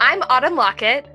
I'm 0.00 0.22
Autumn 0.28 0.56
Lockett, 0.56 1.06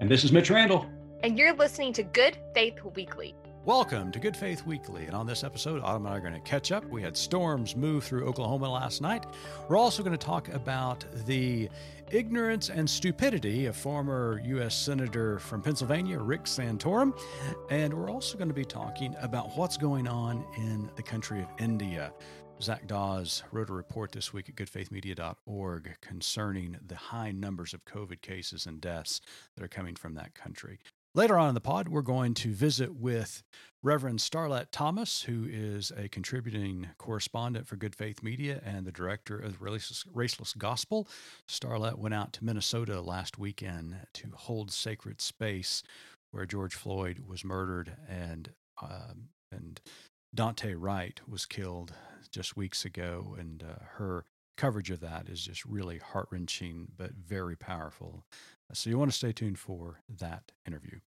And 0.00 0.10
this 0.10 0.22
is 0.24 0.32
Mitch 0.32 0.50
Randall. 0.50 0.86
and 1.22 1.38
you're 1.38 1.54
listening 1.54 1.92
to 1.94 2.02
Good 2.02 2.36
Faith 2.54 2.78
Weekly. 2.94 3.34
Welcome 3.64 4.12
to 4.12 4.18
Good 4.18 4.36
Faith 4.36 4.64
Weekly. 4.66 5.04
And 5.06 5.14
on 5.14 5.26
this 5.26 5.44
episode, 5.44 5.82
Autumn 5.82 6.06
and 6.06 6.14
I 6.14 6.18
are 6.18 6.20
going 6.20 6.32
to 6.32 6.40
catch 6.40 6.72
up. 6.72 6.84
We 6.86 7.02
had 7.02 7.16
storms 7.16 7.76
move 7.76 8.04
through 8.04 8.26
Oklahoma 8.26 8.70
last 8.70 9.02
night. 9.02 9.26
We're 9.68 9.76
also 9.76 10.02
going 10.02 10.16
to 10.16 10.26
talk 10.26 10.48
about 10.48 11.04
the 11.26 11.68
ignorance 12.10 12.70
and 12.70 12.88
stupidity 12.88 13.66
of 13.66 13.76
former 13.76 14.40
U.S. 14.44 14.74
Senator 14.74 15.38
from 15.38 15.60
Pennsylvania, 15.60 16.18
Rick 16.18 16.44
Santorum. 16.44 17.18
And 17.70 17.92
we're 17.92 18.10
also 18.10 18.38
going 18.38 18.48
to 18.48 18.54
be 18.54 18.64
talking 18.64 19.14
about 19.20 19.54
what's 19.56 19.76
going 19.76 20.06
on 20.08 20.44
in 20.56 20.88
the 20.96 21.02
country 21.02 21.40
of 21.42 21.48
India. 21.58 22.12
Zach 22.60 22.86
Dawes 22.86 23.44
wrote 23.52 23.70
a 23.70 23.72
report 23.72 24.12
this 24.12 24.32
week 24.32 24.48
at 24.48 24.56
goodfaithmedia.org 24.56 25.96
concerning 26.00 26.76
the 26.84 26.96
high 26.96 27.30
numbers 27.30 27.72
of 27.72 27.84
COVID 27.84 28.20
cases 28.20 28.66
and 28.66 28.80
deaths 28.80 29.20
that 29.56 29.64
are 29.64 29.68
coming 29.68 29.94
from 29.94 30.14
that 30.14 30.34
country. 30.34 30.80
Later 31.14 31.38
on 31.38 31.48
in 31.48 31.54
the 31.54 31.60
pod, 31.60 31.88
we're 31.88 32.02
going 32.02 32.34
to 32.34 32.52
visit 32.52 32.94
with 32.94 33.42
Reverend 33.82 34.18
Starlette 34.18 34.66
Thomas, 34.72 35.22
who 35.22 35.46
is 35.50 35.92
a 35.96 36.08
contributing 36.08 36.88
correspondent 36.98 37.66
for 37.66 37.76
Good 37.76 37.94
Faith 37.94 38.22
Media 38.22 38.60
and 38.64 38.84
the 38.84 38.92
director 38.92 39.38
of 39.38 39.60
Raceless, 39.60 40.06
Raceless 40.12 40.56
Gospel. 40.56 41.08
Starlette 41.48 41.98
went 41.98 42.14
out 42.14 42.32
to 42.34 42.44
Minnesota 42.44 43.00
last 43.00 43.38
weekend 43.38 43.96
to 44.14 44.28
hold 44.34 44.70
sacred 44.70 45.20
space 45.20 45.82
where 46.32 46.44
George 46.44 46.74
Floyd 46.74 47.20
was 47.26 47.44
murdered 47.44 47.96
and 48.08 48.50
um, 48.82 49.30
and 49.50 49.80
Daunte 50.36 50.74
Wright 50.76 51.20
was 51.26 51.46
killed 51.46 51.94
just 52.30 52.56
weeks 52.56 52.84
ago, 52.84 53.34
and 53.38 53.62
uh, 53.62 53.84
her 53.96 54.26
coverage 54.56 54.90
of 54.90 55.00
that 55.00 55.28
is 55.28 55.42
just 55.42 55.64
really 55.64 55.98
heart 55.98 56.28
wrenching 56.30 56.88
but 56.96 57.12
very 57.12 57.56
powerful. 57.56 58.24
So 58.72 58.90
you 58.90 58.98
want 58.98 59.10
to 59.10 59.16
stay 59.16 59.32
tuned 59.32 59.58
for 59.58 60.00
that 60.08 60.52
interview. 60.66 60.98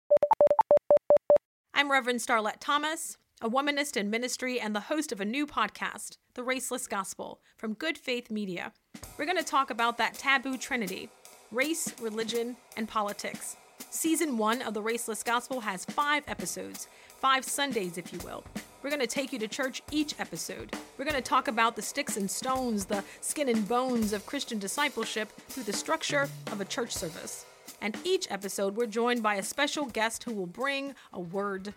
I'm 1.74 1.90
Reverend 1.90 2.20
Starlette 2.20 2.60
Thomas, 2.60 3.18
a 3.42 3.50
womanist 3.50 3.96
in 3.96 4.08
ministry 4.08 4.58
and 4.58 4.74
the 4.74 4.80
host 4.80 5.12
of 5.12 5.20
a 5.20 5.24
new 5.24 5.46
podcast, 5.46 6.16
The 6.34 6.42
Raceless 6.42 6.88
Gospel, 6.88 7.40
from 7.58 7.74
Good 7.74 7.98
Faith 7.98 8.30
Media. 8.30 8.72
We're 9.18 9.26
going 9.26 9.36
to 9.36 9.44
talk 9.44 9.70
about 9.70 9.98
that 9.98 10.14
taboo 10.14 10.56
trinity 10.56 11.10
race, 11.52 11.92
religion, 12.00 12.56
and 12.76 12.88
politics. 12.88 13.56
Season 13.90 14.38
one 14.38 14.62
of 14.62 14.72
The 14.72 14.82
Raceless 14.82 15.24
Gospel 15.24 15.60
has 15.60 15.84
five 15.84 16.22
episodes, 16.28 16.86
five 17.18 17.44
Sundays, 17.44 17.98
if 17.98 18.12
you 18.12 18.20
will. 18.20 18.44
We're 18.82 18.90
going 18.90 19.00
to 19.00 19.06
take 19.06 19.32
you 19.32 19.38
to 19.40 19.48
church 19.48 19.82
each 19.90 20.18
episode. 20.18 20.74
We're 20.96 21.04
going 21.04 21.14
to 21.14 21.20
talk 21.20 21.48
about 21.48 21.76
the 21.76 21.82
sticks 21.82 22.16
and 22.16 22.30
stones, 22.30 22.86
the 22.86 23.04
skin 23.20 23.50
and 23.50 23.68
bones 23.68 24.14
of 24.14 24.24
Christian 24.24 24.58
discipleship 24.58 25.30
through 25.48 25.64
the 25.64 25.72
structure 25.72 26.28
of 26.50 26.62
a 26.62 26.64
church 26.64 26.92
service. 26.92 27.44
And 27.82 27.96
each 28.04 28.26
episode, 28.30 28.76
we're 28.76 28.86
joined 28.86 29.22
by 29.22 29.34
a 29.34 29.42
special 29.42 29.84
guest 29.84 30.24
who 30.24 30.32
will 30.32 30.46
bring 30.46 30.94
a 31.12 31.20
word. 31.20 31.74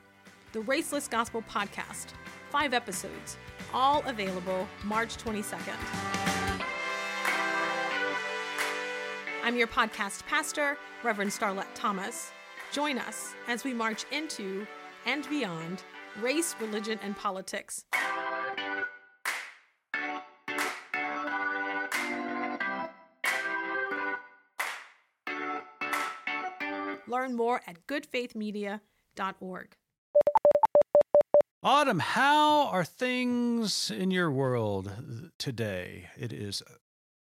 The 0.54 0.60
Raceless 0.60 1.10
Gospel 1.10 1.44
Podcast. 1.50 2.08
Five 2.50 2.74
episodes, 2.74 3.38
all 3.74 4.02
available 4.06 4.68
March 4.86 5.18
22nd. 5.18 5.76
I'm 9.44 9.58
your 9.58 9.68
podcast 9.68 10.26
pastor, 10.26 10.78
Reverend 11.04 11.32
Starlette 11.32 11.74
Thomas. 11.76 12.32
Join 12.72 12.98
us 12.98 13.34
as 13.50 13.66
we 13.66 13.74
march 13.74 14.06
into 14.12 14.66
and 15.06 15.28
beyond 15.30 15.84
race, 16.22 16.56
religion, 16.60 17.00
and 17.04 17.16
politics. 17.18 17.86
Learn 27.08 27.36
more 27.36 27.62
at 27.68 27.86
goodfaithmedia.org. 27.86 29.76
Autumn, 31.62 32.00
how 32.00 32.68
are 32.68 32.84
things 32.84 33.90
in 33.90 34.12
your 34.12 34.30
world 34.32 34.92
today? 35.38 36.10
It 36.18 36.34
is 36.34 36.62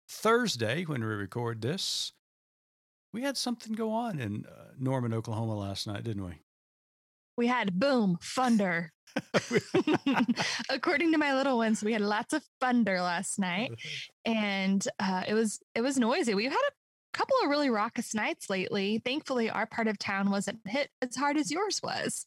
Thursday 0.07 0.84
when 0.84 1.01
we 1.01 1.07
record 1.07 1.61
this. 1.61 2.11
We 3.13 3.23
had 3.23 3.38
something 3.38 3.73
go 3.73 3.91
on 3.91 4.19
in 4.19 4.45
uh, 4.45 4.73
Norman, 4.78 5.13
Oklahoma 5.13 5.56
last 5.56 5.88
night, 5.88 6.03
didn't 6.03 6.25
we? 6.25 6.40
We 7.37 7.47
had 7.47 7.79
boom, 7.79 8.17
thunder. 8.21 8.91
According 10.69 11.11
to 11.11 11.17
my 11.17 11.33
little 11.33 11.57
ones, 11.57 11.83
we 11.83 11.93
had 11.93 12.01
lots 12.01 12.33
of 12.33 12.43
thunder 12.59 13.01
last 13.01 13.39
night, 13.39 13.71
and 14.25 14.85
uh, 14.99 15.23
it 15.27 15.33
was 15.33 15.59
it 15.75 15.81
was 15.81 15.97
noisy. 15.97 16.33
We've 16.35 16.51
had 16.51 16.57
a 16.57 17.17
couple 17.17 17.35
of 17.43 17.49
really 17.49 17.69
raucous 17.69 18.13
nights 18.13 18.49
lately. 18.49 19.01
Thankfully, 19.03 19.49
our 19.49 19.65
part 19.65 19.87
of 19.87 19.97
town 19.97 20.29
wasn't 20.29 20.59
hit 20.65 20.89
as 21.01 21.15
hard 21.15 21.37
as 21.37 21.51
yours 21.51 21.81
was. 21.81 22.25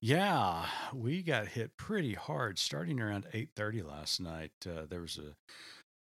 Yeah, 0.00 0.66
we 0.94 1.22
got 1.22 1.48
hit 1.48 1.76
pretty 1.76 2.14
hard 2.14 2.58
starting 2.58 3.00
around 3.00 3.26
8:30 3.32 3.82
last 3.82 4.20
night. 4.20 4.52
Uh, 4.66 4.86
there 4.88 5.00
was 5.00 5.18
a 5.18 5.34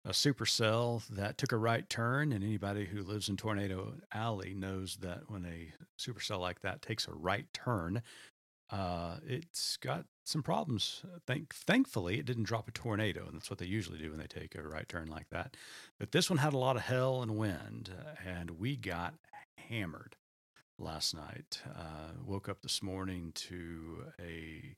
a 0.07 0.11
supercell 0.11 1.05
that 1.09 1.37
took 1.37 1.51
a 1.51 1.57
right 1.57 1.89
turn, 1.91 2.33
and 2.33 2.45
anybody 2.45 2.85
who 2.85 3.03
lives 3.03 3.29
in 3.29 3.37
Tornado 3.37 3.95
Alley 4.13 4.55
knows 4.55 4.99
that 5.01 5.29
when 5.29 5.45
a 5.45 5.73
supercell 5.99 6.39
like 6.39 6.61
that 6.61 6.81
takes 6.81 7.09
a 7.09 7.13
right 7.13 7.47
turn, 7.53 8.03
uh, 8.71 9.17
it's 9.27 9.77
got 9.77 10.07
some 10.25 10.43
problems. 10.43 11.03
Thank, 11.27 11.55
thankfully, 11.55 12.19
it 12.19 12.27
didn't 12.27 12.45
drop 12.45 12.69
a 12.69 12.73
tornado, 12.73 13.27
and 13.27 13.37
that's 13.37 13.51
what 13.51 13.59
they 13.59 13.67
usually 13.67 13.99
do 13.99 14.11
when 14.11 14.19
they 14.19 14.27
take 14.27 14.55
a 14.55 14.63
right 14.63 14.89
turn 14.89 15.07
like 15.07 15.29
that. 15.31 15.57
But 15.99 16.13
this 16.13 16.29
one 16.29 16.39
had 16.39 16.53
a 16.53 16.59
lot 16.59 16.77
of 16.77 16.83
hell 16.83 17.23
and 17.23 17.37
wind, 17.37 17.91
uh, 17.97 18.15
and 18.29 18.53
we 18.53 18.77
got 18.77 19.15
hammered 19.69 20.17
last 20.79 21.15
night. 21.15 21.63
Uh, 21.67 22.13
woke 22.25 22.49
up 22.49 22.63
this 22.63 22.83
morning 22.83 23.33
to 23.35 24.07
a 24.21 24.75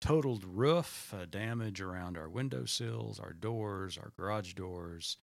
totaled 0.00 0.44
roof, 0.44 1.14
uh, 1.14 1.26
damage 1.28 1.80
around 1.80 2.18
our 2.18 2.28
windowsills, 2.28 3.20
our 3.20 3.32
doors, 3.32 3.96
our 3.96 4.12
garage 4.18 4.54
doors. 4.54 5.18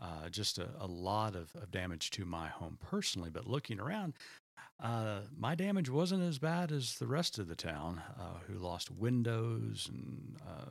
Uh, 0.00 0.28
just 0.28 0.58
a, 0.58 0.68
a 0.80 0.86
lot 0.86 1.36
of, 1.36 1.54
of 1.54 1.70
damage 1.70 2.10
to 2.10 2.24
my 2.24 2.48
home 2.48 2.76
personally. 2.80 3.30
But 3.30 3.46
looking 3.46 3.78
around, 3.78 4.14
uh, 4.82 5.20
my 5.36 5.54
damage 5.54 5.88
wasn't 5.90 6.22
as 6.22 6.38
bad 6.38 6.72
as 6.72 6.96
the 6.96 7.06
rest 7.06 7.38
of 7.38 7.48
the 7.48 7.54
town, 7.56 8.02
uh, 8.18 8.38
who 8.46 8.58
lost 8.58 8.90
windows 8.90 9.88
and 9.92 10.36
uh, 10.46 10.70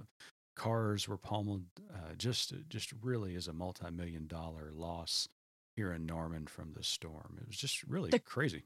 cars 0.55 1.07
were 1.07 1.17
pummeled. 1.17 1.63
Uh, 1.93 2.13
just, 2.17 2.53
just 2.69 2.91
really 3.01 3.35
is 3.35 3.47
a 3.47 3.53
multi-million 3.53 4.27
dollar 4.27 4.71
loss 4.73 5.27
here 5.75 5.93
in 5.93 6.05
Norman 6.05 6.45
from 6.47 6.73
this 6.75 6.87
storm. 6.87 7.37
It 7.41 7.47
was 7.47 7.57
just 7.57 7.83
really 7.83 8.09
The- 8.11 8.19
crazy. 8.19 8.63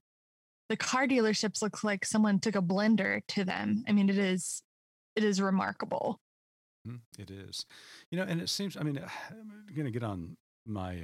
The 0.67 0.77
car 0.77 1.05
dealerships 1.05 1.61
look 1.61 1.83
like 1.83 2.03
someone 2.05 2.39
took 2.39 2.55
a 2.55 2.61
blender 2.61 3.21
to 3.27 3.45
them. 3.45 3.83
I 3.87 3.91
mean, 3.91 4.09
it 4.09 4.17
is 4.17 4.63
it 5.15 5.23
is 5.23 5.39
remarkable. 5.39 6.19
Mm, 6.87 7.01
It 7.19 7.29
is, 7.29 7.65
you 8.09 8.17
know, 8.17 8.23
and 8.23 8.41
it 8.41 8.49
seems. 8.49 8.75
I 8.75 8.81
mean, 8.81 8.97
I'm 9.29 9.75
going 9.75 9.85
to 9.85 9.91
get 9.91 10.01
on 10.03 10.37
my 10.65 11.03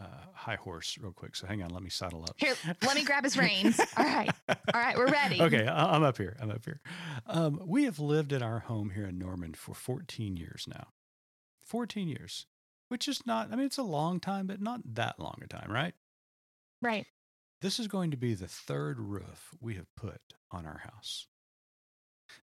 uh, 0.00 0.04
high 0.32 0.54
horse 0.56 0.96
real 1.00 1.12
quick. 1.12 1.36
So 1.36 1.46
hang 1.46 1.62
on, 1.62 1.70
let 1.70 1.82
me 1.82 1.90
saddle 1.90 2.22
up. 2.22 2.34
Here, 2.38 2.54
let 2.82 2.94
me 2.94 3.04
grab 3.04 3.24
his 3.24 3.36
reins. 3.36 3.78
All 3.96 4.04
right, 4.04 4.30
all 4.48 4.56
right, 4.80 4.96
we're 4.96 5.08
ready. 5.10 5.40
Okay, 5.42 5.66
I- 5.66 5.94
I'm 5.94 6.02
up 6.02 6.16
here. 6.16 6.36
I'm 6.40 6.50
up 6.50 6.64
here. 6.64 6.80
Um, 7.26 7.60
we 7.66 7.84
have 7.84 7.98
lived 7.98 8.32
in 8.32 8.42
our 8.42 8.60
home 8.60 8.90
here 8.90 9.06
in 9.06 9.18
Norman 9.18 9.54
for 9.54 9.74
14 9.74 10.36
years 10.36 10.66
now. 10.68 10.88
14 11.64 12.08
years, 12.08 12.46
which 12.88 13.06
is 13.08 13.26
not. 13.26 13.48
I 13.52 13.56
mean, 13.56 13.66
it's 13.66 13.78
a 13.78 13.82
long 13.82 14.20
time, 14.20 14.46
but 14.46 14.60
not 14.60 14.80
that 14.94 15.20
long 15.20 15.38
a 15.42 15.46
time, 15.46 15.70
right? 15.70 15.94
Right. 16.82 17.06
This 17.60 17.78
is 17.78 17.86
going 17.88 18.10
to 18.10 18.16
be 18.16 18.34
the 18.34 18.48
third 18.48 18.98
roof 18.98 19.50
we 19.60 19.74
have 19.74 19.94
put 19.96 20.20
on 20.50 20.64
our 20.66 20.78
house. 20.78 21.26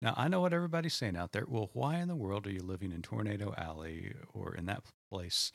Now, 0.02 0.14
I 0.18 0.28
know 0.28 0.42
what 0.42 0.54
everybody's 0.54 0.94
saying 0.96 1.16
out 1.16 1.34
there. 1.34 1.46
Well, 1.48 1.70
why 1.74 1.98
in 2.00 2.08
the 2.08 2.16
world 2.16 2.48
are 2.48 2.52
you 2.52 2.64
living 2.64 2.92
in 2.92 3.02
Tornado 3.02 3.54
Alley 3.58 4.14
or 4.34 4.56
in 4.56 4.66
that 4.66 4.82
place 5.14 5.52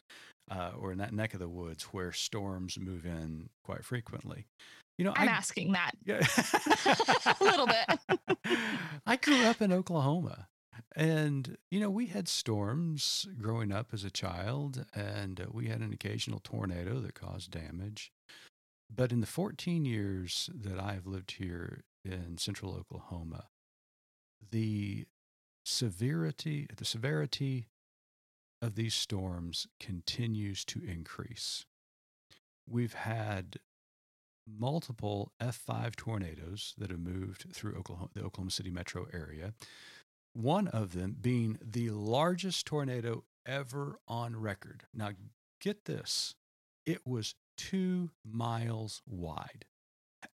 uh, 0.51 0.71
or 0.79 0.93
in 0.93 0.99
that 0.99 1.13
neck 1.13 1.35
of 1.35 1.41
the 1.41 1.49
woods 1.49 1.85
where 1.85 2.13
storms 2.13 2.79
move 2.79 3.05
in 3.05 3.49
quite 3.65 3.85
frequently? 3.85 4.47
You 4.97 5.05
know, 5.05 5.13
I'm 5.17 5.29
I, 5.29 5.33
asking 5.33 5.73
that. 5.73 5.93
yeah. 6.05 6.21
A 7.41 7.45
little 7.45 7.67
bit. 7.67 8.19
I 9.07 9.17
grew 9.17 9.45
up 9.45 9.61
in 9.61 9.73
Oklahoma. 9.73 10.49
And, 10.95 11.57
you 11.71 11.81
know, 11.81 11.91
we 11.91 12.07
had 12.07 12.29
storms 12.29 13.27
growing 13.41 13.73
up 13.73 13.89
as 13.93 14.05
a 14.05 14.11
child, 14.11 14.85
and 14.95 15.41
uh, 15.41 15.47
we 15.53 15.67
had 15.69 15.81
an 15.81 15.93
occasional 15.93 16.41
tornado 16.43 17.01
that 17.01 17.15
caused 17.15 17.51
damage. 17.51 18.13
But 18.95 19.13
in 19.13 19.21
the 19.21 19.27
14 19.27 19.85
years 19.85 20.51
that 20.55 20.81
I've 20.81 21.07
lived 21.07 21.33
here 21.33 21.83
in 22.05 22.39
central 22.39 22.75
Oklahoma, 22.75 23.47
the 24.51 25.07
severity, 25.65 26.67
the 26.75 26.85
severity 26.85 27.67
of 28.61 28.75
these 28.75 28.95
storms 28.95 29.67
continues 29.81 30.65
to 30.67 30.83
increase. 30.85 31.65
We've 32.69 32.95
had 32.95 33.59
multiple 34.47 35.33
F5 35.41 35.97
tornadoes 35.97 36.75
that 36.79 36.91
have 36.91 37.01
moved 37.01 37.47
through 37.53 37.77
Oklahoma, 37.77 38.11
the 38.15 38.23
Oklahoma 38.23 38.51
City 38.51 38.71
metro 38.71 39.07
area. 39.13 39.53
One 40.33 40.69
of 40.69 40.93
them 40.93 41.17
being 41.21 41.59
the 41.63 41.91
largest 41.91 42.67
tornado 42.67 43.25
ever 43.47 43.99
on 44.07 44.37
record. 44.37 44.85
Now, 44.95 45.11
get 45.61 45.85
this 45.85 46.35
it 46.87 47.07
was 47.07 47.35
two 47.59 48.11
miles 48.25 49.03
wide. 49.07 49.67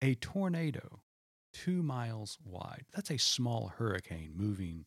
A 0.03 0.15
tornado 0.17 1.01
two 1.53 1.83
miles 1.83 2.39
wide. 2.45 2.87
That's 2.95 3.11
a 3.11 3.19
small 3.19 3.73
hurricane 3.77 4.33
moving 4.35 4.87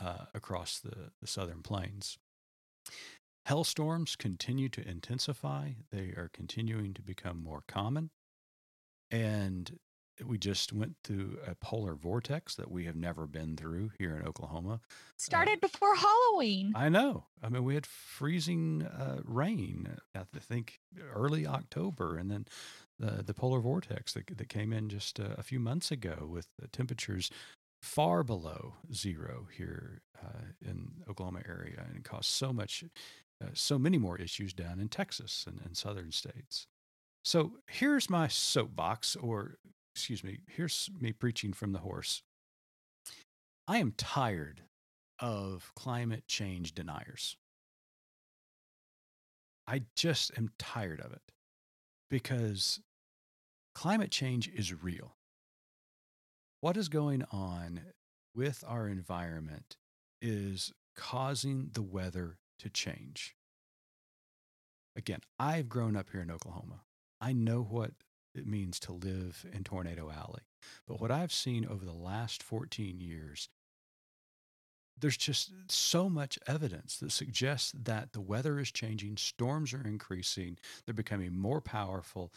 uh, 0.00 0.26
across 0.34 0.78
the, 0.78 1.10
the 1.20 1.26
southern 1.26 1.62
plains. 1.62 2.18
Hailstorms 3.46 4.16
continue 4.16 4.68
to 4.70 4.88
intensify, 4.88 5.72
they 5.90 6.14
are 6.16 6.30
continuing 6.32 6.94
to 6.94 7.02
become 7.02 7.42
more 7.42 7.62
common. 7.68 8.10
And 9.10 9.78
we 10.24 10.38
just 10.38 10.72
went 10.72 10.96
through 11.02 11.38
a 11.46 11.54
polar 11.54 11.94
vortex 11.94 12.54
that 12.54 12.70
we 12.70 12.84
have 12.84 12.96
never 12.96 13.26
been 13.26 13.56
through 13.56 13.90
here 13.98 14.16
in 14.16 14.26
Oklahoma. 14.26 14.80
Started 15.16 15.58
uh, 15.58 15.68
before 15.68 15.94
Halloween. 15.94 16.72
I 16.74 16.88
know. 16.88 17.24
I 17.42 17.48
mean, 17.48 17.64
we 17.64 17.74
had 17.74 17.84
freezing 17.84 18.82
uh, 18.82 19.20
rain, 19.24 19.96
I 20.14 20.22
think 20.38 20.80
early 21.12 21.46
October, 21.46 22.16
and 22.16 22.30
then 22.30 22.46
the, 22.98 23.22
the 23.24 23.34
polar 23.34 23.60
vortex 23.60 24.12
that, 24.14 24.36
that 24.36 24.48
came 24.48 24.72
in 24.72 24.88
just 24.88 25.18
a, 25.18 25.38
a 25.38 25.42
few 25.42 25.58
months 25.58 25.90
ago 25.90 26.28
with 26.30 26.46
temperatures 26.72 27.30
far 27.82 28.22
below 28.22 28.74
zero 28.94 29.46
here 29.54 30.00
uh, 30.22 30.40
in 30.66 30.88
Oklahoma 31.08 31.40
area 31.46 31.84
and 31.86 31.98
it 31.98 32.04
caused 32.04 32.30
so 32.30 32.50
much, 32.50 32.82
uh, 33.42 33.48
so 33.54 33.78
many 33.78 33.98
more 33.98 34.18
issues 34.18 34.52
down 34.52 34.80
in 34.80 34.88
Texas 34.88 35.44
and, 35.46 35.60
and 35.64 35.76
southern 35.76 36.12
states. 36.12 36.66
So 37.24 37.52
here's 37.68 38.10
my 38.10 38.28
soapbox, 38.28 39.16
or 39.16 39.56
excuse 39.94 40.22
me, 40.22 40.38
here's 40.46 40.90
me 41.00 41.12
preaching 41.12 41.52
from 41.52 41.72
the 41.72 41.78
horse. 41.78 42.22
I 43.66 43.78
am 43.78 43.92
tired 43.96 44.62
of 45.18 45.72
climate 45.74 46.24
change 46.26 46.74
deniers. 46.74 47.36
I 49.66 49.82
just 49.96 50.36
am 50.36 50.50
tired 50.58 51.00
of 51.00 51.12
it 51.12 51.32
because 52.10 52.80
climate 53.74 54.10
change 54.10 54.48
is 54.48 54.82
real. 54.82 55.16
What 56.60 56.76
is 56.76 56.88
going 56.88 57.24
on 57.30 57.80
with 58.34 58.62
our 58.66 58.88
environment 58.88 59.76
is 60.20 60.72
causing 60.96 61.70
the 61.72 61.82
weather 61.82 62.38
to 62.64 62.70
change. 62.70 63.36
Again, 64.96 65.20
I've 65.38 65.68
grown 65.68 65.96
up 65.96 66.08
here 66.10 66.20
in 66.22 66.30
Oklahoma. 66.30 66.82
I 67.20 67.32
know 67.32 67.62
what 67.62 67.92
it 68.34 68.46
means 68.46 68.80
to 68.80 68.92
live 68.92 69.46
in 69.52 69.64
Tornado 69.64 70.10
Alley. 70.10 70.42
But 70.86 71.00
what 71.00 71.10
I've 71.10 71.32
seen 71.32 71.66
over 71.66 71.84
the 71.84 71.92
last 71.92 72.42
14 72.42 73.00
years, 73.00 73.48
there's 74.98 75.16
just 75.16 75.52
so 75.68 76.08
much 76.08 76.38
evidence 76.46 76.96
that 76.98 77.12
suggests 77.12 77.72
that 77.72 78.12
the 78.12 78.20
weather 78.20 78.58
is 78.58 78.70
changing, 78.70 79.16
storms 79.16 79.72
are 79.74 79.86
increasing, 79.86 80.58
they're 80.84 80.94
becoming 80.94 81.36
more 81.36 81.60
powerful, 81.60 82.32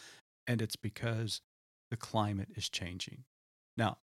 and 0.48 0.62
it's 0.62 0.76
because 0.76 1.42
the 1.90 1.98
climate 1.98 2.50
is 2.56 2.70
changing. 2.70 3.24
Now, 3.76 3.98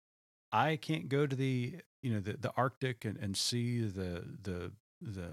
I 0.52 0.76
can't 0.76 1.10
go 1.10 1.26
to 1.26 1.36
the 1.36 1.78
you 2.04 2.14
know 2.14 2.20
the, 2.20 2.34
the 2.34 2.52
Arctic 2.56 3.06
and, 3.06 3.18
and 3.18 3.36
see 3.36 3.82
the 3.82 4.24
the 4.44 4.72
the 5.02 5.32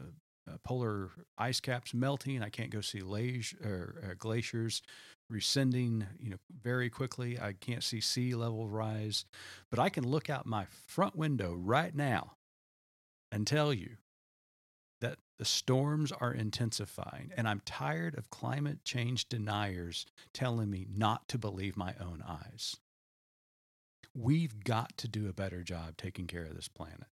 uh, 0.50 0.56
polar 0.64 1.10
ice 1.38 1.60
caps 1.60 1.94
melting. 1.94 2.42
I 2.42 2.48
can't 2.48 2.70
go 2.70 2.80
see 2.80 3.00
lage, 3.00 3.54
or, 3.64 4.02
uh, 4.04 4.14
glaciers 4.18 4.82
rescinding, 5.28 6.06
you 6.18 6.30
know, 6.30 6.38
very 6.62 6.90
quickly. 6.90 7.38
I 7.38 7.52
can't 7.52 7.84
see 7.84 8.00
sea 8.00 8.34
level 8.34 8.68
rise, 8.68 9.24
but 9.70 9.78
I 9.78 9.88
can 9.88 10.06
look 10.06 10.28
out 10.28 10.46
my 10.46 10.66
front 10.86 11.16
window 11.16 11.54
right 11.54 11.94
now 11.94 12.32
and 13.30 13.46
tell 13.46 13.72
you 13.72 13.96
that 15.00 15.18
the 15.38 15.44
storms 15.44 16.12
are 16.12 16.32
intensifying. 16.32 17.32
And 17.36 17.48
I'm 17.48 17.62
tired 17.64 18.18
of 18.18 18.30
climate 18.30 18.84
change 18.84 19.28
deniers 19.28 20.04
telling 20.34 20.70
me 20.70 20.86
not 20.94 21.28
to 21.28 21.38
believe 21.38 21.76
my 21.76 21.94
own 22.00 22.22
eyes. 22.26 22.76
We've 24.14 24.64
got 24.64 24.96
to 24.98 25.08
do 25.08 25.28
a 25.28 25.32
better 25.32 25.62
job 25.62 25.96
taking 25.96 26.26
care 26.26 26.44
of 26.44 26.54
this 26.54 26.68
planet. 26.68 27.06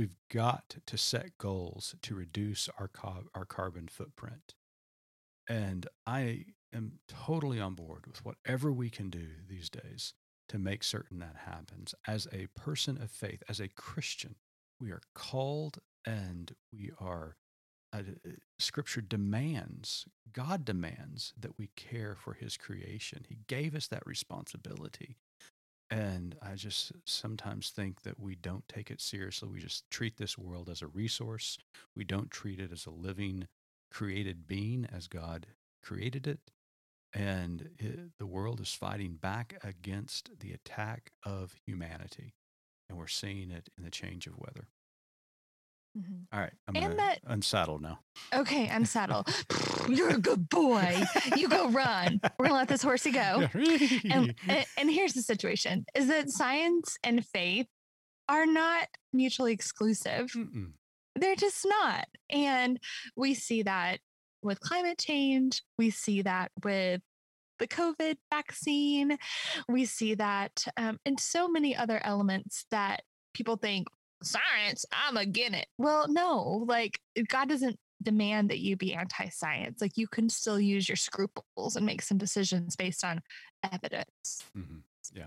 We've 0.00 0.16
got 0.32 0.76
to 0.86 0.96
set 0.96 1.36
goals 1.36 1.94
to 2.00 2.14
reduce 2.14 2.70
our, 2.78 2.88
co- 2.88 3.24
our 3.34 3.44
carbon 3.44 3.86
footprint. 3.86 4.54
And 5.46 5.86
I 6.06 6.46
am 6.74 7.00
totally 7.06 7.60
on 7.60 7.74
board 7.74 8.06
with 8.06 8.24
whatever 8.24 8.72
we 8.72 8.88
can 8.88 9.10
do 9.10 9.26
these 9.46 9.68
days 9.68 10.14
to 10.48 10.58
make 10.58 10.84
certain 10.84 11.18
that 11.18 11.36
happens. 11.44 11.94
As 12.08 12.26
a 12.32 12.46
person 12.58 12.96
of 13.02 13.10
faith, 13.10 13.42
as 13.46 13.60
a 13.60 13.68
Christian, 13.68 14.36
we 14.80 14.90
are 14.90 15.02
called 15.14 15.80
and 16.06 16.54
we 16.72 16.92
are, 16.98 17.36
uh, 17.92 18.00
scripture 18.58 19.02
demands, 19.02 20.06
God 20.32 20.64
demands 20.64 21.34
that 21.38 21.58
we 21.58 21.68
care 21.76 22.16
for 22.18 22.32
his 22.32 22.56
creation. 22.56 23.26
He 23.28 23.36
gave 23.48 23.74
us 23.74 23.86
that 23.88 24.06
responsibility. 24.06 25.18
And 25.90 26.36
I 26.40 26.54
just 26.54 26.92
sometimes 27.04 27.70
think 27.70 28.02
that 28.02 28.20
we 28.20 28.36
don't 28.36 28.66
take 28.68 28.90
it 28.92 29.00
seriously. 29.00 29.48
We 29.48 29.58
just 29.60 29.90
treat 29.90 30.16
this 30.16 30.38
world 30.38 30.68
as 30.68 30.82
a 30.82 30.86
resource. 30.86 31.58
We 31.96 32.04
don't 32.04 32.30
treat 32.30 32.60
it 32.60 32.70
as 32.72 32.86
a 32.86 32.90
living, 32.90 33.48
created 33.90 34.46
being 34.46 34.86
as 34.92 35.08
God 35.08 35.48
created 35.82 36.28
it. 36.28 36.38
And 37.12 37.70
it, 37.78 38.18
the 38.18 38.26
world 38.26 38.60
is 38.60 38.72
fighting 38.72 39.14
back 39.14 39.56
against 39.64 40.38
the 40.38 40.52
attack 40.52 41.10
of 41.24 41.56
humanity. 41.66 42.34
And 42.88 42.96
we're 42.96 43.08
seeing 43.08 43.50
it 43.50 43.68
in 43.76 43.82
the 43.82 43.90
change 43.90 44.28
of 44.28 44.38
weather. 44.38 44.68
Mm-hmm. 45.98 46.22
All 46.32 46.40
right, 46.40 46.52
I'm 46.68 46.76
and 46.76 46.98
that, 46.98 47.18
unsaddle 47.26 47.80
now. 47.80 47.98
Okay, 48.32 48.68
unsaddle. 48.68 49.26
You're 49.88 50.10
a 50.10 50.18
good 50.18 50.48
boy. 50.48 51.02
You 51.36 51.48
go 51.48 51.68
run. 51.68 52.20
We're 52.38 52.46
gonna 52.46 52.58
let 52.58 52.68
this 52.68 52.82
horsey 52.82 53.10
go. 53.10 53.48
and, 53.54 54.34
and, 54.46 54.66
and 54.78 54.90
here's 54.90 55.14
the 55.14 55.22
situation: 55.22 55.84
is 55.94 56.06
that 56.08 56.30
science 56.30 56.96
and 57.02 57.26
faith 57.26 57.66
are 58.28 58.46
not 58.46 58.86
mutually 59.12 59.52
exclusive. 59.52 60.30
Mm-mm. 60.30 60.72
They're 61.16 61.34
just 61.34 61.66
not, 61.66 62.06
and 62.30 62.78
we 63.16 63.34
see 63.34 63.62
that 63.62 63.98
with 64.42 64.60
climate 64.60 64.98
change. 64.98 65.62
We 65.76 65.90
see 65.90 66.22
that 66.22 66.52
with 66.62 67.00
the 67.58 67.66
COVID 67.66 68.16
vaccine. 68.32 69.18
We 69.68 69.86
see 69.86 70.14
that 70.14 70.64
um, 70.76 70.98
in 71.04 71.18
so 71.18 71.48
many 71.48 71.74
other 71.74 72.00
elements 72.04 72.64
that 72.70 73.02
people 73.34 73.56
think 73.56 73.88
science, 74.22 74.84
I'm 74.92 75.16
against 75.16 75.58
it. 75.58 75.66
Well, 75.78 76.06
no, 76.08 76.64
like 76.66 77.00
God 77.28 77.48
doesn't 77.48 77.78
demand 78.02 78.50
that 78.50 78.60
you 78.60 78.76
be 78.76 78.94
anti 78.94 79.28
science. 79.28 79.80
Like 79.80 79.96
you 79.96 80.08
can 80.08 80.28
still 80.28 80.60
use 80.60 80.88
your 80.88 80.96
scruples 80.96 81.76
and 81.76 81.86
make 81.86 82.02
some 82.02 82.18
decisions 82.18 82.76
based 82.76 83.04
on 83.04 83.20
evidence. 83.72 84.44
Mm-hmm. 84.56 84.78
Yeah. 85.12 85.26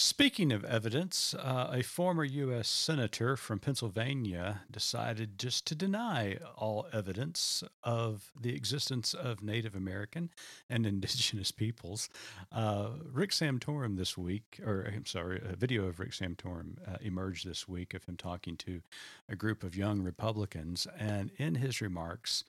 Speaking 0.00 0.52
of 0.52 0.64
evidence, 0.64 1.34
uh, 1.34 1.70
a 1.72 1.82
former 1.82 2.22
U.S. 2.22 2.68
Senator 2.68 3.36
from 3.36 3.58
Pennsylvania 3.58 4.60
decided 4.70 5.40
just 5.40 5.66
to 5.66 5.74
deny 5.74 6.36
all 6.56 6.86
evidence 6.92 7.64
of 7.82 8.30
the 8.40 8.54
existence 8.54 9.12
of 9.12 9.42
Native 9.42 9.74
American 9.74 10.30
and 10.70 10.86
indigenous 10.86 11.50
peoples. 11.50 12.10
Uh, 12.52 12.90
Rick 13.12 13.30
Santorum 13.30 13.96
this 13.96 14.16
week, 14.16 14.60
or 14.64 14.88
I'm 14.94 15.04
sorry, 15.04 15.42
a 15.44 15.56
video 15.56 15.86
of 15.86 15.98
Rick 15.98 16.12
Santorum 16.12 16.76
uh, 16.86 16.98
emerged 17.00 17.44
this 17.44 17.66
week 17.66 17.92
of 17.92 18.04
him 18.04 18.16
talking 18.16 18.56
to 18.58 18.82
a 19.28 19.34
group 19.34 19.64
of 19.64 19.74
young 19.74 20.02
Republicans. 20.02 20.86
And 20.96 21.32
in 21.38 21.56
his 21.56 21.80
remarks, 21.80 22.44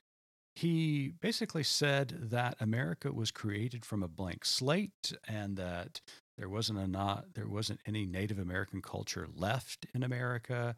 he 0.54 1.14
basically 1.20 1.62
said 1.64 2.16
that 2.30 2.56
America 2.60 3.12
was 3.12 3.30
created 3.30 3.84
from 3.84 4.02
a 4.02 4.08
blank 4.08 4.44
slate 4.44 5.12
and 5.26 5.56
that 5.56 6.00
there 6.38 6.48
wasn't 6.48 6.78
a 6.78 6.86
not 6.86 7.34
there 7.34 7.48
wasn't 7.48 7.80
any 7.86 8.06
Native 8.06 8.38
American 8.38 8.80
culture 8.82 9.28
left 9.34 9.86
in 9.94 10.02
America, 10.02 10.76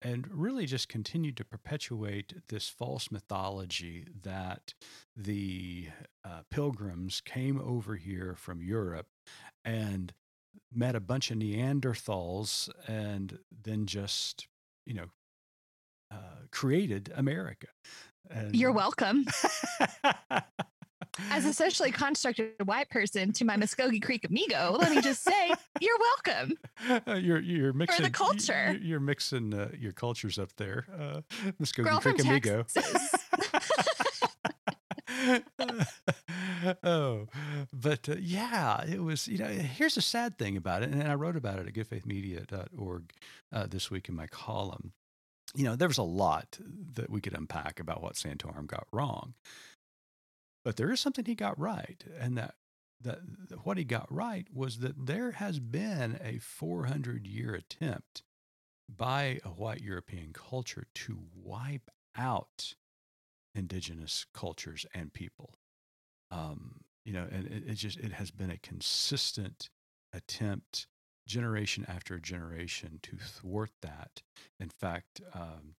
and 0.00 0.26
really 0.30 0.66
just 0.66 0.88
continued 0.88 1.36
to 1.36 1.44
perpetuate 1.44 2.34
this 2.48 2.68
false 2.68 3.10
mythology 3.10 4.06
that 4.22 4.74
the 5.16 5.88
uh, 6.24 6.40
pilgrims 6.50 7.20
came 7.20 7.60
over 7.60 7.96
here 7.96 8.34
from 8.36 8.62
Europe 8.62 9.06
and 9.64 10.12
met 10.72 10.94
a 10.94 11.00
bunch 11.00 11.30
of 11.30 11.38
Neanderthals 11.38 12.68
and 12.86 13.38
then 13.64 13.86
just 13.86 14.48
you 14.86 14.94
know 14.94 15.06
uh, 16.10 16.46
created 16.50 17.12
America. 17.16 17.68
And 18.30 18.54
You're 18.54 18.72
welcome. 18.72 19.26
As 21.30 21.44
a 21.44 21.52
socially 21.52 21.90
constructed 21.90 22.52
white 22.64 22.88
person 22.88 23.32
to 23.32 23.44
my 23.44 23.56
Muskogee 23.56 24.02
Creek 24.02 24.24
amigo, 24.24 24.76
let 24.80 24.90
me 24.90 25.00
just 25.02 25.22
say, 25.22 25.52
you're 25.80 25.98
welcome. 25.98 26.56
Uh, 27.06 27.14
you're 27.14 27.40
you're 27.40 27.72
mixing 27.72 27.96
for 27.96 28.02
the 28.02 28.10
culture. 28.10 28.78
You're, 28.80 29.00
mixing 29.00 29.52
uh, 29.52 29.68
your 29.78 29.92
cultures 29.92 30.38
up 30.38 30.54
there, 30.56 30.86
uh, 30.98 31.20
Muskogee 31.60 31.84
Girl 31.84 32.00
Creek 32.00 32.20
amigo. 32.20 32.64
oh, 36.84 37.26
but 37.72 38.08
uh, 38.08 38.16
yeah, 38.18 38.84
it 38.84 39.02
was, 39.02 39.28
you 39.28 39.38
know, 39.38 39.46
here's 39.46 39.94
the 39.94 40.02
sad 40.02 40.38
thing 40.38 40.56
about 40.56 40.82
it. 40.82 40.90
And 40.90 41.02
I 41.02 41.14
wrote 41.14 41.36
about 41.36 41.58
it 41.58 41.66
at 41.66 41.74
goodfaithmedia.org 41.74 43.12
uh, 43.52 43.66
this 43.66 43.90
week 43.90 44.08
in 44.08 44.16
my 44.16 44.26
column. 44.26 44.92
You 45.54 45.64
know, 45.64 45.76
there 45.76 45.88
was 45.88 45.98
a 45.98 46.02
lot 46.02 46.58
that 46.94 47.10
we 47.10 47.20
could 47.20 47.34
unpack 47.34 47.78
about 47.78 48.02
what 48.02 48.14
Santorum 48.14 48.66
got 48.66 48.86
wrong. 48.90 49.34
But 50.64 50.76
there 50.76 50.92
is 50.92 51.00
something 51.00 51.24
he 51.24 51.34
got 51.34 51.58
right, 51.58 52.04
and 52.18 52.36
that 52.38 52.54
that 53.00 53.18
what 53.64 53.78
he 53.78 53.84
got 53.84 54.06
right 54.10 54.46
was 54.54 54.78
that 54.78 55.06
there 55.06 55.32
has 55.32 55.58
been 55.58 56.20
a 56.22 56.38
400 56.38 57.26
year 57.26 57.54
attempt 57.54 58.22
by 58.88 59.40
a 59.44 59.48
white 59.48 59.80
European 59.80 60.32
culture 60.32 60.86
to 60.94 61.18
wipe 61.34 61.90
out 62.16 62.74
indigenous 63.54 64.26
cultures 64.32 64.86
and 64.94 65.12
people. 65.12 65.54
Um, 66.30 66.82
you 67.04 67.12
know, 67.12 67.26
and 67.30 67.46
it, 67.46 67.64
it 67.66 67.74
just 67.74 67.98
it 67.98 68.12
has 68.12 68.30
been 68.30 68.50
a 68.50 68.58
consistent 68.58 69.68
attempt 70.12 70.86
generation 71.26 71.84
after 71.88 72.18
generation 72.18 73.00
to 73.02 73.16
thwart 73.16 73.70
that. 73.82 74.22
In 74.60 74.68
fact, 74.68 75.20
um, 75.34 75.74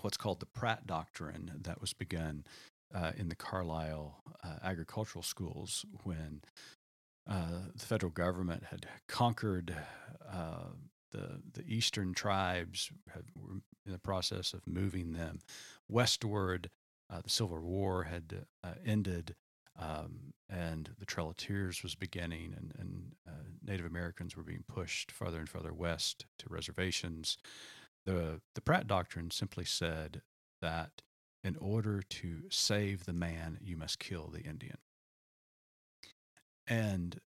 what's 0.00 0.16
called 0.16 0.40
the 0.40 0.46
Pratt 0.46 0.86
Doctrine 0.86 1.52
that 1.62 1.80
was 1.80 1.92
begun 1.92 2.44
uh, 2.94 3.12
in 3.16 3.28
the 3.28 3.36
Carlisle 3.36 4.22
uh, 4.44 4.56
agricultural 4.62 5.22
schools 5.22 5.84
when 6.04 6.42
uh, 7.28 7.62
the 7.74 7.84
federal 7.84 8.12
government 8.12 8.64
had 8.70 8.86
conquered 9.08 9.74
uh, 10.30 10.68
the 11.12 11.40
the 11.52 11.64
eastern 11.66 12.14
tribes, 12.14 12.90
had, 13.12 13.24
were 13.34 13.60
in 13.86 13.92
the 13.92 13.98
process 13.98 14.52
of 14.52 14.66
moving 14.66 15.12
them 15.12 15.40
westward. 15.88 16.70
Uh, 17.10 17.20
the 17.22 17.30
Civil 17.30 17.60
War 17.60 18.04
had 18.04 18.44
uh, 18.62 18.72
ended. 18.84 19.34
Um, 19.80 20.32
and 20.50 20.90
the 20.98 21.06
Trail 21.06 21.28
of 21.28 21.36
Tears 21.36 21.84
was 21.84 21.94
beginning, 21.94 22.52
and, 22.56 22.72
and 22.80 23.12
Native 23.64 23.86
Americans 23.86 24.36
were 24.36 24.42
being 24.42 24.64
pushed 24.66 25.12
farther 25.12 25.38
and 25.38 25.48
farther 25.48 25.72
west 25.72 26.26
to 26.38 26.46
reservations. 26.48 27.36
The, 28.06 28.40
the 28.54 28.60
Pratt 28.60 28.86
Doctrine 28.86 29.30
simply 29.30 29.64
said 29.64 30.22
that 30.62 31.02
in 31.44 31.56
order 31.56 32.02
to 32.02 32.42
save 32.50 33.04
the 33.04 33.12
man, 33.12 33.58
you 33.62 33.76
must 33.76 33.98
kill 33.98 34.28
the 34.28 34.40
Indian. 34.40 34.78
And 36.66 37.20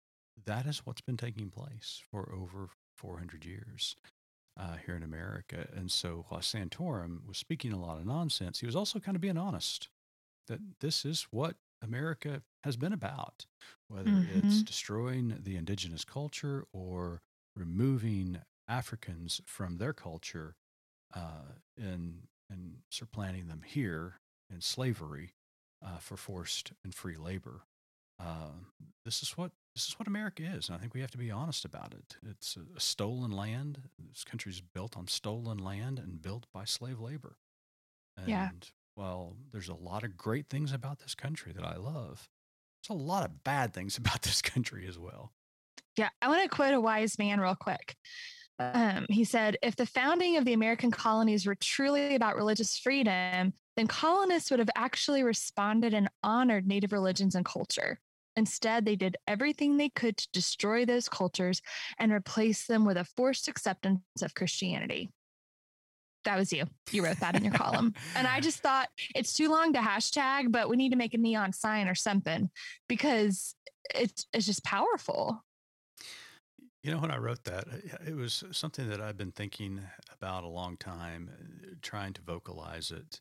that 0.45 0.67
is 0.67 0.85
what's 0.85 1.01
been 1.01 1.17
taking 1.17 1.51
place 1.51 2.03
for 2.11 2.33
over 2.35 2.71
400 2.97 3.45
years 3.45 3.97
uh, 4.59 4.77
here 4.85 4.95
in 4.95 5.03
America. 5.03 5.69
And 5.75 5.91
so 5.91 6.25
while 6.29 6.41
Santorum 6.41 7.27
was 7.27 7.39
speaking 7.39 7.73
a 7.73 7.81
lot 7.81 7.99
of 7.99 8.07
nonsense, 8.07 8.61
he 8.61 8.67
was 8.67 8.77
also 8.77 8.99
kind 8.99 9.17
of 9.17 9.23
being 9.23 9.39
honest 9.39 9.89
that 10.49 10.61
this 10.81 11.05
is 11.05 11.27
what 11.31 11.57
America 11.83 12.43
has 12.65 12.77
been 12.77 12.93
about, 12.93 13.47
whether 13.89 14.11
mm-hmm. 14.11 14.47
it's 14.47 14.63
destroying 14.63 15.39
the 15.43 15.57
indigenous 15.57 16.05
culture 16.05 16.67
or 16.73 17.23
removing 17.57 18.39
Africans 18.69 19.41
from 19.47 19.79
their 19.79 19.93
culture 19.93 20.57
uh, 21.15 21.55
and 21.77 22.23
and 22.51 22.79
supplanting 22.91 23.49
them 23.49 23.63
here 23.65 24.15
in 24.53 24.61
slavery 24.61 25.35
uh, 25.85 25.99
for 25.99 26.17
forced 26.17 26.73
and 26.85 26.95
free 26.95 27.17
labor. 27.17 27.63
Uh, 28.19 28.53
this 29.05 29.23
is 29.23 29.31
what 29.37 29.53
this 29.75 29.87
is 29.87 29.99
what 29.99 30.09
America 30.09 30.43
is, 30.43 30.69
and 30.69 30.77
I 30.77 30.81
think 30.81 30.95
we 30.95 31.01
have 31.01 31.13
to 31.13 31.19
be 31.19 31.31
honest 31.31 31.65
about 31.65 31.95
it. 31.95 32.17
It's 32.29 32.57
a, 32.57 32.77
a 32.77 32.81
stolen 32.81 33.31
land. 33.31 33.83
This 34.11 34.25
country 34.25 34.51
is 34.51 34.61
built 34.61 34.97
on 34.97 35.07
stolen 35.07 35.59
land 35.59 35.99
and 35.99 36.21
built 36.21 36.47
by 36.53 36.65
slave 36.65 37.01
labor. 37.01 37.37
And 38.17 38.29
yeah. 38.29 38.49
while 38.97 39.37
there's 39.53 39.69
a 39.69 39.75
lot 39.75 40.03
of 40.03 40.17
great 40.17 40.49
things 40.51 40.73
about 40.73 40.99
this 40.99 41.15
country 41.15 41.53
that 41.53 41.65
I 41.65 41.77
love, 41.77 42.29
there's 42.83 42.99
a 42.99 43.03
lot 43.03 43.25
of 43.25 43.45
bad 43.45 43.73
things 43.73 43.97
about 43.99 44.23
this 44.23 44.43
country 44.43 44.87
as 44.89 44.99
well. 44.99 45.33
Yeah, 45.97 46.09
I 46.21 46.29
want 46.29 46.43
to 46.43 46.49
quote 46.49 46.75
a 46.75 46.81
wise 46.81 47.19
man 47.19 47.41
real 47.41 47.57
quick. 47.57 47.97
Um, 48.61 49.07
he 49.09 49.25
said, 49.25 49.57
if 49.63 49.75
the 49.75 49.87
founding 49.87 50.37
of 50.37 50.45
the 50.45 50.53
American 50.53 50.91
colonies 50.91 51.47
were 51.47 51.55
truly 51.55 52.15
about 52.15 52.37
religious 52.37 52.79
freedom, 52.79 53.55
then 53.77 53.87
colonists 53.87 54.51
would 54.51 54.61
have 54.61 54.71
actually 54.77 55.23
responded 55.23 55.95
and 55.95 56.11
honored 56.23 56.67
Native 56.67 56.93
religions 56.93 57.35
and 57.35 57.45
culture. 57.45 57.99
Instead, 58.37 58.85
they 58.85 58.97
did 58.97 59.17
everything 59.27 59.77
they 59.77 59.89
could 59.89 60.19
to 60.19 60.29
destroy 60.33 60.85
those 60.85 61.09
cultures 61.09 61.63
and 61.99 62.13
replace 62.13 62.67
them 62.67 62.85
with 62.85 62.97
a 62.97 63.05
forced 63.17 63.49
acceptance 63.49 64.01
of 64.23 64.35
Christianity. 64.35 65.11
That 66.25 66.37
was 66.37 66.53
you. 66.53 66.65
You 66.91 67.03
wrote 67.05 67.21
that 67.21 67.35
in 67.35 67.45
your 67.45 67.55
column. 67.55 67.95
And 68.15 68.27
I 68.27 68.41
just 68.41 68.61
thought 68.61 68.89
it's 69.15 69.33
too 69.33 69.49
long 69.49 69.73
to 69.73 69.79
hashtag, 69.79 70.53
but 70.53 70.69
we 70.69 70.77
need 70.77 70.91
to 70.91 70.97
make 70.97 71.15
a 71.15 71.19
neon 71.19 71.55
sign 71.55 71.89
or 71.89 71.95
something 71.95 72.51
because 72.89 73.55
it's, 73.95 74.27
it's 74.35 74.45
just 74.45 74.63
powerful. 74.65 75.43
You 76.83 76.91
know, 76.91 76.99
when 76.99 77.11
I 77.11 77.19
wrote 77.19 77.45
that, 77.45 77.65
it 78.07 78.17
was 78.17 78.43
something 78.53 78.89
that 78.89 79.03
I've 79.03 79.19
been 79.19 79.33
thinking 79.33 79.83
about 80.13 80.45
a 80.45 80.49
long 80.49 80.79
time, 80.79 81.31
uh, 81.31 81.75
trying 81.83 82.15
to 82.15 82.23
vocalize 82.23 82.91
it. 82.91 83.21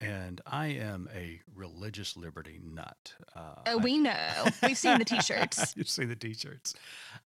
And 0.00 0.40
I 0.46 0.66
am 0.68 1.08
a 1.12 1.40
religious 1.52 2.16
liberty 2.16 2.60
nut. 2.62 3.14
Uh, 3.34 3.54
oh, 3.66 3.78
we 3.78 3.98
know. 3.98 4.44
We've 4.62 4.78
seen 4.78 4.98
the 4.98 5.04
t-shirts. 5.04 5.74
You've 5.76 5.88
seen 5.88 6.08
the 6.08 6.16
t-shirts. 6.16 6.74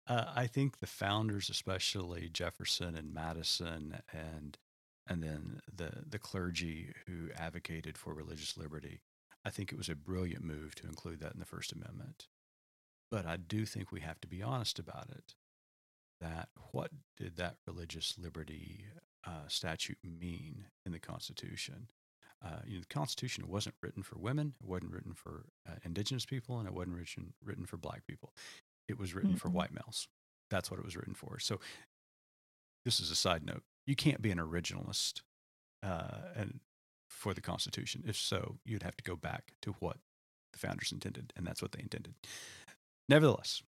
Uh, 0.06 0.26
I 0.34 0.46
think 0.46 0.78
the 0.78 0.86
founders, 0.86 1.50
especially 1.50 2.30
Jefferson 2.32 2.96
and 2.96 3.12
Madison, 3.12 4.00
and 4.12 4.56
and 5.08 5.22
then 5.22 5.60
the 5.74 6.04
the 6.08 6.20
clergy 6.20 6.94
who 7.06 7.30
advocated 7.36 7.98
for 7.98 8.14
religious 8.14 8.56
liberty, 8.56 9.00
I 9.44 9.50
think 9.50 9.72
it 9.72 9.78
was 9.78 9.88
a 9.88 9.96
brilliant 9.96 10.44
move 10.44 10.74
to 10.76 10.86
include 10.86 11.20
that 11.20 11.34
in 11.34 11.40
the 11.40 11.46
First 11.46 11.72
Amendment. 11.72 12.28
But 13.10 13.26
I 13.26 13.36
do 13.36 13.66
think 13.66 13.90
we 13.90 14.00
have 14.00 14.20
to 14.20 14.28
be 14.28 14.42
honest 14.42 14.78
about 14.78 15.08
it 15.10 15.34
that 16.20 16.48
what 16.72 16.90
did 17.16 17.36
that 17.36 17.56
religious 17.66 18.14
liberty 18.18 18.84
uh, 19.26 19.48
statute 19.48 19.98
mean 20.02 20.66
in 20.84 20.92
the 20.92 20.98
Constitution? 20.98 21.88
Uh, 22.44 22.60
you 22.66 22.74
know, 22.76 22.80
the 22.80 22.94
Constitution 22.94 23.48
wasn't 23.48 23.74
written 23.82 24.02
for 24.02 24.18
women, 24.18 24.54
it 24.60 24.66
wasn't 24.66 24.92
written 24.92 25.12
for 25.12 25.44
uh, 25.68 25.74
indigenous 25.84 26.24
people, 26.24 26.58
and 26.58 26.66
it 26.66 26.74
wasn't 26.74 26.96
written, 26.96 27.34
written 27.44 27.66
for 27.66 27.76
black 27.76 28.06
people. 28.06 28.32
It 28.88 28.98
was 28.98 29.14
written 29.14 29.30
mm-hmm. 29.30 29.38
for 29.38 29.50
white 29.50 29.72
males. 29.72 30.08
That's 30.50 30.70
what 30.70 30.80
it 30.80 30.84
was 30.84 30.96
written 30.96 31.14
for. 31.14 31.38
So, 31.38 31.60
this 32.84 32.98
is 32.98 33.10
a 33.10 33.14
side 33.14 33.44
note. 33.44 33.62
You 33.86 33.94
can't 33.94 34.22
be 34.22 34.30
an 34.30 34.38
originalist 34.38 35.20
uh, 35.82 36.32
and 36.34 36.60
for 37.10 37.34
the 37.34 37.42
Constitution. 37.42 38.04
If 38.06 38.16
so, 38.16 38.56
you'd 38.64 38.82
have 38.82 38.96
to 38.96 39.04
go 39.04 39.16
back 39.16 39.52
to 39.62 39.72
what 39.80 39.98
the 40.52 40.58
founders 40.58 40.92
intended, 40.92 41.32
and 41.36 41.46
that's 41.46 41.60
what 41.60 41.72
they 41.72 41.80
intended. 41.80 42.14
Nevertheless, 43.08 43.62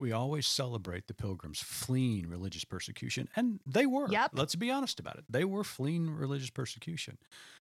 we 0.00 0.12
always 0.12 0.46
celebrate 0.46 1.06
the 1.06 1.14
pilgrims 1.14 1.60
fleeing 1.60 2.28
religious 2.28 2.64
persecution, 2.64 3.28
and 3.36 3.60
they 3.66 3.86
were. 3.86 4.10
Yep. 4.10 4.30
Let's 4.34 4.54
be 4.54 4.70
honest 4.70 4.98
about 4.98 5.16
it. 5.16 5.24
They 5.28 5.44
were 5.44 5.64
fleeing 5.64 6.10
religious 6.10 6.50
persecution. 6.50 7.18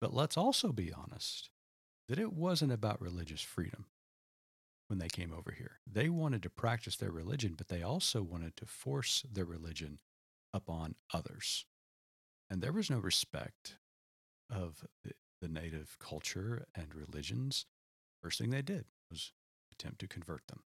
But 0.00 0.14
let's 0.14 0.36
also 0.36 0.72
be 0.72 0.92
honest 0.92 1.50
that 2.08 2.18
it 2.18 2.32
wasn't 2.32 2.72
about 2.72 3.00
religious 3.00 3.42
freedom 3.42 3.86
when 4.88 4.98
they 4.98 5.08
came 5.08 5.32
over 5.32 5.52
here. 5.52 5.78
They 5.90 6.08
wanted 6.08 6.42
to 6.42 6.50
practice 6.50 6.96
their 6.96 7.10
religion, 7.12 7.54
but 7.56 7.68
they 7.68 7.82
also 7.82 8.22
wanted 8.22 8.56
to 8.56 8.66
force 8.66 9.24
their 9.30 9.44
religion 9.44 9.98
upon 10.52 10.96
others. 11.12 11.66
And 12.50 12.60
there 12.60 12.72
was 12.72 12.90
no 12.90 12.98
respect 12.98 13.76
of 14.50 14.84
the 15.40 15.48
native 15.48 15.96
culture 16.00 16.66
and 16.74 16.94
religions. 16.94 17.66
First 18.22 18.38
thing 18.38 18.50
they 18.50 18.62
did 18.62 18.86
was 19.10 19.32
attempt 19.72 20.00
to 20.00 20.08
convert 20.08 20.46
them 20.48 20.60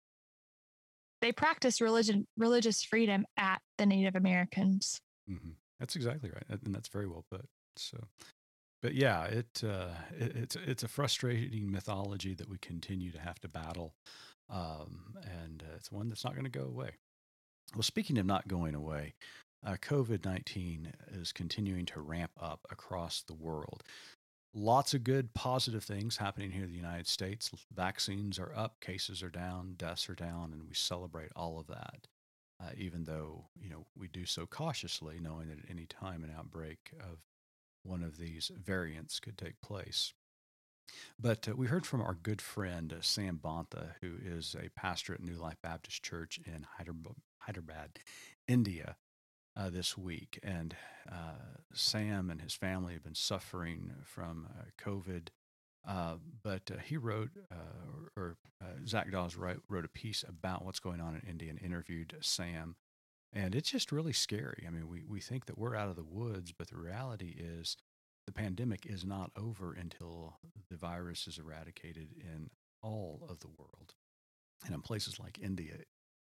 they 1.25 1.33
practice 1.33 1.81
religion 1.81 2.27
religious 2.37 2.83
freedom 2.83 3.25
at 3.39 3.63
the 3.79 3.87
Native 3.87 4.15
Americans. 4.15 5.01
Mm-hmm. 5.29 5.53
That's 5.81 5.97
exactly 5.97 6.31
right, 6.31 6.45
and 6.63 6.75
that's 6.75 6.89
very 6.89 7.07
well 7.07 7.25
put. 7.31 7.47
So, 7.77 7.97
but 8.83 8.95
yeah, 8.95 9.25
it, 9.25 9.63
uh, 9.65 9.95
it, 10.19 10.37
it's 10.37 10.57
it's 10.67 10.83
a 10.83 10.89
frustrating 10.89 11.73
mythology 11.73 12.35
that 12.35 12.49
we 12.49 12.59
continue 12.59 13.11
to 13.11 13.19
have 13.19 13.41
to 13.41 13.49
battle, 13.49 13.95
um, 14.51 15.15
and 15.43 15.65
uh, 15.67 15.75
it's 15.77 15.91
one 15.91 16.11
that's 16.11 16.25
not 16.25 16.35
going 16.35 16.45
to 16.45 16.51
go 16.51 16.67
away. 16.67 16.91
Well, 17.75 17.83
speaking 17.83 18.19
of 18.19 18.27
not 18.27 18.47
going 18.47 18.75
away, 18.75 19.15
uh, 19.67 19.77
COVID 19.81 20.27
nineteen 20.27 20.93
is 21.11 21.33
continuing 21.33 21.87
to 21.87 22.01
ramp 22.01 22.33
up 22.39 22.61
across 22.71 23.23
the 23.23 23.35
world 23.35 23.83
lots 24.55 24.95
of 24.95 25.05
good 25.05 25.35
positive 25.35 25.85
things 25.85 26.17
happening 26.17 26.53
here 26.53 26.65
in 26.65 26.71
the 26.71 26.77
United 26.77 27.09
States. 27.09 27.51
Vaccines 27.75 28.39
are 28.39 28.53
up, 28.57 28.81
cases 28.81 29.23
are 29.23 29.31
down, 29.31 29.75
deaths 29.77 30.09
are 30.09 30.15
down, 30.15 30.53
and 30.53 30.67
we 30.67 30.75
celebrate 30.75 31.31
all 31.37 31.59
of 31.59 31.67
that. 31.67 32.07
Uh, 32.63 32.71
even 32.79 33.05
though 33.05 33.47
you 33.61 33.69
know 33.69 33.85
we 33.99 34.07
do 34.07 34.25
so 34.25 34.47
cautiously, 34.47 35.19
knowing 35.21 35.49
that 35.49 35.59
at 35.59 35.71
any 35.71 35.87
time 35.87 36.23
an 36.23 36.33
outbreak 36.37 36.93
of 37.01 37.19
one 37.83 38.03
of 38.03 38.17
these 38.17 38.51
variants 38.57 39.19
could 39.19 39.37
take 39.37 39.61
place. 39.61 40.15
But 41.19 41.49
uh, 41.49 41.57
we 41.57 41.67
heard 41.67 41.85
from 41.85 42.01
our 42.01 42.15
good 42.15 42.41
friend 42.41 42.93
uh, 42.93 43.01
Sam 43.01 43.41
Bantha, 43.43 43.95
who 44.01 44.15
is 44.25 44.55
a 44.59 44.71
pastor 44.71 45.15
at 45.15 45.23
New 45.23 45.37
Life 45.37 45.59
Baptist 45.63 46.03
Church 46.03 46.39
in 46.47 46.67
Hyderabad, 47.39 47.99
India, 48.47 48.97
uh, 49.57 49.71
this 49.71 49.97
week, 49.97 50.39
and 50.43 50.77
uh, 51.11 51.59
Sam 51.73 52.31
and 52.31 52.41
his 52.41 52.55
family 52.55 52.95
have 52.95 53.05
been 53.05 53.15
suffering 53.15 53.93
from 54.05 54.49
uh, 54.51 54.65
COVID. 54.83 55.29
Uh, 55.87 56.17
but 56.43 56.63
uh, 56.73 56.79
he 56.83 56.97
wrote, 56.97 57.31
uh, 57.53 58.09
or, 58.17 58.37
Zach 58.87 59.11
Dawes 59.11 59.37
wrote, 59.37 59.63
wrote 59.69 59.85
a 59.85 59.89
piece 59.89 60.25
about 60.27 60.65
what's 60.65 60.81
going 60.81 61.01
on 61.01 61.15
in 61.15 61.29
India 61.29 61.51
and 61.51 61.61
interviewed 61.61 62.17
Sam. 62.23 62.77
And 63.35 63.55
it's 63.55 63.71
just 63.71 63.93
really 63.93 64.15
scary. 64.15 64.65
I 64.67 64.71
mean, 64.71 64.89
we, 64.89 65.03
we 65.07 65.21
think 65.21 65.45
that 65.47 65.59
we're 65.59 65.75
out 65.75 65.91
of 65.91 65.97
the 65.97 66.05
woods, 66.05 66.53
but 66.57 66.69
the 66.69 66.79
reality 66.79 67.35
is 67.37 67.77
the 68.27 68.33
pandemic 68.33 68.87
is 68.87 69.05
not 69.05 69.33
over 69.37 69.75
until 69.75 70.37
the 70.71 70.77
virus 70.77 71.27
is 71.27 71.39
eradicated 71.39 72.09
in 72.19 72.49
all 72.83 73.27
of 73.29 73.41
the 73.41 73.49
world. 73.59 73.95
And 74.65 74.75
in 74.75 74.81
places 74.81 75.21
like 75.21 75.39
India, 75.43 75.75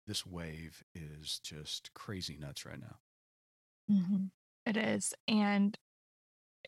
this 0.06 0.26
wave 0.26 0.82
is 0.94 1.38
just 1.42 1.94
crazy 1.94 2.36
nuts 2.38 2.66
right 2.66 2.80
now. 2.80 2.96
Mhm. 3.90 4.30
It 4.66 4.76
is. 4.76 5.14
And 5.28 5.76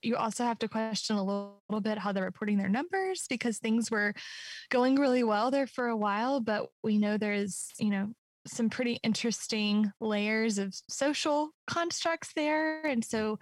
you 0.02 0.16
also 0.16 0.44
have 0.44 0.58
to 0.60 0.68
question 0.68 1.16
a 1.16 1.24
little, 1.24 1.62
little 1.68 1.80
bit 1.80 1.98
how 1.98 2.12
they're 2.12 2.24
reporting 2.24 2.58
their 2.58 2.68
numbers 2.68 3.26
because 3.28 3.58
things 3.58 3.90
were 3.90 4.14
going 4.70 4.96
really 4.96 5.24
well 5.24 5.50
there 5.50 5.66
for 5.66 5.88
a 5.88 5.96
while, 5.96 6.40
but 6.40 6.70
we 6.82 6.98
know 6.98 7.18
there's, 7.18 7.72
you 7.78 7.90
know, 7.90 8.12
some 8.46 8.70
pretty 8.70 8.94
interesting 9.04 9.92
layers 10.00 10.58
of 10.58 10.74
social 10.88 11.50
constructs 11.68 12.32
there. 12.34 12.86
And 12.86 13.04
so 13.04 13.38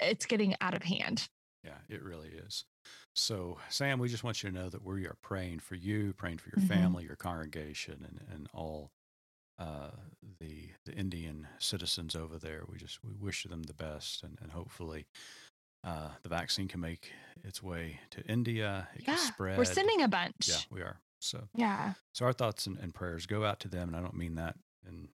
it's 0.00 0.26
getting 0.26 0.56
out 0.60 0.74
of 0.74 0.82
hand. 0.84 1.28
Yeah, 1.64 1.78
it 1.88 2.02
really 2.02 2.30
is. 2.30 2.64
So, 3.14 3.58
Sam, 3.68 3.98
we 4.00 4.08
just 4.08 4.24
want 4.24 4.42
you 4.42 4.50
to 4.50 4.54
know 4.54 4.68
that 4.68 4.82
we 4.82 5.06
are 5.06 5.16
praying 5.22 5.60
for 5.60 5.76
you, 5.76 6.12
praying 6.12 6.38
for 6.38 6.48
your 6.50 6.56
Mhm. 6.56 6.58
family, 6.58 7.04
your 7.04 7.16
congregation, 7.16 8.04
and, 8.04 8.26
and 8.28 8.48
all 8.52 8.90
uh, 9.62 9.90
the 10.40 10.70
the 10.86 10.92
Indian 10.92 11.46
citizens 11.58 12.14
over 12.16 12.38
there. 12.38 12.62
We 12.68 12.76
just 12.78 12.98
we 13.04 13.12
wish 13.26 13.44
them 13.44 13.62
the 13.64 13.74
best, 13.74 14.22
and, 14.24 14.38
and 14.42 14.50
hopefully 14.52 15.06
uh, 15.84 16.10
the 16.22 16.28
vaccine 16.28 16.68
can 16.68 16.80
make 16.80 17.12
its 17.44 17.62
way 17.62 18.00
to 18.10 18.20
India. 18.26 18.88
It 18.94 19.02
Yeah. 19.02 19.14
can 19.16 19.18
spread. 19.32 19.58
We're 19.58 19.64
sending 19.64 20.02
a 20.02 20.08
bunch. 20.08 20.48
Yeah, 20.48 20.56
we 20.70 20.80
are. 20.82 21.00
So, 21.20 21.38
Yeah. 21.54 21.94
so 22.12 22.24
our 22.26 22.32
thoughts 22.32 22.66
and, 22.66 22.76
and 22.78 22.92
prayers 22.92 23.26
go 23.26 23.44
out 23.44 23.60
to 23.60 23.68
them, 23.68 23.88
and 23.88 23.96
I 23.96 24.00
don't 24.00 24.16
mean 24.16 24.34
that 24.36 24.56
in 24.88 25.08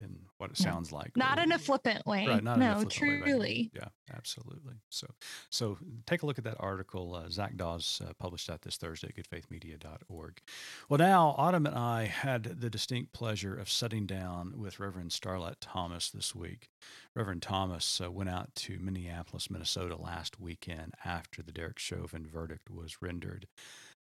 in 0.00 0.18
what 0.38 0.50
it 0.50 0.60
No, 0.60 0.64
sounds 0.64 0.92
like. 0.92 1.16
Not 1.16 1.36
but- 1.36 1.44
in 1.44 1.52
a 1.52 1.58
flippant 1.58 2.06
way. 2.06 2.26
Right, 2.26 2.44
not 2.44 2.58
no, 2.58 2.74
flippant 2.80 3.00
way, 3.00 3.20
truly. 3.22 3.70
yeah, 3.74 3.88
absolutely. 4.14 4.74
So, 4.90 5.06
so 5.50 5.78
take 6.06 6.22
a 6.22 6.26
look 6.26 6.38
at 6.38 6.44
that 6.44 6.56
article. 6.60 7.14
Uh, 7.14 7.28
Zach 7.30 7.56
Dawes 7.56 8.02
uh, 8.06 8.12
published 8.18 8.46
that 8.48 8.62
this 8.62 8.76
Thursday 8.76 9.08
at 9.08 9.16
goodfaithmedia.org. 9.16 10.40
Well, 10.88 10.98
now 10.98 11.34
Autumn 11.38 11.66
and 11.66 11.74
I 11.74 12.04
had 12.04 12.60
the 12.60 12.68
distinct 12.70 13.12
pleasure 13.12 13.54
of 13.56 13.70
sitting 13.70 14.06
down 14.06 14.54
with 14.58 14.78
Reverend 14.80 15.10
Starlette 15.10 15.56
Thomas 15.60 16.10
this 16.10 16.34
week. 16.34 16.68
Reverend 17.14 17.42
Thomas 17.42 18.00
uh, 18.04 18.10
went 18.10 18.28
out 18.30 18.54
to 18.56 18.78
Minneapolis, 18.78 19.50
Minnesota 19.50 19.96
last 19.96 20.38
weekend 20.38 20.94
after 21.04 21.42
the 21.42 21.52
Derek 21.52 21.78
Chauvin 21.78 22.26
verdict 22.26 22.68
was 22.70 23.00
rendered, 23.00 23.46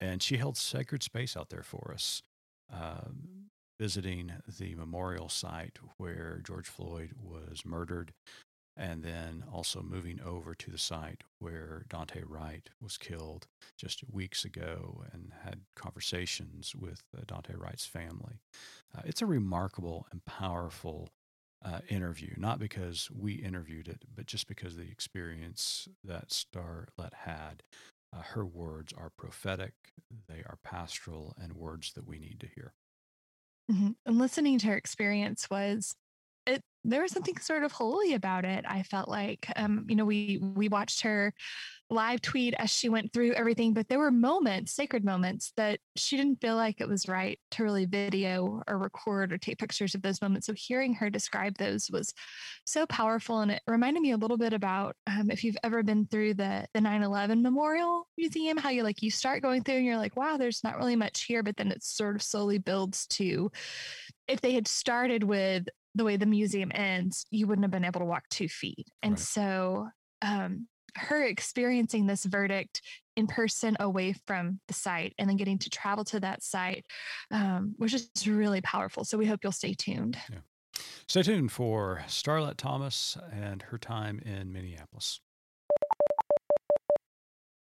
and 0.01 0.23
she 0.23 0.37
held 0.37 0.57
sacred 0.59 1.03
space 1.03 1.37
out 1.37 1.49
there 1.49 1.63
for 1.63 1.91
us. 1.95 2.23
Um, 2.73 3.40
visiting 3.81 4.31
the 4.59 4.75
memorial 4.75 5.31
site 5.31 5.79
where 5.97 6.43
George 6.45 6.69
Floyd 6.69 7.13
was 7.19 7.63
murdered, 7.65 8.13
and 8.77 9.03
then 9.03 9.43
also 9.51 9.81
moving 9.81 10.21
over 10.21 10.55
to 10.55 10.71
the 10.71 10.77
site 10.79 11.23
where 11.39 11.87
Daunte 11.89 12.23
Wright 12.27 12.69
was 12.83 12.99
killed 12.99 13.47
just 13.79 14.05
weeks 14.13 14.45
ago 14.45 15.03
and 15.13 15.33
had 15.45 15.63
conversations 15.75 16.75
with 16.75 17.01
uh, 17.17 17.23
Daunte 17.23 17.59
Wright's 17.59 17.87
family. 17.87 18.41
Uh, 18.95 19.01
it's 19.07 19.23
a 19.23 19.27
remarkable 19.27 20.07
and 20.13 20.23
powerful 20.27 21.09
uh, 21.65 21.81
interview, 21.89 22.35
not 22.37 22.59
because 22.59 23.09
we 23.11 23.33
interviewed 23.33 23.89
it, 23.89 24.05
but 24.15 24.27
just 24.27 24.47
because 24.47 24.75
of 24.75 24.81
the 24.81 24.91
experience 24.91 25.89
that 26.05 26.29
Starlette 26.29 27.15
had. 27.25 27.63
Uh, 28.15 28.23
her 28.23 28.45
words 28.45 28.93
are 28.93 29.11
prophetic, 29.17 29.73
they 30.29 30.43
are 30.45 30.59
pastoral, 30.63 31.35
and 31.41 31.55
words 31.55 31.93
that 31.95 32.07
we 32.07 32.19
need 32.19 32.41
to 32.41 32.47
hear. 32.47 32.75
Mhm. 33.71 33.97
And 34.07 34.19
listening 34.19 34.59
to 34.61 34.67
her 34.69 34.77
experience 34.77 35.49
was 35.51 35.95
there 36.85 37.03
was 37.03 37.13
something 37.13 37.37
sort 37.39 37.63
of 37.63 37.73
holy 37.73 38.15
about 38.15 38.45
it. 38.45 38.65
I 38.67 38.83
felt 38.83 39.09
like 39.09 39.47
um, 39.57 39.87
you 39.89 39.97
know, 39.97 40.05
we 40.05 40.39
we 40.41 40.69
watched 40.69 41.03
her 41.03 41.35
live 41.91 42.23
tweet 42.23 42.55
as 42.57 42.71
she 42.71 42.89
went 42.89 43.13
through 43.13 43.33
everything, 43.33 43.75
but 43.75 43.89
there 43.89 43.99
were 43.99 44.13
moments, 44.13 44.73
sacred 44.73 45.05
moments, 45.05 45.53
that 45.57 45.81
she 45.97 46.17
didn't 46.17 46.41
feel 46.41 46.55
like 46.55 46.81
it 46.81 46.89
was 46.89 47.09
right 47.09 47.39
to 47.51 47.65
really 47.65 47.85
video 47.85 48.63
or 48.69 48.79
record 48.79 49.33
or 49.33 49.39
take 49.39 49.59
pictures 49.59 49.95
of 49.97 50.03
those 50.03 50.23
moments. 50.23 50.47
So 50.47 50.55
hearing 50.55 50.95
her 50.95 51.11
describe 51.11 51.59
those 51.59 51.91
was 51.91 52.15
so 52.65 52.87
powerful. 52.87 53.41
And 53.41 53.51
it 53.51 53.63
reminded 53.67 54.03
me 54.03 54.13
a 54.13 54.17
little 54.17 54.37
bit 54.39 54.53
about 54.53 54.95
um, 55.09 55.31
if 55.31 55.43
you've 55.43 55.57
ever 55.65 55.83
been 55.83 56.07
through 56.07 56.35
the 56.35 56.65
the 56.75 56.81
9-11 56.81 57.43
Memorial 57.43 58.07
Museum, 58.17 58.57
how 58.57 58.71
you 58.71 58.85
like 58.85 59.03
you 59.03 59.11
start 59.11 59.43
going 59.43 59.65
through 59.65 59.77
and 59.77 59.85
you're 59.85 59.97
like, 59.97 60.17
wow, 60.17 60.37
there's 60.37 60.63
not 60.63 60.79
really 60.79 60.97
much 60.97 61.25
here, 61.25 61.43
but 61.43 61.57
then 61.57 61.73
it 61.73 61.83
sort 61.83 62.15
of 62.15 62.23
slowly 62.23 62.59
builds 62.59 63.07
to 63.09 63.51
if 64.29 64.41
they 64.41 64.53
had 64.53 64.69
started 64.69 65.25
with 65.25 65.69
the 65.95 66.05
way 66.05 66.17
the 66.17 66.27
museum 66.27 66.71
ends, 66.75 67.27
you 67.31 67.47
wouldn't 67.47 67.65
have 67.65 67.71
been 67.71 67.85
able 67.85 68.01
to 68.01 68.07
walk 68.07 68.29
two 68.31 68.49
feet. 68.49 68.87
And 69.03 69.13
Right. 69.13 69.19
so 69.19 69.89
um, 70.23 70.69
her 70.97 71.25
experiencing 71.25 72.07
this 72.07 72.25
verdict 72.25 72.83
in 73.17 73.27
person 73.27 73.77
away 73.81 74.15
from 74.27 74.61
the 74.69 74.75
site 74.75 75.15
and 75.19 75.29
then 75.29 75.37
getting 75.37 75.59
to 75.59 75.71
travel 75.71 76.05
to 76.05 76.21
that 76.21 76.43
site 76.43 76.85
um, 77.31 77.75
was 77.79 77.91
just 77.91 78.27
really 78.27 78.61
powerful. 78.61 79.05
So 79.05 79.19
we 79.19 79.27
hope 79.27 79.41
you'll 79.43 79.53
stay 79.53 79.75
tuned. 79.75 80.17
Stay 81.09 81.23
tuned 81.23 81.53
for 81.53 82.05
Starlette 82.07 82.57
Thomas 82.57 83.17
and 83.33 83.63
her 83.63 83.79
time 83.79 84.21
in 84.25 84.53
Minneapolis. 84.53 85.21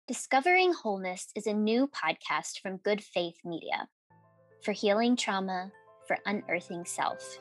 Discovering 0.08 0.74
Wholeness 0.74 1.28
is 1.36 1.46
a 1.46 1.54
new 1.54 1.88
podcast 1.88 2.62
from 2.62 2.78
Good 2.78 3.04
Faith 3.04 3.38
Media 3.44 3.88
for 4.64 4.72
healing 4.72 5.16
trauma, 5.16 5.72
for 6.08 6.18
unearthing 6.26 6.86
self. 6.86 7.38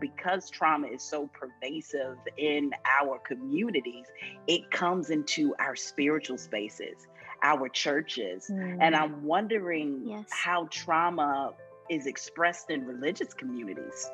Because 0.00 0.50
trauma 0.50 0.86
is 0.88 1.02
so 1.02 1.28
pervasive 1.32 2.16
in 2.38 2.70
our 3.00 3.18
communities, 3.26 4.06
it 4.46 4.70
comes 4.70 5.10
into 5.10 5.54
our 5.58 5.76
spiritual 5.76 6.38
spaces, 6.38 7.06
our 7.42 7.68
churches. 7.68 8.50
And 8.50 8.94
I'm 8.96 9.22
wondering 9.24 10.02
Yes. 10.06 10.28
how 10.30 10.66
trauma 10.70 11.52
is 11.88 12.06
expressed 12.06 12.70
in 12.70 12.84
religious 12.86 13.34
communities. 13.34 14.10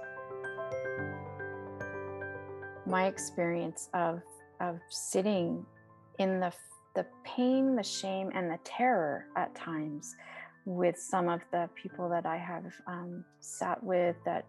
my 2.87 3.07
experience 3.07 3.88
of 3.94 4.22
of 4.61 4.79
sitting 4.90 5.66
in 6.18 6.40
the 6.40 6.53
the 6.94 7.05
pain, 7.25 7.77
the 7.77 7.83
shame, 7.83 8.31
and 8.35 8.51
the 8.51 8.59
terror 8.64 9.27
at 9.37 9.55
times 9.55 10.14
with 10.64 10.96
some 10.99 11.29
of 11.29 11.40
the 11.53 11.68
people 11.81 12.09
that 12.09 12.25
I 12.25 12.38
have 12.38 12.64
um, 12.87 13.22
sat 13.40 13.83
with 13.83 14.16
that 14.25 14.46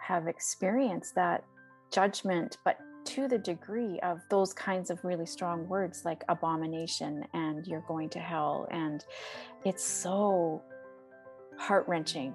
have 0.00 0.28
experienced 0.28 1.14
that 1.14 1.44
judgment, 1.92 2.58
but 2.64 2.78
to 3.04 3.28
the 3.28 3.38
degree 3.38 4.00
of 4.00 4.20
those 4.30 4.52
kinds 4.52 4.90
of 4.90 5.04
really 5.04 5.26
strong 5.26 5.68
words 5.68 6.04
like 6.04 6.24
abomination 6.28 7.24
and 7.34 7.66
you're 7.66 7.84
going 7.86 8.08
to 8.10 8.18
hell, 8.18 8.66
and 8.70 9.04
it's 9.64 9.84
so 9.84 10.62
heart 11.58 11.86
wrenching 11.88 12.34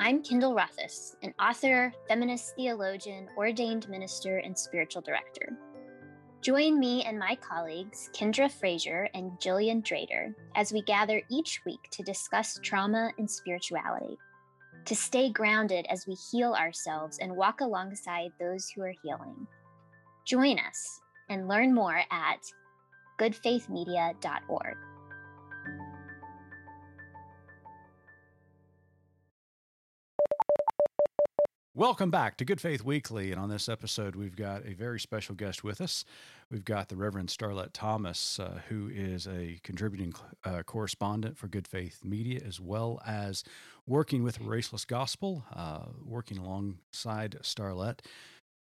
I'm 0.00 0.22
Kendall 0.22 0.54
Rothis, 0.54 1.16
an 1.24 1.34
author, 1.40 1.92
feminist 2.06 2.54
theologian, 2.54 3.28
ordained 3.36 3.88
minister, 3.88 4.38
and 4.38 4.56
spiritual 4.56 5.02
director. 5.02 5.58
Join 6.40 6.78
me 6.78 7.02
and 7.02 7.18
my 7.18 7.36
colleagues, 7.36 8.08
Kendra 8.14 8.48
Frazier 8.48 9.08
and 9.12 9.32
Jillian 9.40 9.82
Drader, 9.82 10.32
as 10.54 10.72
we 10.72 10.82
gather 10.82 11.20
each 11.28 11.60
week 11.66 11.88
to 11.90 12.04
discuss 12.04 12.60
trauma 12.62 13.10
and 13.18 13.28
spirituality, 13.28 14.16
to 14.88 14.96
stay 14.96 15.28
grounded 15.30 15.84
as 15.90 16.06
we 16.06 16.14
heal 16.14 16.54
ourselves 16.54 17.18
and 17.18 17.36
walk 17.36 17.60
alongside 17.60 18.30
those 18.40 18.70
who 18.70 18.80
are 18.80 18.94
healing. 19.02 19.46
Join 20.24 20.58
us 20.58 21.00
and 21.28 21.46
learn 21.46 21.74
more 21.74 22.00
at 22.10 22.40
goodfaithmedia.org. 23.20 24.76
Welcome 31.78 32.10
back 32.10 32.36
to 32.38 32.44
Good 32.44 32.60
Faith 32.60 32.82
Weekly. 32.82 33.30
And 33.30 33.40
on 33.40 33.50
this 33.50 33.68
episode, 33.68 34.16
we've 34.16 34.34
got 34.34 34.66
a 34.66 34.74
very 34.74 34.98
special 34.98 35.36
guest 35.36 35.62
with 35.62 35.80
us. 35.80 36.04
We've 36.50 36.64
got 36.64 36.88
the 36.88 36.96
Reverend 36.96 37.28
Starlette 37.28 37.70
Thomas, 37.72 38.40
uh, 38.40 38.58
who 38.68 38.90
is 38.92 39.28
a 39.28 39.60
contributing 39.62 40.12
uh, 40.44 40.64
correspondent 40.64 41.38
for 41.38 41.46
Good 41.46 41.68
Faith 41.68 42.00
Media, 42.02 42.40
as 42.44 42.58
well 42.58 43.00
as 43.06 43.44
working 43.86 44.24
with 44.24 44.40
Raceless 44.40 44.84
Gospel, 44.84 45.44
uh, 45.54 45.84
working 46.04 46.38
alongside 46.38 47.36
Starlette. 47.42 48.00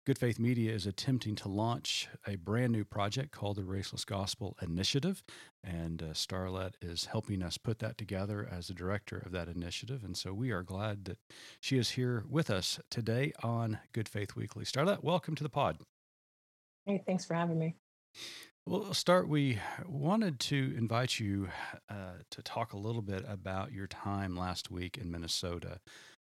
Good 0.05 0.19
Faith 0.19 0.41
Media 0.41 0.73
is 0.73 0.85
attempting 0.85 1.37
to 1.37 1.49
launch 1.49 2.09
a 2.27 2.35
brand 2.35 2.73
new 2.73 2.85
project 2.85 3.31
called 3.31 3.55
the 3.55 3.63
Raceless 3.63 4.05
Gospel 4.05 4.57
Initiative. 4.61 5.23
And 5.63 6.03
uh, 6.03 6.07
Starlette 6.07 6.75
is 6.83 7.05
helping 7.05 7.41
us 7.41 7.57
put 7.57 7.79
that 7.79 7.99
together 7.99 8.49
as 8.51 8.67
the 8.67 8.75
director 8.75 9.19
of 9.19 9.31
that 9.31 9.47
initiative. 9.47 10.03
And 10.03 10.17
so 10.17 10.33
we 10.33 10.51
are 10.51 10.65
glad 10.65 11.05
that 11.05 11.19
she 11.61 11.79
is 11.79 11.91
here 11.91 12.25
with 12.29 12.51
us 12.51 12.81
today 12.91 13.33
on 13.45 13.79
Good 13.93 14.09
Faith 14.09 14.35
Weekly. 14.35 14.65
Starlette, 14.65 15.05
welcome 15.05 15.37
to 15.37 15.45
the 15.45 15.49
pod. 15.49 15.79
Hey, 16.85 17.01
thanks 17.07 17.25
for 17.25 17.35
having 17.35 17.61
me. 17.61 17.77
Well, 18.67 18.95
start. 18.95 19.29
We 19.29 19.59
wanted 19.87 20.39
to 20.41 20.75
invite 20.77 21.21
you 21.21 21.49
uh, 21.89 22.23
to 22.31 22.43
talk 22.43 22.73
a 22.73 22.79
little 22.79 23.03
bit 23.03 23.25
about 23.29 23.73
your 23.73 23.87
time 23.87 24.37
last 24.37 24.69
week 24.69 24.99
in 24.99 25.11
Minnesota. 25.13 25.79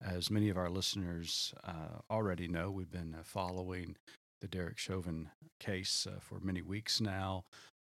As 0.01 0.31
many 0.31 0.49
of 0.49 0.57
our 0.57 0.69
listeners 0.69 1.53
uh, 1.63 1.99
already 2.09 2.47
know, 2.47 2.71
we've 2.71 2.91
been 2.91 3.15
uh, 3.19 3.23
following 3.23 3.97
the 4.39 4.47
Derek 4.47 4.77
Chauvin 4.77 5.29
case 5.59 6.07
uh, 6.09 6.19
for 6.21 6.39
many 6.39 6.61
weeks 6.61 7.01
now. 7.01 7.43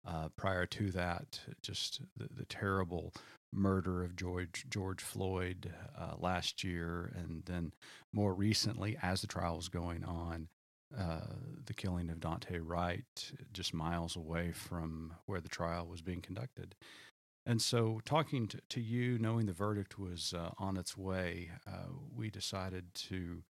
Uh, 0.05 0.27
prior 0.35 0.65
to 0.65 0.91
that, 0.91 1.39
just 1.61 2.01
the, 2.17 2.27
the, 2.35 2.45
terrible 2.45 3.13
murder 3.53 4.03
of 4.03 4.15
George 4.15 4.65
George 4.67 4.99
Floyd 4.99 5.71
uh, 5.95 6.15
last 6.17 6.63
year, 6.63 7.13
and 7.15 7.43
then 7.45 7.71
more 8.11 8.33
recently, 8.33 8.97
as 9.03 9.21
the 9.21 9.27
trial 9.27 9.57
was 9.57 9.69
going 9.69 10.03
on, 10.03 10.47
uh, 10.97 11.19
the 11.65 11.73
killing 11.75 12.09
of 12.09 12.19
Daunte 12.19 12.59
Wright, 12.63 13.31
just 13.53 13.75
miles 13.75 14.15
away 14.15 14.51
from 14.51 15.13
where 15.27 15.39
the 15.39 15.47
trial 15.47 15.85
was 15.87 16.01
being 16.01 16.21
conducted. 16.21 16.73
And 17.45 17.61
so, 17.61 18.01
talking 18.05 18.47
to, 18.47 18.59
to 18.69 18.81
you, 18.81 19.17
knowing 19.17 19.47
the 19.47 19.53
verdict 19.53 19.97
was 19.97 20.33
uh, 20.33 20.51
on 20.59 20.77
its 20.77 20.95
way, 20.95 21.49
uh, 21.67 21.89
we 22.15 22.29
decided 22.29 22.93
to 23.09 23.43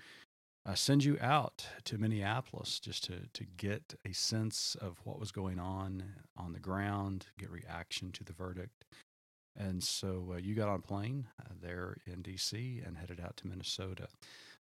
uh, 0.65 0.75
send 0.75 1.03
you 1.03 1.17
out 1.19 1.65
to 1.85 1.97
Minneapolis 1.97 2.79
just 2.79 3.05
to, 3.05 3.21
to 3.33 3.45
get 3.57 3.95
a 4.05 4.13
sense 4.13 4.77
of 4.79 4.99
what 5.05 5.19
was 5.19 5.31
going 5.31 5.57
on 5.57 6.03
on 6.37 6.53
the 6.53 6.59
ground, 6.59 7.27
get 7.39 7.49
reaction 7.49 8.11
to 8.11 8.23
the 8.23 8.33
verdict. 8.33 8.85
And 9.57 9.83
so, 9.83 10.33
uh, 10.33 10.37
you 10.37 10.53
got 10.53 10.69
on 10.69 10.75
a 10.75 10.87
plane 10.87 11.27
uh, 11.41 11.53
there 11.59 11.97
in 12.05 12.21
DC 12.21 12.85
and 12.85 12.95
headed 12.95 13.19
out 13.19 13.37
to 13.37 13.47
Minnesota. 13.47 14.07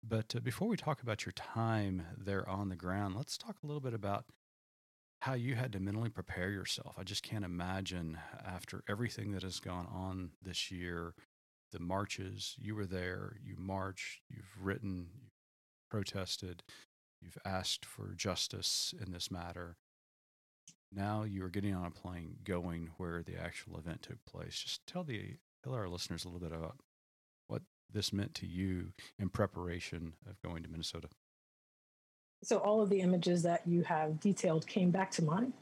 But 0.06 0.34
uh, 0.36 0.40
before 0.40 0.68
we 0.68 0.76
talk 0.76 1.02
about 1.02 1.24
your 1.24 1.32
time 1.32 2.02
there 2.18 2.46
on 2.46 2.68
the 2.68 2.76
ground, 2.76 3.14
let's 3.16 3.38
talk 3.38 3.56
a 3.62 3.66
little 3.66 3.80
bit 3.80 3.94
about 3.94 4.26
how 5.24 5.32
you 5.32 5.54
had 5.54 5.72
to 5.72 5.80
mentally 5.80 6.10
prepare 6.10 6.50
yourself. 6.50 6.96
I 6.98 7.02
just 7.02 7.22
can't 7.22 7.46
imagine 7.46 8.18
after 8.44 8.84
everything 8.86 9.32
that 9.32 9.42
has 9.42 9.58
gone 9.58 9.88
on 9.90 10.32
this 10.42 10.70
year, 10.70 11.14
the 11.72 11.78
marches, 11.78 12.54
you 12.58 12.74
were 12.74 12.84
there, 12.84 13.36
you 13.42 13.54
marched, 13.56 14.20
you've 14.28 14.54
written, 14.60 15.06
you've 15.14 15.32
protested, 15.90 16.62
you've 17.22 17.38
asked 17.42 17.86
for 17.86 18.12
justice 18.14 18.92
in 19.02 19.12
this 19.12 19.30
matter. 19.30 19.78
Now 20.92 21.22
you 21.22 21.42
are 21.42 21.50
getting 21.50 21.74
on 21.74 21.86
a 21.86 21.90
plane 21.90 22.36
going 22.44 22.90
where 22.98 23.22
the 23.22 23.40
actual 23.42 23.78
event 23.78 24.02
took 24.02 24.22
place. 24.26 24.58
Just 24.58 24.86
tell 24.86 25.04
the 25.04 25.36
tell 25.64 25.72
our 25.72 25.88
listeners 25.88 26.26
a 26.26 26.28
little 26.28 26.46
bit 26.46 26.54
about 26.54 26.76
what 27.48 27.62
this 27.90 28.12
meant 28.12 28.34
to 28.34 28.46
you 28.46 28.92
in 29.18 29.30
preparation 29.30 30.16
of 30.28 30.42
going 30.42 30.62
to 30.64 30.68
Minnesota. 30.68 31.08
So 32.44 32.58
all 32.58 32.82
of 32.82 32.90
the 32.90 33.00
images 33.00 33.42
that 33.42 33.66
you 33.66 33.82
have 33.82 34.20
detailed 34.20 34.66
came 34.66 34.90
back 34.90 35.10
to 35.12 35.24
mind. 35.24 35.52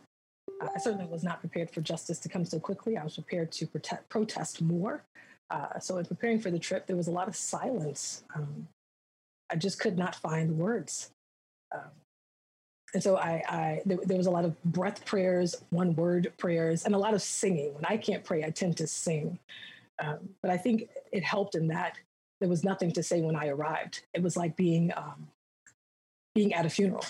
Uh, 0.60 0.68
I 0.74 0.78
certainly 0.78 1.06
was 1.06 1.22
not 1.22 1.40
prepared 1.40 1.70
for 1.70 1.80
justice 1.80 2.18
to 2.20 2.28
come 2.28 2.44
so 2.44 2.58
quickly. 2.58 2.96
I 2.96 3.04
was 3.04 3.14
prepared 3.14 3.52
to 3.52 3.66
protect, 3.66 4.08
protest 4.08 4.60
more. 4.60 5.04
Uh, 5.50 5.78
so 5.78 5.98
in 5.98 6.04
preparing 6.04 6.40
for 6.40 6.50
the 6.50 6.58
trip, 6.58 6.86
there 6.86 6.96
was 6.96 7.06
a 7.06 7.12
lot 7.12 7.28
of 7.28 7.36
silence. 7.36 8.24
Um, 8.34 8.68
I 9.50 9.56
just 9.56 9.78
could 9.78 9.98
not 9.98 10.14
find 10.14 10.58
words. 10.58 11.10
Um, 11.72 11.90
and 12.94 13.02
so 13.02 13.16
I, 13.16 13.42
I 13.48 13.82
there, 13.86 13.98
there, 14.04 14.16
was 14.16 14.26
a 14.26 14.30
lot 14.30 14.44
of 14.44 14.62
breath 14.64 15.04
prayers, 15.04 15.54
one 15.70 15.94
word 15.94 16.32
prayers, 16.36 16.84
and 16.84 16.94
a 16.94 16.98
lot 16.98 17.14
of 17.14 17.22
singing. 17.22 17.74
When 17.74 17.84
I 17.84 17.96
can't 17.96 18.24
pray, 18.24 18.44
I 18.44 18.50
tend 18.50 18.76
to 18.78 18.86
sing. 18.86 19.38
Um, 20.02 20.30
but 20.42 20.50
I 20.50 20.56
think 20.56 20.88
it 21.12 21.22
helped 21.22 21.54
in 21.54 21.68
that 21.68 21.96
there 22.40 22.48
was 22.48 22.64
nothing 22.64 22.90
to 22.92 23.02
say 23.02 23.20
when 23.20 23.36
I 23.36 23.48
arrived. 23.48 24.02
It 24.14 24.22
was 24.22 24.36
like 24.36 24.56
being 24.56 24.92
um, 24.96 25.28
being 26.34 26.54
at 26.54 26.66
a 26.66 26.70
funeral, 26.70 27.04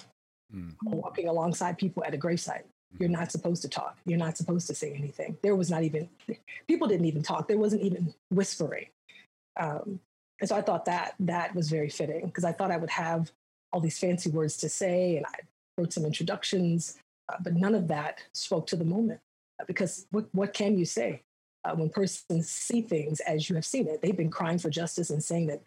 mm. 0.55 0.75
walking 0.83 1.29
alongside 1.29 1.79
people 1.79 2.05
at 2.05 2.15
a 2.15 2.19
gravesite. 2.19 2.63
You're 2.99 3.09
mm-hmm. 3.09 3.21
not 3.21 3.33
supposed 3.33 3.63
to 3.63 3.69
talk. 3.69 3.97
You're 4.05 4.19
not 4.19 4.37
supposed 4.37 4.67
to 4.67 4.75
say 4.75 4.93
anything. 4.93 5.39
There 5.43 5.57
was 5.57 5.71
not 5.71 5.83
even, 5.83 6.09
people 6.69 6.89
didn't 6.89 7.07
even 7.07 7.23
talk. 7.23 7.49
There 7.49 7.59
wasn't 7.59 7.83
even 7.83 8.13
whispering. 8.31 8.87
Um, 9.59 10.01
and 10.41 10.49
so 10.49 10.57
I 10.57 10.63
thought 10.63 10.85
that 10.87 11.15
that 11.21 11.55
was 11.55 11.71
very 11.71 11.89
fitting 11.89 12.27
because 12.27 12.45
I 12.45 12.53
thought 12.53 12.71
I 12.71 12.77
would 12.77 12.91
have 12.91 13.31
all 13.73 13.81
these 13.81 13.99
fancy 13.99 14.31
words 14.31 14.57
to 14.59 14.69
say 14.69 15.17
and 15.17 15.27
I 15.27 15.41
wrote 15.79 15.93
some 15.93 16.05
introductions, 16.05 16.99
uh, 17.33 17.37
but 17.41 17.55
none 17.55 17.75
of 17.75 17.89
that 17.89 18.23
spoke 18.35 18.67
to 18.69 18.77
the 18.77 18.85
moment 18.85 19.21
uh, 19.61 19.65
because 19.67 20.07
what, 20.11 20.27
what 20.33 20.53
can 20.53 20.77
you 20.77 20.85
say? 20.85 21.23
Uh, 21.65 21.77
when 21.77 21.89
persons 21.89 22.51
see 22.51 22.83
things 22.83 23.21
as 23.21 23.49
you 23.49 23.55
have 23.55 23.65
seen 23.65 23.87
it, 23.87 24.03
they've 24.03 24.17
been 24.17 24.31
crying 24.31 24.59
for 24.59 24.69
justice 24.69 25.11
and 25.11 25.23
saying 25.23 25.47
that 25.47 25.63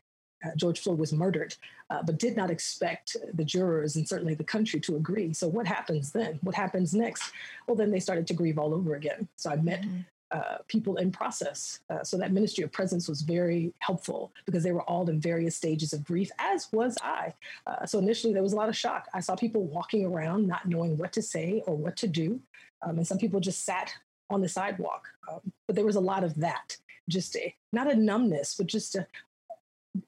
George 0.55 0.79
Floyd 0.79 0.99
was 0.99 1.13
murdered, 1.13 1.55
uh, 1.89 2.03
but 2.03 2.19
did 2.19 2.35
not 2.35 2.49
expect 2.49 3.17
the 3.33 3.43
jurors 3.43 3.95
and 3.95 4.07
certainly 4.07 4.33
the 4.33 4.43
country 4.43 4.79
to 4.81 4.95
agree. 4.95 5.33
So, 5.33 5.47
what 5.47 5.67
happens 5.67 6.11
then? 6.11 6.39
What 6.41 6.55
happens 6.55 6.93
next? 6.93 7.31
Well, 7.67 7.75
then 7.75 7.91
they 7.91 7.99
started 7.99 8.27
to 8.27 8.33
grieve 8.33 8.57
all 8.57 8.73
over 8.73 8.95
again. 8.95 9.27
So, 9.35 9.49
I 9.49 9.55
met 9.55 9.81
mm-hmm. 9.81 9.99
uh, 10.31 10.57
people 10.67 10.97
in 10.97 11.11
process. 11.11 11.79
Uh, 11.89 12.03
so, 12.03 12.17
that 12.17 12.31
ministry 12.31 12.63
of 12.63 12.71
presence 12.71 13.07
was 13.07 13.21
very 13.21 13.73
helpful 13.79 14.31
because 14.45 14.63
they 14.63 14.71
were 14.71 14.83
all 14.83 15.09
in 15.09 15.19
various 15.19 15.55
stages 15.55 15.93
of 15.93 16.03
grief, 16.03 16.31
as 16.39 16.67
was 16.71 16.97
I. 17.01 17.33
Uh, 17.65 17.85
so, 17.85 17.99
initially, 17.99 18.33
there 18.33 18.43
was 18.43 18.53
a 18.53 18.57
lot 18.57 18.69
of 18.69 18.75
shock. 18.75 19.07
I 19.13 19.19
saw 19.19 19.35
people 19.35 19.63
walking 19.63 20.05
around 20.05 20.47
not 20.47 20.67
knowing 20.67 20.97
what 20.97 21.13
to 21.13 21.21
say 21.21 21.63
or 21.65 21.75
what 21.75 21.97
to 21.97 22.07
do. 22.07 22.39
Um, 22.81 22.97
and 22.97 23.07
some 23.07 23.17
people 23.17 23.39
just 23.39 23.65
sat 23.65 23.93
on 24.29 24.41
the 24.41 24.49
sidewalk. 24.49 25.07
Um, 25.31 25.39
but 25.65 25.75
there 25.75 25.85
was 25.85 25.95
a 25.95 26.01
lot 26.01 26.23
of 26.23 26.35
that 26.35 26.77
just 27.09 27.35
a, 27.35 27.53
not 27.71 27.91
a 27.91 27.95
numbness, 27.95 28.55
but 28.55 28.67
just 28.67 28.95
a, 28.95 29.07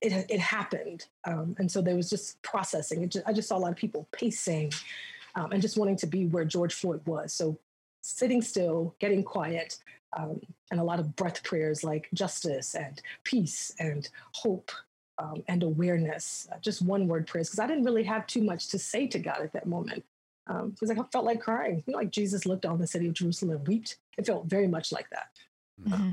it, 0.02 0.26
it 0.30 0.39
happened. 0.39 1.06
Um, 1.26 1.56
and 1.60 1.71
so 1.71 1.82
there 1.82 1.95
was 1.95 2.10
just 2.10 2.41
processing. 2.41 3.08
Just, 3.10 3.26
I 3.28 3.34
just 3.34 3.47
saw 3.47 3.58
a 3.58 3.60
lot 3.60 3.71
of 3.71 3.78
people 3.78 4.08
pacing 4.12 4.73
um, 5.36 5.52
and 5.52 5.62
just 5.62 5.78
wanting 5.78 5.97
to 5.97 6.08
be 6.08 6.26
where 6.26 6.45
George 6.45 6.73
Floyd 6.73 7.02
was. 7.06 7.34
So 7.34 7.58
sitting 8.02 8.41
still, 8.41 8.95
getting 9.00 9.23
quiet, 9.23 9.78
um, 10.17 10.39
and 10.71 10.80
a 10.80 10.84
lot 10.84 11.00
of 11.00 11.15
breath 11.15 11.43
prayers 11.43 11.84
like 11.84 12.10
justice 12.13 12.76
and 12.76 13.02
peace 13.23 13.73
and 13.80 14.10
hope 14.32 14.71
um, 15.19 15.43
and 15.47 15.63
awareness. 15.63 16.47
Uh, 16.52 16.58
just 16.60 16.82
one 16.82 17.08
word 17.08 17.28
prayers, 17.28 17.50
because 17.50 17.60
I 17.60 17.67
didn't 17.67 17.84
really 17.84 18.04
have 18.04 18.26
too 18.28 18.41
much 18.41 18.67
to 18.69 18.80
say 18.80 19.08
to 19.08 19.19
God 19.19 19.41
at 19.41 19.54
that 19.54 19.67
moment. 19.67 20.04
Because 20.47 20.89
um, 20.89 21.00
I 21.00 21.04
felt 21.12 21.26
like 21.26 21.41
crying. 21.41 21.84
You 21.86 21.91
know, 21.91 22.00
like 22.00 22.12
Jesus 22.12 22.45
looked 22.45 22.65
on 22.65 22.80
the 22.80 22.88
city 22.88 23.08
of 23.08 23.13
Jerusalem 23.13 23.58
and 23.58 23.67
wept. 23.67 23.97
It 24.17 24.26
felt 24.26 24.45
very 24.45 24.67
much 24.67 24.93
like 24.93 25.10
that. 25.10 25.28
Mm-hmm. 25.86 26.12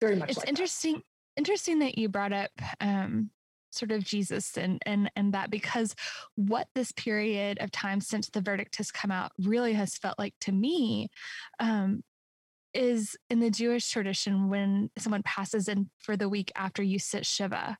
very 0.00 0.16
much. 0.16 0.30
It's 0.30 0.38
like 0.38 0.48
interesting. 0.48 0.94
That 0.94 1.02
interesting 1.38 1.78
that 1.78 1.96
you 1.96 2.08
brought 2.08 2.32
up 2.32 2.50
um, 2.80 3.30
sort 3.70 3.92
of 3.92 4.04
Jesus 4.04 4.56
and 4.56 4.82
and 4.84 5.10
and 5.14 5.32
that 5.34 5.50
because 5.50 5.94
what 6.34 6.66
this 6.74 6.92
period 6.92 7.58
of 7.60 7.70
time 7.70 8.00
since 8.00 8.28
the 8.28 8.40
verdict 8.40 8.76
has 8.76 8.90
come 8.90 9.10
out 9.10 9.30
really 9.38 9.72
has 9.72 9.96
felt 9.96 10.18
like 10.18 10.34
to 10.40 10.52
me 10.52 11.08
um, 11.60 12.02
is 12.74 13.16
in 13.30 13.40
the 13.40 13.50
Jewish 13.50 13.88
tradition 13.88 14.50
when 14.50 14.90
someone 14.98 15.22
passes 15.22 15.68
in 15.68 15.88
for 15.98 16.16
the 16.16 16.28
week 16.28 16.52
after 16.56 16.82
you 16.82 16.98
sit 16.98 17.24
Shiva, 17.24 17.78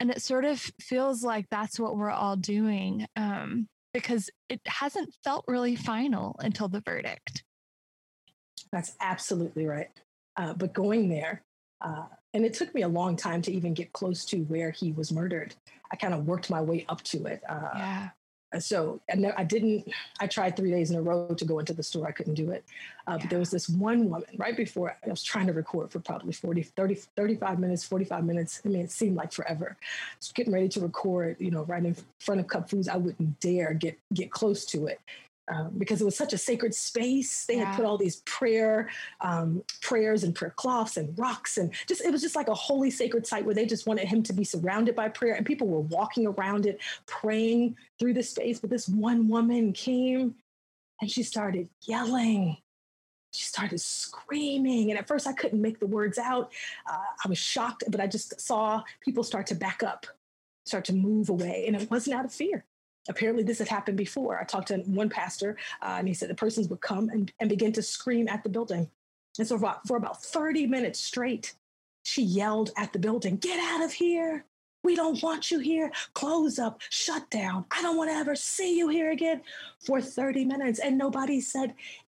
and 0.00 0.10
it 0.10 0.20
sort 0.20 0.44
of 0.44 0.60
feels 0.80 1.22
like 1.22 1.46
that's 1.50 1.78
what 1.78 1.96
we're 1.96 2.10
all 2.10 2.36
doing 2.36 3.06
um, 3.16 3.68
because 3.94 4.28
it 4.48 4.60
hasn't 4.66 5.14
felt 5.24 5.44
really 5.48 5.76
final 5.76 6.36
until 6.40 6.68
the 6.68 6.82
verdict. 6.82 7.44
That's 8.72 8.94
absolutely 9.00 9.66
right. 9.66 9.88
Uh, 10.36 10.52
but 10.52 10.74
going 10.74 11.08
there 11.08 11.42
uh, 11.80 12.04
and 12.36 12.44
it 12.44 12.52
took 12.52 12.74
me 12.74 12.82
a 12.82 12.88
long 12.88 13.16
time 13.16 13.40
to 13.40 13.50
even 13.50 13.72
get 13.72 13.94
close 13.94 14.22
to 14.26 14.42
where 14.42 14.70
he 14.70 14.92
was 14.92 15.10
murdered. 15.10 15.54
I 15.90 15.96
kind 15.96 16.12
of 16.12 16.26
worked 16.26 16.50
my 16.50 16.60
way 16.60 16.84
up 16.86 17.00
to 17.04 17.24
it. 17.24 17.42
Uh, 17.48 17.70
yeah. 17.74 18.08
So 18.60 19.00
I, 19.10 19.32
I, 19.38 19.44
didn't, 19.44 19.90
I 20.20 20.26
tried 20.26 20.54
three 20.54 20.70
days 20.70 20.90
in 20.90 20.98
a 20.98 21.02
row 21.02 21.34
to 21.34 21.44
go 21.46 21.58
into 21.60 21.72
the 21.72 21.82
store. 21.82 22.06
I 22.06 22.12
couldn't 22.12 22.34
do 22.34 22.50
it. 22.50 22.62
Uh, 23.06 23.12
yeah. 23.12 23.16
But 23.22 23.30
there 23.30 23.38
was 23.38 23.50
this 23.50 23.70
one 23.70 24.10
woman 24.10 24.28
right 24.36 24.54
before 24.54 24.94
I 25.02 25.08
was 25.08 25.22
trying 25.22 25.46
to 25.46 25.54
record 25.54 25.90
for 25.90 25.98
probably 25.98 26.34
40, 26.34 26.62
30, 26.62 26.94
35 26.94 27.58
minutes, 27.58 27.84
45 27.84 28.24
minutes. 28.24 28.60
I 28.66 28.68
mean, 28.68 28.82
it 28.82 28.90
seemed 28.90 29.16
like 29.16 29.32
forever. 29.32 29.74
I 29.80 29.84
was 30.18 30.30
getting 30.32 30.52
ready 30.52 30.68
to 30.68 30.80
record, 30.80 31.36
you 31.38 31.50
know, 31.50 31.64
right 31.64 31.82
in 31.82 31.96
front 32.20 32.42
of 32.42 32.48
Cup 32.48 32.68
Foods. 32.68 32.86
I 32.86 32.96
wouldn't 32.96 33.40
dare 33.40 33.72
get, 33.72 33.98
get 34.12 34.30
close 34.30 34.66
to 34.66 34.88
it 34.88 35.00
um, 35.48 35.72
because 35.78 36.00
it 36.00 36.04
was 36.04 36.16
such 36.16 36.32
a 36.32 36.38
sacred 36.38 36.74
space. 36.74 37.46
They 37.46 37.56
yeah. 37.56 37.66
had 37.66 37.76
put 37.76 37.84
all 37.84 37.98
these 37.98 38.16
prayer 38.24 38.88
um, 39.20 39.62
prayers 39.80 40.24
and 40.24 40.34
prayer 40.34 40.52
cloths 40.56 40.96
and 40.96 41.16
rocks 41.18 41.58
and 41.58 41.72
just 41.86 42.04
it 42.04 42.10
was 42.10 42.22
just 42.22 42.36
like 42.36 42.48
a 42.48 42.54
holy 42.54 42.90
sacred 42.90 43.26
site 43.26 43.44
where 43.44 43.54
they 43.54 43.66
just 43.66 43.86
wanted 43.86 44.08
him 44.08 44.22
to 44.24 44.32
be 44.32 44.44
surrounded 44.44 44.96
by 44.96 45.08
prayer 45.08 45.34
and 45.34 45.46
people 45.46 45.68
were 45.68 45.80
walking 45.80 46.26
around 46.26 46.66
it 46.66 46.80
praying 47.06 47.76
through 47.98 48.14
the 48.14 48.22
space. 48.22 48.58
But 48.58 48.70
this 48.70 48.88
one 48.88 49.28
woman 49.28 49.72
came 49.72 50.34
and 51.00 51.10
she 51.10 51.22
started 51.22 51.68
yelling. 51.82 52.56
She 53.32 53.44
started 53.44 53.80
screaming, 53.82 54.90
and 54.90 54.98
at 54.98 55.06
first 55.06 55.26
I 55.26 55.34
couldn't 55.34 55.60
make 55.60 55.78
the 55.78 55.86
words 55.86 56.16
out. 56.16 56.52
Uh, 56.90 56.96
I 57.22 57.28
was 57.28 57.36
shocked, 57.36 57.84
but 57.88 58.00
I 58.00 58.06
just 58.06 58.40
saw 58.40 58.82
people 59.02 59.22
start 59.22 59.46
to 59.48 59.54
back 59.54 59.82
up, 59.82 60.06
start 60.64 60.86
to 60.86 60.94
move 60.94 61.28
away, 61.28 61.64
and 61.66 61.76
it 61.76 61.90
wasn't 61.90 62.16
out 62.16 62.24
of 62.24 62.32
fear 62.32 62.64
apparently 63.08 63.42
this 63.42 63.58
had 63.58 63.68
happened 63.68 63.96
before. 63.96 64.38
I 64.38 64.44
talked 64.44 64.68
to 64.68 64.78
one 64.78 65.08
pastor, 65.08 65.56
uh, 65.82 65.96
and 65.98 66.08
he 66.08 66.14
said 66.14 66.30
the 66.30 66.34
persons 66.34 66.68
would 66.68 66.80
come 66.80 67.08
and, 67.08 67.32
and 67.40 67.48
begin 67.48 67.72
to 67.72 67.82
scream 67.82 68.28
at 68.28 68.42
the 68.42 68.48
building. 68.48 68.90
And 69.38 69.46
so 69.46 69.58
for 69.58 69.76
for 69.86 69.96
about 69.96 70.22
30 70.22 70.66
minutes 70.66 71.00
straight, 71.00 71.54
she 72.02 72.22
yelled 72.22 72.70
at 72.76 72.92
the 72.92 72.98
building, 72.98 73.36
Get 73.36 73.58
out 73.58 73.84
of 73.84 73.92
here. 73.92 74.44
We 74.84 74.94
don't 74.94 75.20
want 75.20 75.50
you 75.50 75.58
here. 75.58 75.90
Close 76.14 76.60
up, 76.60 76.80
shut 76.90 77.28
down. 77.28 77.64
I 77.72 77.82
don't 77.82 77.96
want 77.96 78.10
to 78.10 78.14
ever 78.14 78.36
see 78.36 78.78
you 78.78 78.88
here 78.88 79.10
again 79.10 79.42
for 79.84 80.00
30 80.00 80.44
minutes. 80.44 80.78
And 80.78 80.96
nobody 80.96 81.40
said 81.40 81.74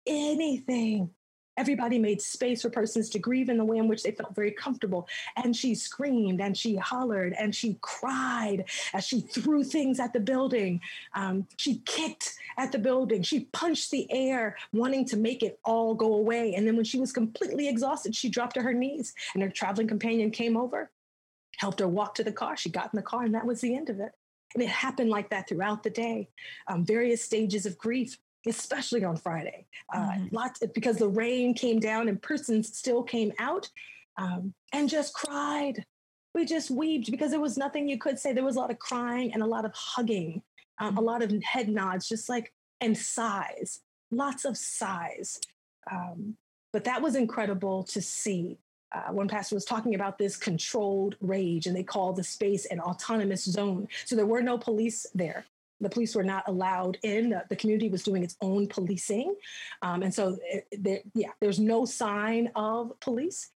anything. 0.07 1.11
Everybody 1.59 1.99
made 1.99 2.23
space 2.23 2.63
for 2.63 2.71
persons 2.71 3.11
to 3.11 3.19
grieve 3.19 3.49
in 3.49 3.59
the 3.59 3.65
way 3.65 3.79
in 3.79 3.89
which 3.89 4.05
they 4.05 4.13
felt 4.13 4.33
very 4.35 4.53
comfortable. 4.53 5.09
And 5.37 5.55
she 5.55 5.75
screamed 5.75 6.41
and 6.41 6.57
she 6.57 6.77
hollered 6.77 7.35
and 7.37 7.53
she 7.53 7.77
cried 7.81 8.65
as 8.95 9.05
she 9.05 9.21
threw 9.21 9.65
things 9.65 9.99
at 9.99 10.13
the 10.13 10.21
building. 10.21 10.81
Um, 11.15 11.49
she 11.57 11.83
kicked 11.85 12.35
at 12.59 12.71
the 12.71 12.79
building. 12.79 13.23
She 13.23 13.47
punched 13.53 13.91
the 13.91 14.07
air, 14.13 14.57
wanting 14.73 15.05
to 15.07 15.17
make 15.17 15.43
it 15.43 15.59
all 15.65 15.97
go 15.97 16.15
away. 16.15 16.55
And 16.55 16.65
then 16.65 16.77
when 16.77 16.85
she 16.85 17.01
was 17.01 17.13
completely 17.13 17.69
exhausted, 17.69 18.15
she 18.15 18.29
dropped 18.29 18.55
to 18.55 18.63
her 18.63 18.73
knees 18.73 19.13
and 19.35 19.43
her 19.43 19.51
traveling 19.51 19.89
companion 19.89 20.31
came 20.31 20.57
over, 20.57 20.93
helped 21.57 21.81
her 21.81 21.89
walk 21.89 22.15
to 22.15 22.25
the 22.25 22.33
car. 22.33 22.57
She 22.57 22.71
got 22.71 22.93
in 22.93 22.97
the 22.97 23.03
car, 23.03 23.25
and 23.25 23.35
that 23.35 23.47
was 23.47 23.61
the 23.61 23.75
end 23.75 23.91
of 23.91 23.99
it. 23.99 24.13
And 24.55 24.63
it 24.63 24.69
happened 24.71 25.11
like 25.11 25.31
that 25.31 25.49
throughout 25.49 25.83
the 25.83 25.91
day. 25.91 26.29
Um, 26.69 26.85
various 26.85 27.23
stages 27.23 27.67
of 27.67 27.77
grief 27.77 28.17
especially 28.49 29.05
on 29.05 29.17
Friday. 29.17 29.67
Uh, 29.93 30.11
mm-hmm. 30.11 30.35
Lots 30.35 30.63
because 30.75 30.97
the 30.97 31.09
rain 31.09 31.55
came 31.55 31.79
down 31.81 32.09
and 32.09 32.21
persons 32.21 32.77
still 32.77 33.03
came 33.03 33.33
out 33.39 33.69
um, 34.17 34.55
and 34.73 34.89
just 34.89 35.15
cried. 35.15 35.85
We 36.35 36.45
just 36.45 36.71
wept 36.71 37.11
because 37.11 37.31
there 37.31 37.41
was 37.41 37.57
nothing 37.57 37.89
you 37.89 37.99
could 37.99 38.19
say. 38.19 38.33
There 38.33 38.45
was 38.45 38.57
a 38.57 38.61
lot 38.61 38.71
of 38.71 38.79
crying 38.79 39.33
and 39.33 39.43
a 39.43 39.47
lot 39.47 39.65
of 39.65 39.73
hugging, 39.75 40.43
um, 40.79 40.91
mm-hmm. 40.91 40.99
a 40.99 41.01
lot 41.01 41.23
of 41.23 41.33
head 41.43 41.69
nods, 41.69 42.09
just 42.09 42.29
like 42.29 42.53
and 42.81 42.97
sighs, 42.97 43.81
lots 44.11 44.45
of 44.45 44.57
sighs. 44.57 45.41
Um, 45.91 46.37
but 46.73 46.85
that 46.85 47.03
was 47.03 47.17
incredible 47.17 47.83
to 47.85 48.03
see. 48.03 48.59
Uh, 48.95 49.13
one 49.13 49.29
pastor 49.29 49.55
was 49.55 49.65
talking 49.65 49.95
about 49.95 50.17
this 50.17 50.37
controlled 50.37 51.17
rage, 51.21 51.67
and 51.67 51.77
they 51.77 51.83
called 51.83 52.17
the 52.17 52.25
space 52.25 52.67
an 52.67 52.81
autonomous 52.81 53.45
zone. 53.45 53.89
So 54.05 54.17
there 54.17 54.27
were 54.27 54.43
no 54.43 54.57
police 54.59 55.07
there 55.15 55.45
the 55.81 55.89
police 55.89 56.15
were 56.15 56.25
not 56.25 56.45
allowed 56.49 56.99
in. 57.03 57.31
The, 57.31 57.45
the 57.49 57.57
community 57.57 57.89
was 57.89 58.03
doing 58.03 58.23
its 58.23 58.37
own 58.41 58.67
policing. 58.67 59.35
Um, 59.83 60.03
and 60.03 60.13
so, 60.13 60.37
it, 60.43 60.67
there, 60.73 61.01
yeah, 61.15 61.31
there's 61.41 61.59
no 61.59 61.85
sign 61.85 62.51
of 62.57 62.99
police. 63.01 63.51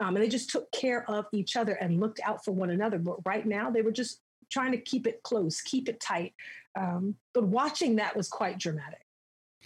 Um, 0.00 0.16
and 0.16 0.24
they 0.24 0.28
just 0.28 0.50
took 0.50 0.70
care 0.72 1.08
of 1.10 1.26
each 1.32 1.56
other 1.56 1.74
and 1.74 2.00
looked 2.00 2.20
out 2.24 2.44
for 2.44 2.52
one 2.52 2.70
another. 2.70 2.98
But 2.98 3.24
right 3.24 3.46
now, 3.46 3.70
they 3.70 3.82
were 3.82 3.92
just 3.92 4.20
trying 4.50 4.72
to 4.72 4.78
keep 4.78 5.06
it 5.06 5.22
close, 5.22 5.60
keep 5.60 5.88
it 5.88 6.00
tight. 6.00 6.34
Um, 6.76 7.16
but 7.32 7.44
watching 7.44 7.96
that 7.96 8.16
was 8.16 8.28
quite 8.28 8.58
dramatic 8.58 9.00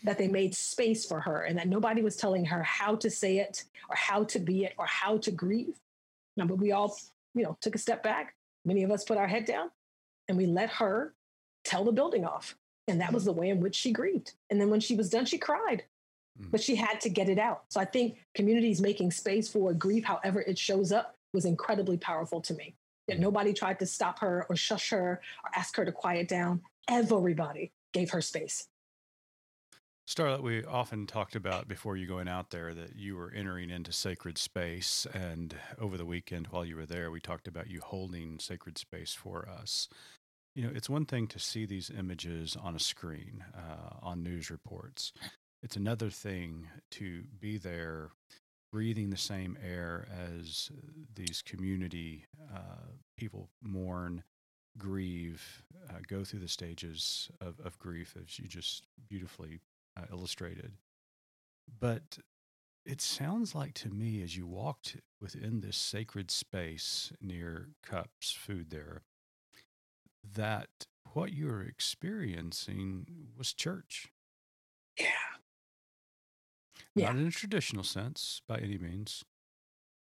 that 0.05 0.18
they 0.18 0.29
made 0.29 0.55
space 0.55 1.05
for 1.05 1.21
her 1.21 1.42
and 1.42 1.59
that 1.59 1.68
nobody 1.68 2.03
was 2.03 2.16
telling 2.16 2.44
her 2.44 2.62
how 2.62 2.94
to 2.97 3.11
say 3.11 3.38
it 3.38 3.64
or 3.88 3.97
how 3.97 4.25
to 4.25 4.38
be 4.38 4.64
it 4.64 4.75
or 4.79 4.87
how 4.87 5.18
to 5.18 5.31
grieve. 5.31 5.75
No, 6.37 6.47
but 6.47 6.59
we 6.59 6.73
all, 6.73 6.97
you 7.35 7.42
know, 7.42 7.59
took 7.61 7.75
a 7.75 7.79
step 7.79 8.03
back. 8.03 8.35
Many 8.64 8.85
of 8.85 8.90
us 8.90 9.05
put 9.05 9.18
our 9.18 9.27
head 9.27 9.44
down 9.44 9.71
and 10.29 10.38
we 10.38 10.47
let 10.47 10.71
her 10.71 11.14
tell 11.68 11.85
the 11.85 11.92
building 11.92 12.24
off. 12.24 12.57
And 12.88 13.00
that 13.02 13.12
was 13.12 13.26
the 13.26 13.33
way 13.33 13.50
in 13.50 13.61
which 13.61 13.74
she 13.76 13.92
grieved. 13.92 14.33
And 14.48 14.59
then 14.59 14.70
when 14.70 14.81
she 14.81 14.96
was 14.96 15.11
done, 15.11 15.26
she 15.26 15.37
cried, 15.37 15.85
mm. 16.40 16.50
but 16.50 16.62
she 16.62 16.74
had 16.74 17.00
to 17.02 17.11
get 17.11 17.28
it 17.28 17.38
out. 17.38 17.64
So 17.68 17.81
I 17.81 17.85
think 17.85 18.16
communities 18.35 18.81
making 18.81 19.11
space 19.11 19.50
for 19.50 19.74
grief, 19.74 20.04
however 20.04 20.40
it 20.40 20.59
shows 20.59 20.90
up, 20.90 21.14
was 21.35 21.44
incredibly 21.44 21.98
powerful 21.98 22.40
to 22.40 22.54
me. 22.54 22.74
That 23.07 23.18
mm. 23.18 23.20
nobody 23.20 23.52
tried 23.52 23.78
to 23.81 23.87
stop 23.87 24.18
her 24.20 24.46
or 24.48 24.57
shush 24.57 24.88
her 24.90 25.20
or 25.44 25.50
ask 25.54 25.76
her 25.76 25.85
to 25.85 25.92
quiet 25.92 26.28
down. 26.28 26.62
Everybody 26.88 27.72
gave 27.92 28.11
her 28.11 28.22
space. 28.22 28.66
Starlette, 30.09 30.42
we 30.42 30.64
often 30.64 31.07
talked 31.07 31.37
about 31.37 31.68
before 31.68 31.98
you 31.98 32.07
going 32.07 32.28
out 32.28 32.48
there 32.48 32.72
that 32.72 32.96
you 32.96 33.14
were 33.14 33.31
entering 33.31 33.68
into 33.68 33.92
sacred 33.92 34.38
space. 34.38 35.07
And 35.12 35.54
over 35.78 35.98
the 35.98 36.07
weekend 36.07 36.46
while 36.46 36.64
you 36.64 36.76
were 36.76 36.87
there, 36.87 37.11
we 37.11 37.20
talked 37.20 37.46
about 37.46 37.68
you 37.68 37.83
holding 37.85 38.38
sacred 38.38 38.78
space 38.78 39.12
for 39.12 39.46
us. 39.46 39.87
You 40.59 40.64
know, 40.64 40.73
it's 40.75 40.90
one 40.90 41.07
thing 41.07 41.29
to 41.29 41.38
see 41.38 41.66
these 41.66 41.88
images 41.97 42.57
on 42.61 42.75
a 42.75 42.81
screen, 42.81 43.44
uh, 43.55 43.94
on 44.03 44.25
news 44.25 44.51
reports. 44.51 45.12
It's 45.62 45.77
another 45.77 46.11
thing 46.11 46.66
to 46.92 47.23
be 47.38 47.59
there 47.59 48.11
breathing 48.73 49.11
the 49.11 49.16
same 49.16 49.57
air 49.64 50.09
as 50.11 50.73
these 51.14 51.42
community 51.42 52.25
uh, 52.53 52.90
people 53.16 53.51
mourn, 53.62 54.25
grieve, 54.77 55.62
uh, 55.88 55.99
go 56.09 56.25
through 56.25 56.40
the 56.40 56.49
stages 56.49 57.31
of, 57.40 57.61
of 57.64 57.79
grief, 57.79 58.16
as 58.21 58.37
you 58.40 58.49
just 58.49 58.85
beautifully 59.09 59.61
uh, 59.97 60.07
illustrated. 60.11 60.73
But 61.79 62.18
it 62.85 63.01
sounds 63.01 63.55
like 63.55 63.75
to 63.75 63.90
me, 63.90 64.23
as 64.25 64.37
you 64.37 64.49
walked 64.49 64.97
within 65.21 65.61
this 65.61 65.77
sacred 65.77 66.33
space 66.33 67.12
near 67.21 67.68
Cups 67.85 68.33
Food 68.33 68.71
there, 68.71 69.03
that 70.35 70.68
what 71.12 71.33
you 71.33 71.46
were 71.46 71.62
experiencing 71.62 73.07
was 73.37 73.52
church. 73.52 74.09
Yeah. 74.98 75.07
Not 76.96 77.16
in 77.16 77.26
a 77.28 77.31
traditional 77.31 77.85
sense 77.85 78.42
by 78.48 78.59
any 78.59 78.78
means, 78.78 79.24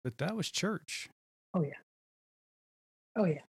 but 0.04 0.18
that 0.20 0.36
was 0.36 0.50
church. 0.50 1.10
Oh, 1.54 1.62
yeah. 1.62 1.80
Oh, 3.18 3.26
yeah. 3.26 3.42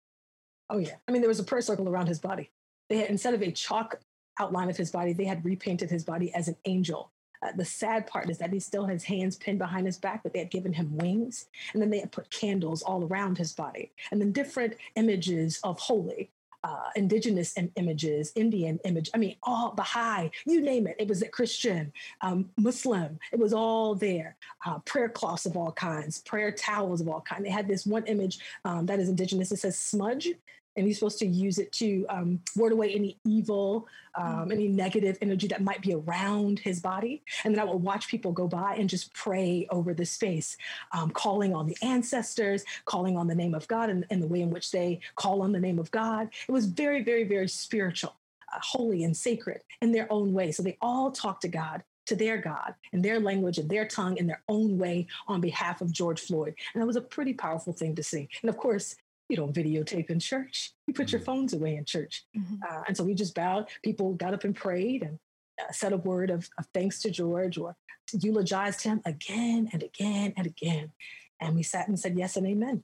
Oh, 0.71 0.79
yeah. 0.79 0.95
I 1.07 1.13
mean, 1.13 1.21
there 1.21 1.29
was 1.29 1.41
a 1.41 1.45
prayer 1.45 1.61
circle 1.61 1.89
around 1.89 2.07
his 2.07 2.19
body. 2.19 2.51
They 2.89 2.99
had, 2.99 3.11
instead 3.11 3.35
of 3.35 3.43
a 3.43 3.51
chalk 3.51 4.01
outline 4.41 4.71
of 4.71 4.77
his 4.77 4.91
body, 4.91 5.13
they 5.13 5.25
had 5.25 5.45
repainted 5.45 5.91
his 5.91 6.05
body 6.05 6.35
as 6.35 6.49
an 6.49 6.57
angel. 6.65 7.13
Uh, 7.43 7.53
the 7.57 7.65
sad 7.65 8.07
part 8.07 8.31
is 8.31 8.39
that 8.39 8.53
he 8.53 8.61
still 8.61 8.87
has 8.87 9.05
hands 9.05 9.37
pinned 9.37 9.59
behind 9.59 9.85
his 9.87 9.99
back, 9.99 10.23
but 10.23 10.33
they 10.33 10.39
had 10.39 10.51
given 10.51 10.73
him 10.73 10.97
wings. 10.97 11.47
And 11.73 11.83
then 11.83 11.91
they 11.91 12.01
had 12.01 12.13
put 12.13 12.31
candles 12.31 12.83
all 12.83 13.05
around 13.05 13.37
his 13.37 13.53
body. 13.53 13.93
And 14.11 14.21
then 14.21 14.33
different 14.33 14.75
images 14.97 15.61
of 15.63 15.79
holy 15.79 16.31
uh, 16.65 16.91
indigenous 16.97 17.57
Im- 17.57 17.71
images, 17.77 18.33
Indian 18.35 18.81
image. 18.85 19.11
I 19.15 19.19
mean, 19.19 19.37
all 19.43 19.73
Baha'i, 19.73 20.31
you 20.47 20.63
name 20.63 20.87
it. 20.87 20.97
It 20.99 21.09
was 21.09 21.23
a 21.23 21.29
Christian, 21.29 21.93
um, 22.23 22.51
Muslim. 22.57 23.19
It 23.33 23.39
was 23.39 23.53
all 23.53 23.95
there. 23.95 24.37
Uh, 24.67 24.79
prayer 24.81 25.11
cloths 25.11 25.47
of 25.47 25.57
all 25.57 25.73
kinds, 25.73 26.23
prayer 26.23 26.51
towels 26.51 27.01
of 27.01 27.09
all 27.09 27.21
kinds. 27.21 27.45
They 27.45 27.51
had 27.51 27.69
this 27.69 27.85
one 27.85 28.05
image 28.07 28.39
um, 28.65 28.87
that 28.87 28.99
is 28.99 29.11
indigenous. 29.11 29.53
It 29.53 29.59
says 29.59 29.79
smudge, 29.79 30.31
and 30.77 30.87
he's 30.87 30.99
supposed 30.99 31.19
to 31.21 31.27
use 31.27 31.59
it 31.59 31.73
to 31.73 32.07
um, 32.09 32.41
ward 32.57 32.73
away 32.73 32.93
any 32.93 33.19
evil, 33.25 33.87
um, 34.15 34.51
any 34.51 34.69
negative 34.69 35.17
energy 35.21 35.47
that 35.49 35.63
might 35.63 35.83
be 35.83 35.95
around 35.95 36.59
his 36.59 36.81
body. 36.81 37.23
And 37.45 37.55
then 37.55 37.61
I 37.61 37.65
would 37.65 37.83
watch 37.83 38.09
people 38.09 38.33
go 38.33 38.47
by 38.49 38.75
and 38.75 38.89
just 38.89 39.13
pray 39.15 39.67
over 39.71 39.95
the 39.95 40.07
space, 40.07 40.57
um, 40.93 41.11
calling 41.11 41.55
on 41.55 41.67
the 41.67 41.77
ancestors, 41.83 42.65
calling 42.85 43.17
on 43.17 43.27
the 43.27 43.35
name 43.35 43.55
of 43.55 43.67
God, 43.69 43.91
and, 43.91 44.05
and, 44.11 44.23
the 44.23 44.27
way 44.27 44.41
in 44.41 44.51
which 44.51 44.71
they 44.71 45.01
call 45.17 45.43
on 45.43 45.53
the 45.53 45.61
name 45.61 45.79
of 45.79 45.91
God. 45.91 46.29
It 46.49 46.53
was 46.53 46.67
very, 46.67 47.03
very, 47.03 47.25
very 47.25 47.49
spiritual, 47.49 48.15
uh, 48.55 48.59
holy, 48.63 49.05
and 49.05 49.17
sacred 49.17 49.63
in 49.83 49.93
their 49.93 50.11
own 50.11 50.33
way. 50.33 50.53
So 50.53 50.63
they 50.63 50.79
all 50.81 51.11
talk 51.11 51.41
to 51.41 51.49
God 51.49 51.83
to 52.07 52.17
their 52.17 52.39
God 52.39 52.75
in 52.93 53.03
their 53.03 53.21
language 53.21 53.59
and 53.59 53.69
their 53.69 53.87
tongue 53.87 54.17
in 54.17 54.27
their 54.27 54.43
own 54.49 54.79
way 54.79 55.07
on 55.27 55.41
behalf 55.41 55.81
of 55.81 55.93
George 55.93 56.21
Floyd. 56.21 56.55
And 56.75 56.83
that 56.83 56.87
was 56.87 56.97
a 56.97 57.01
pretty 57.01 57.33
powerful 57.33 57.73
thing 57.73 57.95
to 57.97 58.03
see. 58.03 58.29
And 58.43 58.51
of 58.51 58.57
course, 58.57 58.97
you 59.29 59.37
don't 59.37 59.55
videotape 59.55 60.11
in 60.11 60.21
church. 60.21 60.73
You 60.87 60.95
put 60.95 61.13
your 61.13 61.21
mm-hmm. 61.21 61.27
phones 61.27 61.53
away 61.55 61.77
in 61.77 61.85
church. 61.85 62.25
Mm-hmm. 62.37 62.57
Uh, 62.69 62.83
and 62.87 62.97
so 62.97 63.05
we 63.05 63.15
just 63.15 63.35
bowed. 63.35 63.69
People 63.83 64.15
got 64.15 64.35
up 64.35 64.45
and 64.45 64.55
prayed 64.55 65.03
and 65.03 65.19
uh, 65.61 65.73
said 65.73 65.93
a 65.93 65.97
word 65.99 66.31
of, 66.31 66.49
of 66.59 66.67
thanks 66.75 67.01
to 67.03 67.11
George 67.11 67.59
or 67.59 67.77
eulogized 68.13 68.83
him 68.83 69.01
again 69.05 69.69
and 69.73 69.83
again 69.83 70.35
and 70.37 70.47
again. 70.47 70.93
And 71.41 71.55
we 71.55 71.63
sat 71.63 71.89
and 71.89 71.99
said 71.99 72.17
yes 72.17 72.37
and 72.37 72.47
amen 72.47 72.83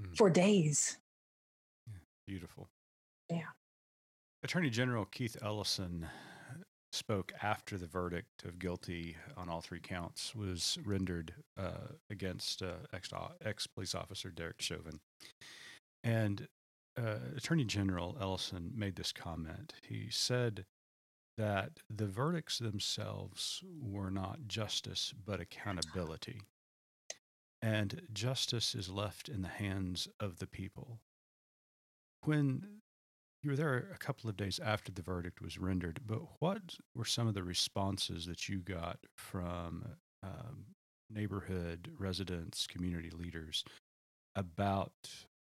mm-hmm. 0.00 0.12
for 0.14 0.28
days. 0.28 0.98
Yeah, 1.86 1.98
beautiful. 2.26 2.68
Yeah. 3.30 3.40
Attorney 4.42 4.70
General 4.70 5.04
Keith 5.06 5.36
Ellison 5.42 6.06
spoke 6.92 7.32
after 7.42 7.76
the 7.76 7.86
verdict 7.86 8.44
of 8.44 8.58
guilty 8.58 9.16
on 9.36 9.48
all 9.48 9.60
three 9.60 9.80
counts 9.80 10.34
was 10.34 10.78
rendered 10.84 11.34
uh, 11.58 11.92
against 12.10 12.62
uh, 12.62 12.72
ex 13.44 13.66
police 13.66 13.94
officer 13.94 14.30
Derek 14.30 14.60
Chauvin. 14.60 14.98
And 16.06 16.46
uh, 16.96 17.16
Attorney 17.36 17.64
General 17.64 18.16
Ellison 18.20 18.70
made 18.76 18.94
this 18.94 19.12
comment. 19.12 19.74
He 19.82 20.06
said 20.08 20.64
that 21.36 21.72
the 21.90 22.06
verdicts 22.06 22.58
themselves 22.58 23.60
were 23.82 24.10
not 24.10 24.46
justice, 24.46 25.12
but 25.26 25.40
accountability. 25.40 26.42
And 27.60 28.02
justice 28.12 28.72
is 28.74 28.88
left 28.88 29.28
in 29.28 29.42
the 29.42 29.48
hands 29.48 30.06
of 30.20 30.38
the 30.38 30.46
people. 30.46 31.00
When 32.22 32.62
you 33.42 33.50
were 33.50 33.56
there 33.56 33.90
a 33.92 33.98
couple 33.98 34.30
of 34.30 34.36
days 34.36 34.60
after 34.64 34.92
the 34.92 35.02
verdict 35.02 35.42
was 35.42 35.58
rendered, 35.58 36.00
but 36.06 36.20
what 36.38 36.76
were 36.94 37.04
some 37.04 37.26
of 37.26 37.34
the 37.34 37.42
responses 37.42 38.26
that 38.26 38.48
you 38.48 38.60
got 38.60 38.98
from 39.16 39.84
um, 40.22 40.66
neighborhood 41.10 41.90
residents, 41.98 42.68
community 42.68 43.10
leaders 43.10 43.64
about 44.36 44.92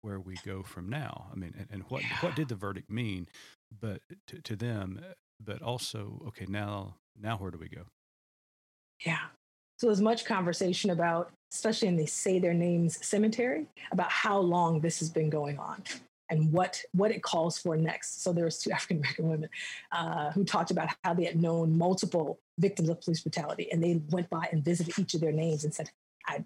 where 0.02 0.20
we 0.20 0.36
go 0.44 0.62
from 0.62 0.88
now. 0.88 1.26
I 1.32 1.36
mean, 1.36 1.54
and, 1.58 1.66
and 1.70 1.82
what 1.88 2.02
yeah. 2.02 2.16
what 2.20 2.36
did 2.36 2.48
the 2.48 2.54
verdict 2.54 2.90
mean, 2.90 3.28
but 3.80 4.00
to, 4.28 4.40
to 4.42 4.56
them, 4.56 5.00
but 5.44 5.62
also 5.62 6.22
okay 6.28 6.46
now 6.48 6.96
now 7.20 7.36
where 7.36 7.50
do 7.50 7.58
we 7.58 7.68
go? 7.68 7.82
Yeah. 9.04 9.18
So 9.78 9.86
there's 9.86 10.00
much 10.00 10.24
conversation 10.24 10.90
about, 10.90 11.30
especially 11.52 11.86
in 11.86 11.96
the 11.96 12.06
Say 12.06 12.40
Their 12.40 12.54
Names 12.54 13.04
cemetery, 13.04 13.66
about 13.92 14.10
how 14.10 14.38
long 14.38 14.80
this 14.80 14.98
has 14.98 15.08
been 15.08 15.30
going 15.30 15.58
on. 15.58 15.82
and 16.30 16.52
what 16.52 16.82
what 16.92 17.10
it 17.10 17.22
calls 17.22 17.58
for 17.58 17.76
next. 17.76 18.22
So 18.22 18.32
there 18.32 18.44
was 18.44 18.58
two 18.58 18.70
African 18.76 18.98
American 18.98 19.28
women 19.28 19.48
uh, 19.92 20.30
who 20.32 20.44
talked 20.44 20.70
about 20.70 20.90
how 21.04 21.14
they 21.14 21.24
had 21.24 21.40
known 21.40 21.76
multiple 21.76 22.38
victims 22.58 22.88
of 22.88 23.00
police 23.00 23.20
brutality, 23.20 23.70
and 23.72 23.82
they 23.82 24.00
went 24.10 24.28
by 24.30 24.48
and 24.52 24.64
visited 24.64 24.98
each 24.98 25.14
of 25.14 25.20
their 25.20 25.32
names 25.32 25.64
and 25.64 25.72
said, 25.72 25.90
"I 26.26 26.44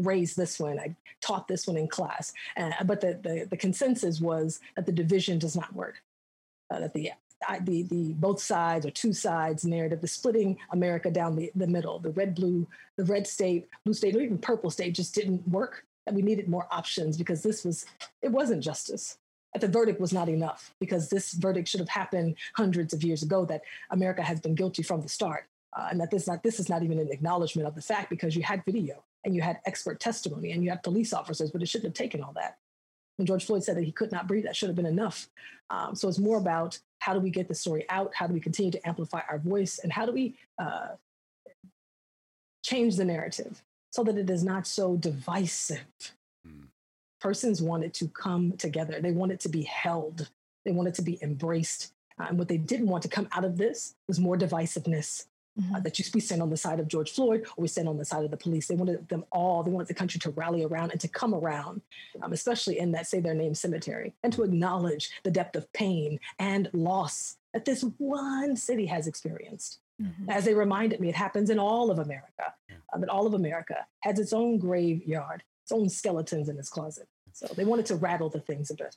raised 0.00 0.36
this 0.36 0.58
one, 0.58 0.78
I 0.78 0.94
taught 1.20 1.48
this 1.48 1.66
one 1.66 1.76
in 1.76 1.88
class." 1.88 2.32
Uh, 2.56 2.70
but 2.84 3.00
the, 3.00 3.20
the 3.22 3.46
the 3.50 3.56
consensus 3.56 4.20
was 4.20 4.60
that 4.76 4.86
the 4.86 4.92
division 4.92 5.38
does 5.38 5.56
not 5.56 5.72
work. 5.74 6.02
Uh, 6.70 6.80
that 6.80 6.94
the 6.94 7.10
the 7.58 7.82
the 7.84 8.12
both 8.14 8.40
sides 8.40 8.84
or 8.84 8.90
two 8.90 9.12
sides 9.12 9.64
narrative, 9.64 10.00
the 10.00 10.08
splitting 10.08 10.58
America 10.72 11.10
down 11.10 11.36
the, 11.36 11.50
the 11.54 11.66
middle, 11.66 11.98
the 11.98 12.10
red 12.10 12.34
blue, 12.34 12.66
the 12.96 13.04
red 13.04 13.26
state, 13.26 13.68
blue 13.84 13.94
state, 13.94 14.14
or 14.14 14.20
even 14.20 14.38
purple 14.38 14.70
state 14.70 14.94
just 14.94 15.14
didn't 15.14 15.46
work. 15.48 15.84
That 16.06 16.14
we 16.14 16.22
needed 16.22 16.48
more 16.48 16.66
options 16.70 17.16
because 17.16 17.42
this 17.42 17.64
was 17.64 17.86
it 18.22 18.30
wasn't 18.30 18.62
justice. 18.62 19.18
That 19.52 19.60
the 19.60 19.68
verdict 19.68 20.00
was 20.00 20.12
not 20.12 20.28
enough 20.28 20.74
because 20.80 21.08
this 21.08 21.32
verdict 21.32 21.68
should 21.68 21.80
have 21.80 21.88
happened 21.88 22.36
hundreds 22.54 22.94
of 22.94 23.02
years 23.02 23.22
ago. 23.22 23.44
That 23.44 23.62
America 23.90 24.22
has 24.22 24.40
been 24.40 24.54
guilty 24.54 24.82
from 24.82 25.02
the 25.02 25.08
start, 25.08 25.44
uh, 25.76 25.88
and 25.90 26.00
that 26.00 26.10
this 26.10 26.26
not 26.26 26.42
this 26.42 26.60
is 26.60 26.68
not 26.68 26.82
even 26.82 26.98
an 26.98 27.10
acknowledgement 27.10 27.68
of 27.68 27.74
the 27.74 27.82
fact 27.82 28.10
because 28.10 28.36
you 28.36 28.42
had 28.42 28.64
video 28.64 29.04
and 29.24 29.34
you 29.34 29.42
had 29.42 29.60
expert 29.66 30.00
testimony 30.00 30.52
and 30.52 30.62
you 30.64 30.70
had 30.70 30.82
police 30.82 31.12
officers, 31.12 31.50
but 31.50 31.62
it 31.62 31.68
shouldn't 31.68 31.88
have 31.88 31.94
taken 31.94 32.22
all 32.22 32.32
that. 32.34 32.58
When 33.16 33.26
George 33.26 33.44
Floyd 33.44 33.62
said 33.62 33.76
that 33.76 33.84
he 33.84 33.92
could 33.92 34.12
not 34.12 34.26
breathe, 34.26 34.44
that 34.44 34.56
should 34.56 34.68
have 34.70 34.76
been 34.76 34.86
enough. 34.86 35.28
Um, 35.68 35.94
so 35.94 36.08
it's 36.08 36.18
more 36.18 36.38
about 36.38 36.78
how 37.00 37.12
do 37.12 37.20
we 37.20 37.30
get 37.30 37.48
the 37.48 37.54
story 37.54 37.84
out? 37.90 38.14
How 38.14 38.26
do 38.26 38.32
we 38.32 38.40
continue 38.40 38.72
to 38.72 38.88
amplify 38.88 39.20
our 39.28 39.38
voice? 39.38 39.78
And 39.78 39.92
how 39.92 40.06
do 40.06 40.12
we 40.12 40.36
uh, 40.58 40.88
change 42.64 42.96
the 42.96 43.04
narrative 43.04 43.62
so 43.90 44.04
that 44.04 44.16
it 44.16 44.30
is 44.30 44.42
not 44.42 44.66
so 44.66 44.96
divisive? 44.96 45.84
Mm. 46.48 46.68
Persons 47.20 47.60
wanted 47.60 47.92
to 47.94 48.08
come 48.08 48.52
together, 48.56 49.00
they 49.00 49.12
wanted 49.12 49.40
to 49.40 49.48
be 49.50 49.62
held, 49.62 50.30
they 50.64 50.72
wanted 50.72 50.94
to 50.94 51.02
be 51.02 51.18
embraced. 51.22 51.92
Uh, 52.18 52.26
and 52.28 52.38
what 52.38 52.48
they 52.48 52.58
didn't 52.58 52.86
want 52.86 53.02
to 53.02 53.08
come 53.08 53.28
out 53.32 53.44
of 53.44 53.58
this 53.58 53.94
was 54.08 54.18
more 54.18 54.36
divisiveness, 54.36 55.26
mm-hmm. 55.58 55.74
uh, 55.74 55.80
that 55.80 55.98
you 55.98 56.04
we 56.14 56.20
stand 56.20 56.42
on 56.42 56.50
the 56.50 56.56
side 56.56 56.80
of 56.80 56.88
George 56.88 57.10
Floyd 57.10 57.46
or 57.56 57.62
we 57.62 57.68
stand 57.68 57.88
on 57.88 57.98
the 57.98 58.04
side 58.04 58.24
of 58.24 58.30
the 58.30 58.36
police. 58.36 58.66
They 58.66 58.74
wanted 58.74 59.08
them 59.08 59.24
all, 59.32 59.62
they 59.62 59.70
wanted 59.70 59.88
the 59.88 59.94
country 59.94 60.20
to 60.20 60.30
rally 60.30 60.64
around 60.64 60.92
and 60.92 61.00
to 61.00 61.08
come 61.08 61.34
around, 61.34 61.82
um, 62.22 62.32
especially 62.32 62.78
in 62.78 62.92
that 62.92 63.06
say 63.06 63.20
their 63.20 63.34
name 63.34 63.54
cemetery, 63.54 64.14
and 64.22 64.32
to 64.32 64.42
acknowledge 64.42 65.10
the 65.22 65.30
depth 65.30 65.56
of 65.56 65.72
pain 65.72 66.18
and 66.38 66.68
loss 66.72 67.36
that 67.52 67.64
this 67.64 67.84
one 67.98 68.56
city 68.56 68.86
has 68.86 69.06
experienced. 69.06 69.80
Mm-hmm. 70.00 70.30
As 70.30 70.44
they 70.44 70.54
reminded 70.54 71.00
me, 71.00 71.08
it 71.08 71.14
happens 71.14 71.50
in 71.50 71.58
all 71.58 71.90
of 71.90 71.98
America, 71.98 72.54
uh, 72.92 72.98
that 72.98 73.08
all 73.08 73.26
of 73.26 73.34
America 73.34 73.86
has 74.00 74.18
its 74.18 74.32
own 74.32 74.58
graveyard, 74.58 75.42
its 75.64 75.72
own 75.72 75.88
skeletons 75.88 76.48
in 76.48 76.58
its 76.58 76.68
closet. 76.68 77.06
So 77.32 77.46
they 77.54 77.64
wanted 77.64 77.86
to 77.86 77.96
rattle 77.96 78.28
the 78.28 78.40
things 78.40 78.70
a 78.70 78.74
bit. 78.74 78.96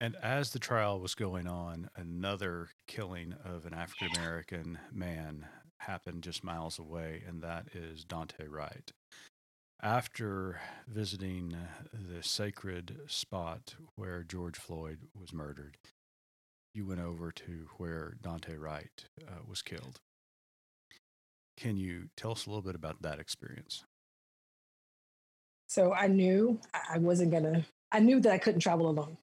And 0.00 0.16
as 0.22 0.50
the 0.50 0.58
trial 0.58 1.00
was 1.00 1.14
going 1.14 1.46
on, 1.46 1.88
another 1.96 2.68
killing 2.86 3.34
of 3.44 3.66
an 3.66 3.74
African 3.74 4.08
American 4.16 4.78
man 4.92 5.46
happened 5.86 6.22
just 6.22 6.44
miles 6.44 6.78
away, 6.78 7.22
and 7.26 7.42
that 7.42 7.68
is 7.74 8.04
Daunte 8.04 8.48
Wright. 8.48 8.90
After 9.82 10.60
visiting 10.88 11.56
the 11.92 12.22
sacred 12.22 13.00
spot 13.06 13.74
where 13.96 14.22
George 14.22 14.56
Floyd 14.56 14.98
was 15.18 15.32
murdered, 15.32 15.76
you 16.74 16.86
went 16.86 17.00
over 17.00 17.30
to 17.32 17.68
where 17.76 18.16
Daunte 18.22 18.58
Wright 18.58 19.04
uh, 19.26 19.42
was 19.46 19.62
killed. 19.62 20.00
Can 21.56 21.76
you 21.76 22.08
tell 22.16 22.32
us 22.32 22.46
a 22.46 22.50
little 22.50 22.62
bit 22.62 22.74
about 22.74 23.02
that 23.02 23.20
experience? 23.20 23.84
So 25.68 25.92
I 25.92 26.08
knew 26.08 26.60
I 26.72 26.98
wasn't 26.98 27.30
gonna. 27.30 27.64
I 27.92 28.00
knew 28.00 28.20
that 28.20 28.32
I 28.32 28.38
couldn't 28.38 28.60
travel 28.60 28.88
alone. 28.88 29.16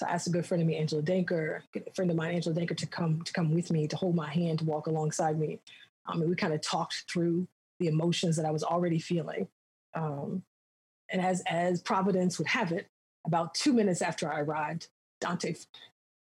So 0.00 0.06
I 0.06 0.12
asked 0.12 0.28
a 0.28 0.30
good 0.30 0.46
friend 0.46 0.62
of 0.62 0.66
me, 0.66 0.76
Angela 0.76 1.02
Danker, 1.02 1.60
a 1.76 1.92
friend 1.94 2.10
of 2.10 2.16
mine, 2.16 2.34
Angela 2.34 2.56
Danker, 2.56 2.74
to 2.74 2.86
come 2.86 3.20
to 3.20 3.32
come 3.34 3.52
with 3.52 3.70
me, 3.70 3.86
to 3.86 3.96
hold 3.96 4.16
my 4.16 4.30
hand, 4.30 4.60
to 4.60 4.64
walk 4.64 4.86
alongside 4.86 5.38
me. 5.38 5.58
Um, 6.06 6.22
and 6.22 6.30
we 6.30 6.36
kind 6.36 6.54
of 6.54 6.62
talked 6.62 7.04
through 7.06 7.46
the 7.80 7.88
emotions 7.88 8.36
that 8.36 8.46
I 8.46 8.50
was 8.50 8.64
already 8.64 8.98
feeling. 8.98 9.46
Um, 9.94 10.42
and 11.10 11.20
as 11.20 11.42
as 11.42 11.82
Providence 11.82 12.38
would 12.38 12.48
have 12.48 12.72
it, 12.72 12.86
about 13.26 13.52
two 13.52 13.74
minutes 13.74 14.00
after 14.00 14.32
I 14.32 14.40
arrived, 14.40 14.88
Daunte 15.22 15.66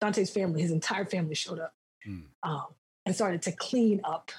Daunte's 0.02 0.30
family, 0.30 0.60
his 0.60 0.72
entire 0.72 1.04
family 1.04 1.36
showed 1.36 1.60
up 1.60 1.74
mm. 2.04 2.24
um, 2.42 2.66
and 3.06 3.14
started 3.14 3.42
to 3.42 3.52
clean 3.52 4.00
up 4.02 4.32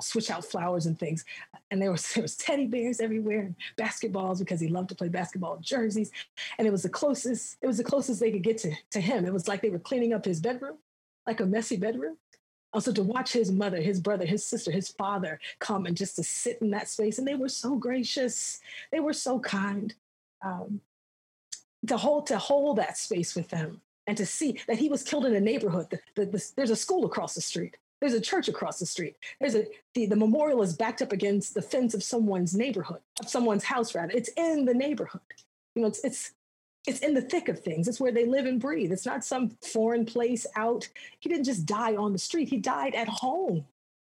switch 0.00 0.30
out 0.30 0.44
flowers 0.44 0.86
and 0.86 0.98
things. 0.98 1.24
And 1.70 1.80
there 1.80 1.90
was 1.92 2.12
there 2.14 2.22
was 2.22 2.36
teddy 2.36 2.66
bears 2.66 3.00
everywhere 3.00 3.40
and 3.40 3.54
basketballs 3.76 4.38
because 4.38 4.60
he 4.60 4.68
loved 4.68 4.90
to 4.90 4.94
play 4.94 5.08
basketball 5.08 5.58
jerseys. 5.58 6.10
And 6.58 6.66
it 6.66 6.70
was 6.70 6.82
the 6.82 6.88
closest, 6.88 7.56
it 7.62 7.66
was 7.66 7.78
the 7.78 7.84
closest 7.84 8.20
they 8.20 8.32
could 8.32 8.42
get 8.42 8.58
to, 8.58 8.72
to 8.90 9.00
him. 9.00 9.24
It 9.24 9.32
was 9.32 9.48
like 9.48 9.62
they 9.62 9.70
were 9.70 9.78
cleaning 9.78 10.12
up 10.12 10.24
his 10.24 10.40
bedroom, 10.40 10.78
like 11.26 11.40
a 11.40 11.46
messy 11.46 11.76
bedroom. 11.76 12.16
Also 12.74 12.92
to 12.92 13.02
watch 13.02 13.32
his 13.32 13.50
mother, 13.50 13.80
his 13.80 13.98
brother, 13.98 14.26
his 14.26 14.44
sister, 14.44 14.70
his 14.70 14.88
father 14.90 15.40
come 15.58 15.86
and 15.86 15.96
just 15.96 16.16
to 16.16 16.22
sit 16.22 16.58
in 16.60 16.70
that 16.70 16.88
space. 16.88 17.18
And 17.18 17.26
they 17.26 17.34
were 17.34 17.48
so 17.48 17.76
gracious. 17.76 18.60
They 18.92 19.00
were 19.00 19.14
so 19.14 19.40
kind. 19.40 19.94
Um, 20.44 20.82
to 21.86 21.96
hold 21.96 22.26
to 22.26 22.38
hold 22.38 22.76
that 22.76 22.98
space 22.98 23.34
with 23.34 23.48
them 23.48 23.80
and 24.06 24.16
to 24.16 24.26
see 24.26 24.60
that 24.66 24.78
he 24.78 24.88
was 24.88 25.02
killed 25.02 25.26
in 25.26 25.34
a 25.34 25.40
neighborhood. 25.40 25.88
The, 25.90 26.00
the, 26.16 26.30
the, 26.30 26.52
there's 26.56 26.70
a 26.70 26.76
school 26.76 27.06
across 27.06 27.34
the 27.34 27.40
street. 27.40 27.76
There's 28.00 28.14
a 28.14 28.20
church 28.20 28.48
across 28.48 28.78
the 28.78 28.86
street. 28.86 29.16
There's 29.40 29.54
a 29.54 29.66
the, 29.94 30.06
the 30.06 30.16
memorial 30.16 30.62
is 30.62 30.76
backed 30.76 31.02
up 31.02 31.12
against 31.12 31.54
the 31.54 31.62
fence 31.62 31.94
of 31.94 32.02
someone's 32.02 32.54
neighborhood, 32.54 33.00
of 33.20 33.28
someone's 33.28 33.64
house 33.64 33.94
rather. 33.94 34.12
It's 34.12 34.30
in 34.36 34.64
the 34.64 34.74
neighborhood. 34.74 35.20
You 35.74 35.82
know, 35.82 35.88
it's 35.88 36.04
it's 36.04 36.32
it's 36.86 37.00
in 37.00 37.14
the 37.14 37.22
thick 37.22 37.48
of 37.48 37.60
things. 37.60 37.88
It's 37.88 38.00
where 38.00 38.12
they 38.12 38.24
live 38.24 38.46
and 38.46 38.60
breathe. 38.60 38.92
It's 38.92 39.06
not 39.06 39.24
some 39.24 39.50
foreign 39.62 40.06
place 40.06 40.46
out. 40.56 40.88
He 41.20 41.28
didn't 41.28 41.44
just 41.44 41.66
die 41.66 41.96
on 41.96 42.12
the 42.12 42.18
street. 42.18 42.48
He 42.48 42.56
died 42.56 42.94
at 42.94 43.08
home 43.08 43.66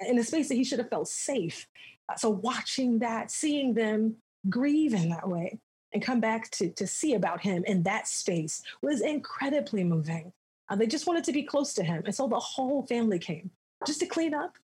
in 0.01 0.19
a 0.19 0.25
space 0.25 0.49
that 0.49 0.55
he 0.55 0.65
should 0.65 0.79
have 0.79 0.91
felt 0.91 1.09
safe. 1.09 1.67
Uh, 2.09 2.17
so 2.17 2.31
watching 2.31 2.99
that, 2.99 3.31
seeing 3.31 3.75
them 3.75 4.17
grieve 4.49 4.95
in 4.95 5.09
that 5.11 5.29
way 5.29 5.59
and 5.93 6.03
come 6.03 6.21
back 6.21 6.51
to, 6.51 6.71
to 6.71 6.87
see 6.87 7.15
about 7.15 7.41
him 7.41 7.65
in 7.67 7.83
that 7.85 8.07
space 8.07 8.63
was 8.83 9.01
incredibly 9.01 9.85
moving. 9.85 10.33
Uh, 10.69 10.77
they 10.77 10.87
just 10.87 11.07
wanted 11.07 11.25
to 11.25 11.33
be 11.33 11.43
close 11.43 11.73
to 11.75 11.83
him. 11.83 12.03
And 12.05 12.15
so 12.15 12.29
the 12.29 12.39
whole 12.39 12.87
family 12.87 13.19
came 13.19 13.51
just 13.87 14.01
to 14.01 14.07
clean 14.07 14.35
up, 14.35 14.57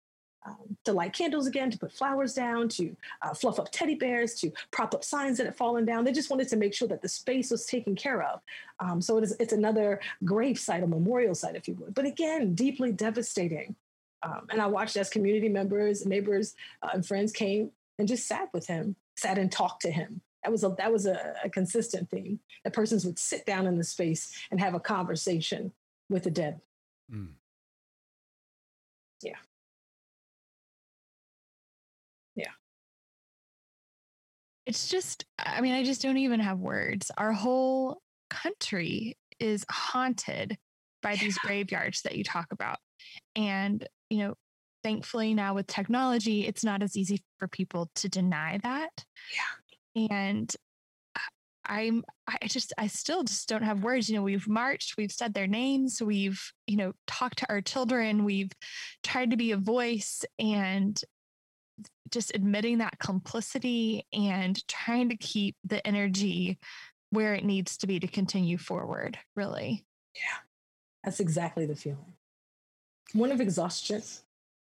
um, 0.45 0.78
to 0.84 0.91
light 0.91 1.13
candles 1.13 1.47
again, 1.47 1.71
to 1.71 1.78
put 1.78 1.91
flowers 1.91 2.34
down, 2.34 2.67
to 2.69 2.95
uh, 3.21 3.34
fluff 3.34 3.60
up 3.60 3.69
teddy 3.71 3.95
bears, 3.95 4.36
to 4.36 4.52
prop 4.71 4.93
up 4.93 5.04
signs 5.04 5.38
that 5.38 5.45
had 5.45 5.56
fallen 5.56 5.86
down. 5.86 6.04
They 6.04 6.12
just 6.12 6.30
wanted 6.30 6.49
to 6.49 6.58
make 6.58 6.73
sure 6.73 6.88
that 6.89 7.02
the 7.02 7.10
space 7.10 7.49
was 7.52 7.65
taken 7.65 7.95
care 7.95 8.21
of. 8.23 8.41
Um, 8.80 9.02
so 9.02 9.17
it 9.17 9.23
is, 9.23 9.36
it's 9.39 9.54
another 9.54 10.02
grave 10.26 10.60
site, 10.60 10.84
a 10.84 10.88
memorial 10.88 11.36
site, 11.36 11.56
if 11.56 11.67
you 11.67 11.76
would. 11.76 11.93
But 11.93 12.06
again, 12.06 12.56
deeply 12.56 12.91
devastating. 12.91 13.76
Um, 14.23 14.47
and 14.49 14.62
I 14.62 14.67
watched 14.67 14.97
as 14.97 15.10
community 15.10 15.49
members, 15.49 16.06
neighbors, 16.06 16.56
uh, 16.82 16.89
and 16.93 17.06
friends 17.06 17.32
came 17.32 17.71
and 17.99 18.08
just 18.08 18.28
sat 18.28 18.49
with 18.54 18.67
him, 18.67 18.95
sat 19.17 19.38
and 19.38 19.52
talked 19.52 19.82
to 19.84 19.91
him. 19.91 20.21
That 20.43 20.52
was 20.52 20.63
a 20.63 20.76
that 20.78 20.91
was 20.91 21.06
a, 21.06 21.36
a 21.43 21.49
consistent 21.49 22.10
theme. 22.10 22.39
That 22.63 22.73
persons 22.73 23.06
would 23.06 23.17
sit 23.17 23.45
down 23.45 23.65
in 23.65 23.78
the 23.78 23.84
space 23.84 24.34
and 24.52 24.60
have 24.60 24.73
a 24.73 24.80
conversation 24.80 25.71
with 26.10 26.23
the 26.23 26.32
dead. 26.32 26.60
Mm. 27.13 27.30
Yeah. 29.23 29.38
Yeah. 32.36 32.51
It's 34.65 34.88
just, 34.88 35.25
I 35.38 35.62
mean, 35.62 35.73
I 35.73 35.83
just 35.83 36.01
don't 36.01 36.17
even 36.17 36.39
have 36.39 36.59
words. 36.59 37.12
Our 37.17 37.33
whole 37.33 38.01
country 38.29 39.17
is 39.39 39.65
haunted 39.69 40.57
by 41.01 41.15
these 41.15 41.38
graveyards 41.38 42.01
that 42.03 42.15
you 42.15 42.23
talk 42.23 42.47
about. 42.51 42.77
And, 43.36 43.86
you 44.09 44.19
know, 44.19 44.36
thankfully 44.83 45.33
now 45.33 45.53
with 45.53 45.67
technology, 45.67 46.47
it's 46.47 46.63
not 46.63 46.81
as 46.81 46.95
easy 46.95 47.21
for 47.39 47.47
people 47.47 47.89
to 47.95 48.09
deny 48.09 48.59
that. 48.63 49.05
Yeah. 49.95 50.07
And 50.09 50.55
I'm 51.65 52.04
I 52.28 52.47
just 52.47 52.73
I 52.78 52.88
still 52.88 53.23
just 53.23 53.47
don't 53.47 53.63
have 53.63 53.84
words. 53.84 54.10
You 54.10 54.15
know, 54.15 54.23
we've 54.23 54.47
marched, 54.47 54.95
we've 54.97 55.12
said 55.12 55.34
their 55.34 55.47
names, 55.47 56.02
we've, 56.02 56.41
you 56.67 56.78
know, 56.78 56.93
talked 57.08 57.39
to 57.39 57.49
our 57.49 57.62
children, 57.62 58.26
we've 58.26 58.52
tried 59.04 59.32
to 59.32 59.38
be 59.38 59.52
a 59.52 59.58
voice 59.58 60.23
and 60.39 60.99
just 62.12 62.36
admitting 62.36 62.78
that 62.78 62.99
complicity 62.99 64.06
and 64.13 64.65
trying 64.67 65.10
to 65.10 65.17
keep 65.17 65.56
the 65.63 65.86
energy 65.86 66.60
where 67.10 67.34
it 67.34 67.45
needs 67.45 67.78
to 67.78 67.88
be 67.88 67.99
to 67.99 68.08
continue 68.08 68.58
forward, 68.58 69.17
really. 69.36 69.86
Yeah. 70.15 70.38
That's 71.04 71.19
exactly 71.19 71.65
the 71.65 71.76
feeling. 71.76 72.13
One 73.14 73.32
of 73.32 73.41
exhaustion, 73.41 74.01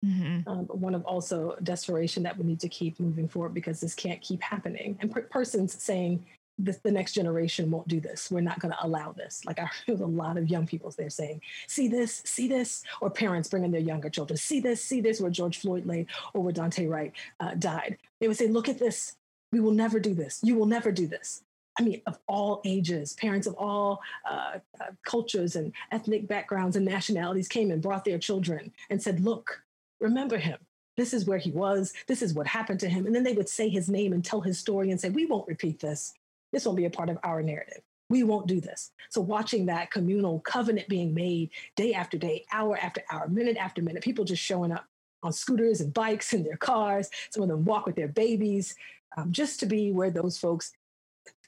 Mm-hmm. 0.04 0.48
Um, 0.48 0.66
one 0.66 0.94
of 0.94 1.04
also 1.04 1.56
desperation 1.62 2.22
that 2.24 2.36
we 2.36 2.44
need 2.44 2.60
to 2.60 2.68
keep 2.68 3.00
moving 3.00 3.28
forward 3.28 3.54
because 3.54 3.80
this 3.80 3.94
can't 3.94 4.20
keep 4.20 4.42
happening. 4.42 4.96
And 5.00 5.10
per- 5.10 5.22
persons 5.22 5.82
saying, 5.82 6.24
the, 6.58 6.78
the 6.82 6.90
next 6.90 7.12
generation 7.12 7.70
won't 7.70 7.88
do 7.88 8.00
this. 8.00 8.30
We're 8.30 8.40
not 8.40 8.60
going 8.60 8.72
to 8.72 8.86
allow 8.86 9.12
this. 9.12 9.44
Like 9.44 9.58
I 9.58 9.68
heard 9.86 10.00
a 10.00 10.06
lot 10.06 10.38
of 10.38 10.48
young 10.48 10.66
people 10.66 10.92
there 10.96 11.10
saying, 11.10 11.42
see 11.66 11.88
this, 11.88 12.22
see 12.24 12.48
this, 12.48 12.82
or 13.00 13.10
parents 13.10 13.48
bringing 13.48 13.70
their 13.70 13.80
younger 13.80 14.08
children, 14.08 14.36
see 14.36 14.60
this, 14.60 14.82
see 14.82 15.00
this, 15.00 15.20
where 15.20 15.30
George 15.30 15.58
Floyd 15.58 15.86
lay 15.86 16.06
or 16.34 16.42
where 16.42 16.52
Daunte 16.52 16.88
Wright 16.88 17.12
uh, 17.40 17.54
died. 17.54 17.98
They 18.20 18.28
would 18.28 18.36
say, 18.36 18.48
look 18.48 18.68
at 18.68 18.78
this. 18.78 19.16
We 19.52 19.60
will 19.60 19.72
never 19.72 20.00
do 20.00 20.14
this. 20.14 20.40
You 20.42 20.56
will 20.56 20.66
never 20.66 20.90
do 20.90 21.06
this. 21.06 21.42
I 21.78 21.82
mean, 21.82 22.00
of 22.06 22.18
all 22.26 22.62
ages, 22.64 23.12
parents 23.14 23.46
of 23.46 23.54
all 23.54 24.00
uh, 24.28 24.58
uh, 24.80 24.84
cultures 25.04 25.56
and 25.56 25.72
ethnic 25.92 26.26
backgrounds 26.26 26.76
and 26.76 26.86
nationalities 26.86 27.48
came 27.48 27.70
and 27.70 27.82
brought 27.82 28.04
their 28.04 28.18
children 28.18 28.72
and 28.88 29.02
said, 29.02 29.20
Look, 29.20 29.62
remember 30.00 30.38
him. 30.38 30.58
This 30.96 31.12
is 31.12 31.26
where 31.26 31.38
he 31.38 31.50
was. 31.50 31.92
This 32.06 32.22
is 32.22 32.32
what 32.32 32.46
happened 32.46 32.80
to 32.80 32.88
him. 32.88 33.04
And 33.04 33.14
then 33.14 33.24
they 33.24 33.34
would 33.34 33.50
say 33.50 33.68
his 33.68 33.90
name 33.90 34.14
and 34.14 34.24
tell 34.24 34.40
his 34.40 34.58
story 34.58 34.90
and 34.90 34.98
say, 34.98 35.10
We 35.10 35.26
won't 35.26 35.46
repeat 35.46 35.80
this. 35.80 36.14
This 36.52 36.64
won't 36.64 36.76
be 36.76 36.84
a 36.84 36.90
part 36.90 37.10
of 37.10 37.18
our 37.22 37.42
narrative. 37.42 37.82
We 38.08 38.22
won't 38.22 38.46
do 38.46 38.60
this. 38.60 38.92
So, 39.10 39.20
watching 39.20 39.66
that 39.66 39.90
communal 39.90 40.40
covenant 40.40 40.88
being 40.88 41.12
made 41.12 41.50
day 41.74 41.92
after 41.92 42.16
day, 42.16 42.44
hour 42.52 42.76
after 42.76 43.02
hour, 43.10 43.28
minute 43.28 43.56
after 43.56 43.82
minute, 43.82 44.02
people 44.02 44.24
just 44.24 44.42
showing 44.42 44.70
up 44.70 44.86
on 45.22 45.32
scooters 45.32 45.80
and 45.80 45.92
bikes 45.92 46.32
in 46.32 46.44
their 46.44 46.56
cars. 46.56 47.10
Some 47.30 47.42
of 47.42 47.48
them 47.48 47.64
walk 47.64 47.84
with 47.84 47.96
their 47.96 48.08
babies, 48.08 48.76
um, 49.16 49.32
just 49.32 49.58
to 49.60 49.66
be 49.66 49.90
where 49.90 50.10
those 50.10 50.38
folks 50.38 50.72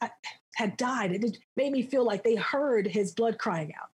uh, 0.00 0.08
had 0.56 0.76
died. 0.76 1.12
It 1.12 1.38
made 1.56 1.72
me 1.72 1.82
feel 1.82 2.04
like 2.04 2.24
they 2.24 2.34
heard 2.34 2.86
his 2.86 3.12
blood 3.12 3.38
crying 3.38 3.72
out. 3.80 3.90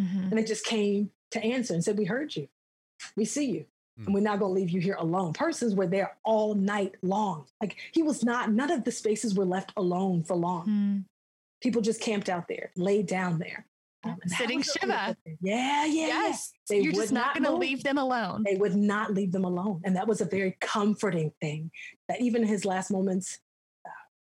Mm-hmm. 0.00 0.30
And 0.30 0.38
it 0.38 0.46
just 0.46 0.64
came 0.64 1.10
to 1.32 1.42
answer 1.42 1.74
and 1.74 1.82
said, 1.82 1.98
We 1.98 2.04
heard 2.04 2.34
you. 2.36 2.48
We 3.16 3.24
see 3.24 3.50
you. 3.50 3.66
Mm. 4.00 4.06
And 4.06 4.14
we're 4.14 4.20
not 4.20 4.38
going 4.38 4.54
to 4.54 4.60
leave 4.60 4.70
you 4.70 4.80
here 4.80 4.96
alone. 4.98 5.32
Persons 5.32 5.74
were 5.74 5.86
there 5.86 6.16
all 6.24 6.54
night 6.54 6.94
long. 7.02 7.46
Like 7.60 7.76
he 7.92 8.02
was 8.02 8.24
not, 8.24 8.50
none 8.52 8.70
of 8.70 8.84
the 8.84 8.92
spaces 8.92 9.34
were 9.34 9.44
left 9.44 9.72
alone 9.76 10.24
for 10.24 10.36
long. 10.36 10.66
Mm. 10.66 11.04
People 11.62 11.80
just 11.80 12.00
camped 12.00 12.28
out 12.28 12.48
there, 12.48 12.72
laid 12.76 13.06
down 13.06 13.38
there. 13.38 13.66
Um, 14.04 14.18
Sitting 14.26 14.62
Shiva. 14.62 15.16
Yeah, 15.40 15.86
yeah. 15.86 16.06
Yes. 16.06 16.52
They 16.68 16.80
You're 16.80 16.92
just 16.92 17.12
not, 17.12 17.34
not 17.34 17.42
going 17.42 17.44
to 17.44 17.58
leave 17.58 17.82
them 17.82 17.98
alone. 17.98 18.42
They 18.44 18.56
would 18.56 18.74
not 18.76 19.14
leave 19.14 19.32
them 19.32 19.44
alone. 19.44 19.80
And 19.84 19.96
that 19.96 20.06
was 20.06 20.20
a 20.20 20.26
very 20.26 20.56
comforting 20.60 21.32
thing 21.40 21.70
that 22.08 22.20
even 22.20 22.44
his 22.44 22.64
last 22.64 22.90
moments, 22.90 23.38
uh, 23.86 23.90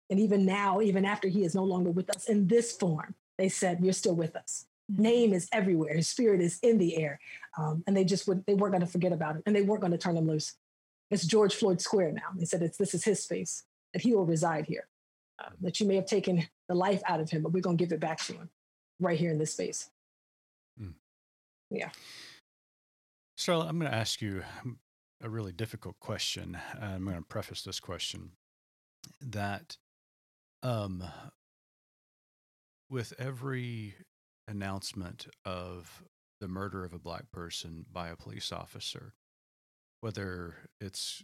and 0.09 0.19
even 0.19 0.45
now, 0.45 0.81
even 0.81 1.05
after 1.05 1.27
he 1.29 1.45
is 1.45 1.55
no 1.55 1.63
longer 1.63 1.91
with 1.91 2.09
us 2.09 2.27
in 2.27 2.47
this 2.47 2.73
form, 2.73 3.15
they 3.37 3.47
said, 3.47 3.79
You're 3.81 3.93
still 3.93 4.15
with 4.15 4.35
us. 4.35 4.65
Name 4.97 5.33
is 5.33 5.47
everywhere. 5.51 5.95
His 5.95 6.09
spirit 6.09 6.41
is 6.41 6.59
in 6.61 6.77
the 6.77 6.97
air. 6.97 7.19
Um, 7.57 7.83
and 7.87 7.95
they 7.95 8.03
just 8.03 8.27
would, 8.27 8.45
they 8.45 8.53
weren't 8.53 8.73
going 8.73 8.85
to 8.85 8.91
forget 8.91 9.13
about 9.13 9.35
it 9.35 9.43
and 9.45 9.55
they 9.55 9.61
weren't 9.61 9.81
going 9.81 9.91
to 9.91 9.97
turn 9.97 10.17
him 10.17 10.27
loose. 10.27 10.55
It's 11.09 11.25
George 11.25 11.55
Floyd 11.55 11.81
Square 11.81 12.13
now. 12.13 12.29
They 12.35 12.45
said, 12.45 12.61
it's, 12.61 12.77
This 12.77 12.93
is 12.93 13.03
his 13.03 13.23
space, 13.23 13.63
that 13.93 14.01
he 14.01 14.13
will 14.13 14.25
reside 14.25 14.65
here. 14.65 14.87
Uh, 15.39 15.49
that 15.61 15.79
you 15.79 15.87
may 15.87 15.95
have 15.95 16.05
taken 16.05 16.47
the 16.69 16.75
life 16.75 17.01
out 17.07 17.19
of 17.19 17.29
him, 17.29 17.41
but 17.41 17.51
we're 17.51 17.61
going 17.61 17.77
to 17.77 17.83
give 17.83 17.91
it 17.91 17.99
back 17.99 18.19
to 18.19 18.33
him 18.33 18.49
right 18.99 19.17
here 19.17 19.31
in 19.31 19.39
this 19.39 19.53
space. 19.53 19.89
Mm. 20.79 20.93
Yeah. 21.69 21.89
Starla, 23.37 23.67
I'm 23.67 23.79
going 23.79 23.91
to 23.91 23.97
ask 23.97 24.21
you 24.21 24.43
a 25.21 25.29
really 25.29 25.51
difficult 25.51 25.99
question. 25.99 26.57
I'm 26.79 27.05
going 27.05 27.15
to 27.15 27.23
preface 27.23 27.63
this 27.63 27.79
question 27.79 28.31
that 29.19 29.77
um, 30.63 31.03
with 32.89 33.13
every 33.17 33.95
announcement 34.51 35.27
of 35.45 36.03
the 36.41 36.47
murder 36.47 36.83
of 36.83 36.93
a 36.93 36.99
black 36.99 37.31
person 37.31 37.85
by 37.91 38.09
a 38.09 38.15
police 38.15 38.51
officer, 38.51 39.13
whether 40.01 40.55
it's 40.79 41.23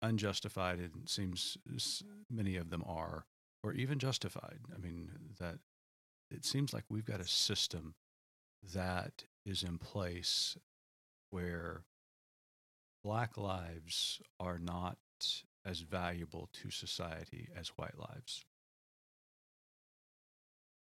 unjustified, 0.00 0.78
it 0.78 0.92
seems 1.06 1.58
many 2.30 2.56
of 2.56 2.70
them 2.70 2.84
are, 2.86 3.26
or 3.64 3.72
even 3.72 3.98
justified. 3.98 4.60
I 4.74 4.78
mean, 4.78 5.10
that 5.40 5.58
it 6.30 6.44
seems 6.44 6.72
like 6.72 6.84
we've 6.88 7.04
got 7.04 7.20
a 7.20 7.26
system 7.26 7.94
that 8.74 9.24
is 9.44 9.62
in 9.62 9.78
place 9.78 10.56
where 11.30 11.82
black 13.02 13.36
lives 13.36 14.20
are 14.38 14.58
not 14.58 14.98
as 15.64 15.80
valuable 15.80 16.48
to 16.52 16.70
society 16.70 17.48
as 17.58 17.68
white 17.70 17.98
lives. 17.98 18.44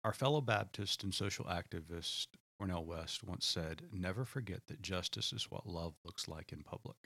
Our 0.04 0.12
fellow 0.12 0.42
Baptist 0.42 1.02
and 1.02 1.14
social 1.14 1.46
activist 1.46 2.26
Cornel 2.58 2.84
West 2.84 3.24
once 3.24 3.46
said, 3.46 3.82
Never 3.90 4.26
forget 4.26 4.60
that 4.66 4.82
justice 4.82 5.32
is 5.32 5.50
what 5.50 5.66
love 5.66 5.94
looks 6.04 6.28
like 6.28 6.52
in 6.52 6.62
public. 6.62 6.96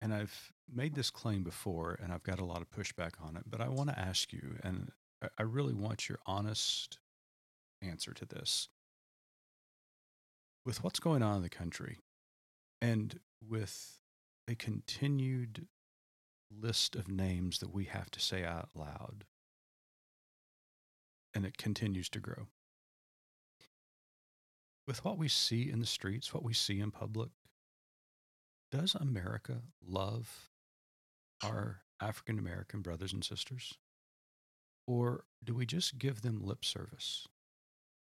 And 0.00 0.14
I've 0.14 0.52
made 0.72 0.94
this 0.94 1.10
claim 1.10 1.44
before, 1.44 1.98
and 2.02 2.10
I've 2.10 2.22
got 2.22 2.38
a 2.38 2.44
lot 2.44 2.62
of 2.62 2.70
pushback 2.70 3.22
on 3.22 3.36
it, 3.36 3.42
but 3.46 3.60
I 3.60 3.68
want 3.68 3.90
to 3.90 3.98
ask 3.98 4.32
you, 4.32 4.56
and 4.64 4.90
I 5.38 5.42
really 5.42 5.74
want 5.74 6.08
your 6.08 6.18
honest 6.24 6.98
answer 7.82 8.14
to 8.14 8.24
this. 8.24 8.68
With 10.64 10.82
what's 10.82 11.00
going 11.00 11.22
on 11.22 11.36
in 11.36 11.42
the 11.42 11.50
country 11.50 11.98
and 12.80 13.20
with 13.46 13.98
a 14.48 14.54
continued 14.54 15.66
list 16.50 16.96
of 16.96 17.08
names 17.08 17.58
that 17.58 17.74
we 17.74 17.84
have 17.84 18.10
to 18.12 18.20
say 18.20 18.42
out 18.42 18.70
loud, 18.74 19.24
and 21.34 21.44
it 21.44 21.58
continues 21.58 22.08
to 22.10 22.20
grow. 22.20 22.46
With 24.86 25.04
what 25.04 25.18
we 25.18 25.28
see 25.28 25.70
in 25.70 25.80
the 25.80 25.86
streets, 25.86 26.34
what 26.34 26.42
we 26.42 26.54
see 26.54 26.80
in 26.80 26.90
public, 26.90 27.30
does 28.72 28.94
America 28.94 29.62
love 29.86 30.50
our 31.42 31.82
African 32.00 32.38
American 32.38 32.80
brothers 32.80 33.12
and 33.12 33.24
sisters? 33.24 33.74
Or 34.86 35.24
do 35.44 35.54
we 35.54 35.66
just 35.66 35.98
give 35.98 36.22
them 36.22 36.44
lip 36.44 36.64
service? 36.64 37.26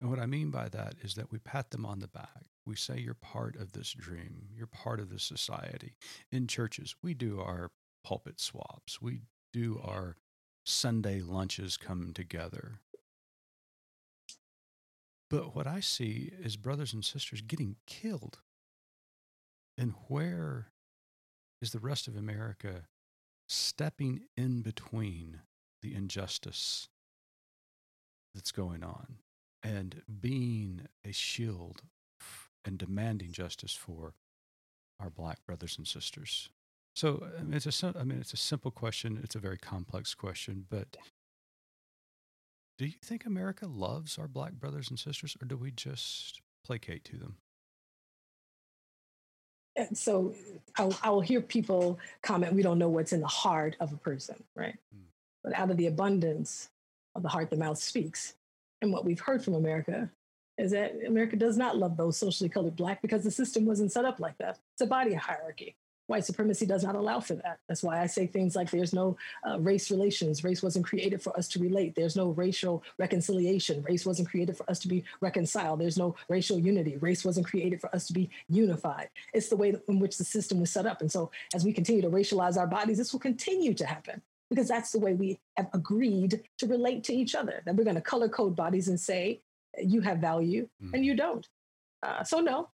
And 0.01 0.09
what 0.09 0.19
I 0.19 0.25
mean 0.25 0.49
by 0.49 0.69
that 0.69 0.95
is 1.01 1.15
that 1.15 1.31
we 1.31 1.39
pat 1.39 1.71
them 1.71 1.85
on 1.85 1.99
the 1.99 2.07
back. 2.07 2.47
We 2.65 2.75
say, 2.75 2.97
You're 2.99 3.13
part 3.13 3.55
of 3.55 3.71
this 3.71 3.93
dream. 3.93 4.47
You're 4.53 4.67
part 4.67 4.99
of 4.99 5.09
this 5.09 5.23
society. 5.23 5.95
In 6.31 6.47
churches, 6.47 6.95
we 7.01 7.13
do 7.13 7.39
our 7.39 7.71
pulpit 8.03 8.39
swaps, 8.39 9.01
we 9.01 9.21
do 9.53 9.79
our 9.83 10.17
Sunday 10.65 11.21
lunches 11.21 11.77
come 11.77 12.11
together. 12.13 12.79
But 15.33 15.55
what 15.55 15.65
I 15.65 15.79
see 15.79 16.31
is 16.39 16.57
brothers 16.57 16.93
and 16.93 17.03
sisters 17.03 17.41
getting 17.41 17.77
killed. 17.87 18.37
And 19.75 19.95
where 20.07 20.67
is 21.59 21.71
the 21.71 21.79
rest 21.79 22.07
of 22.07 22.15
America 22.15 22.83
stepping 23.49 24.25
in 24.37 24.61
between 24.61 25.39
the 25.81 25.95
injustice 25.95 26.87
that's 28.35 28.51
going 28.51 28.83
on 28.83 29.15
and 29.63 30.03
being 30.21 30.81
a 31.03 31.11
shield 31.11 31.81
and 32.63 32.77
demanding 32.77 33.31
justice 33.31 33.73
for 33.73 34.13
our 34.99 35.09
black 35.09 35.43
brothers 35.47 35.79
and 35.79 35.87
sisters. 35.87 36.49
So 36.95 37.25
I 37.39 37.41
mean, 37.41 37.55
it's 37.55 37.83
a 37.83 37.93
I 37.99 38.03
mean 38.03 38.19
it's 38.19 38.33
a 38.33 38.37
simple 38.37 38.69
question. 38.69 39.19
It's 39.23 39.35
a 39.35 39.39
very 39.39 39.57
complex 39.57 40.13
question, 40.13 40.67
but 40.69 40.95
do 42.77 42.85
you 42.85 42.93
think 43.03 43.25
America 43.25 43.67
loves 43.67 44.17
our 44.17 44.27
black 44.27 44.53
brothers 44.53 44.89
and 44.89 44.97
sisters, 44.99 45.37
or 45.41 45.45
do 45.45 45.57
we 45.57 45.71
just 45.71 46.41
placate 46.65 47.03
to 47.05 47.17
them? 47.17 47.35
And 49.75 49.97
so 49.97 50.33
I'll, 50.77 50.95
I'll 51.01 51.19
hear 51.19 51.41
people 51.41 51.99
comment, 52.21 52.53
we 52.53 52.61
don't 52.61 52.77
know 52.77 52.89
what's 52.89 53.13
in 53.13 53.21
the 53.21 53.27
heart 53.27 53.75
of 53.79 53.91
a 53.91 53.97
person, 53.97 54.43
right? 54.55 54.75
Mm. 54.95 55.05
But 55.43 55.53
out 55.57 55.71
of 55.71 55.77
the 55.77 55.87
abundance 55.87 56.69
of 57.15 57.23
the 57.23 57.29
heart, 57.29 57.49
the 57.49 57.57
mouth 57.57 57.77
speaks. 57.77 58.35
And 58.81 58.91
what 58.91 59.05
we've 59.05 59.19
heard 59.19 59.43
from 59.43 59.55
America 59.55 60.09
is 60.57 60.71
that 60.71 60.93
America 61.07 61.35
does 61.35 61.57
not 61.57 61.77
love 61.77 61.97
those 61.97 62.17
socially 62.17 62.49
colored 62.49 62.75
black 62.75 63.01
because 63.01 63.23
the 63.23 63.31
system 63.31 63.65
wasn't 63.65 63.91
set 63.91 64.05
up 64.05 64.19
like 64.19 64.37
that. 64.37 64.59
It's 64.73 64.81
a 64.81 64.85
body 64.85 65.13
hierarchy. 65.13 65.75
White 66.07 66.25
supremacy 66.25 66.65
does 66.65 66.83
not 66.83 66.95
allow 66.95 67.19
for 67.19 67.35
that. 67.35 67.59
That's 67.67 67.81
why 67.81 68.01
I 68.01 68.07
say 68.07 68.27
things 68.27 68.55
like 68.55 68.69
there's 68.69 68.93
no 68.93 69.15
uh, 69.47 69.59
race 69.59 69.89
relations. 69.89 70.43
Race 70.43 70.61
wasn't 70.61 70.85
created 70.85 71.21
for 71.21 71.35
us 71.37 71.47
to 71.49 71.59
relate. 71.59 71.95
There's 71.95 72.15
no 72.15 72.29
racial 72.31 72.83
reconciliation. 72.99 73.81
Race 73.83 74.05
wasn't 74.05 74.29
created 74.29 74.57
for 74.57 74.69
us 74.69 74.79
to 74.79 74.87
be 74.89 75.05
reconciled. 75.21 75.79
There's 75.79 75.97
no 75.97 76.15
racial 76.27 76.59
unity. 76.59 76.97
Race 76.97 77.23
wasn't 77.23 77.47
created 77.47 77.79
for 77.79 77.93
us 77.95 78.05
to 78.07 78.13
be 78.13 78.29
unified. 78.49 79.09
It's 79.33 79.47
the 79.47 79.55
way 79.55 79.73
in 79.87 79.99
which 79.99 80.17
the 80.17 80.25
system 80.25 80.59
was 80.59 80.71
set 80.71 80.85
up. 80.85 80.99
And 80.99 81.11
so 81.11 81.31
as 81.53 81.63
we 81.63 81.71
continue 81.71 82.01
to 82.01 82.09
racialize 82.09 82.57
our 82.57 82.67
bodies, 82.67 82.97
this 82.97 83.13
will 83.13 83.19
continue 83.21 83.73
to 83.73 83.85
happen 83.85 84.21
because 84.49 84.67
that's 84.67 84.91
the 84.91 84.99
way 84.99 85.13
we 85.13 85.39
have 85.57 85.69
agreed 85.73 86.41
to 86.57 86.67
relate 86.67 87.03
to 87.05 87.13
each 87.13 87.33
other. 87.33 87.61
That 87.65 87.75
we're 87.75 87.85
going 87.85 87.95
to 87.95 88.01
color 88.01 88.27
code 88.29 88.55
bodies 88.55 88.89
and 88.89 88.99
say, 88.99 89.41
you 89.81 90.01
have 90.01 90.19
value 90.19 90.67
mm. 90.83 90.93
and 90.93 91.05
you 91.05 91.15
don't. 91.15 91.47
Uh, 92.03 92.23
so, 92.23 92.39
no, 92.39 92.69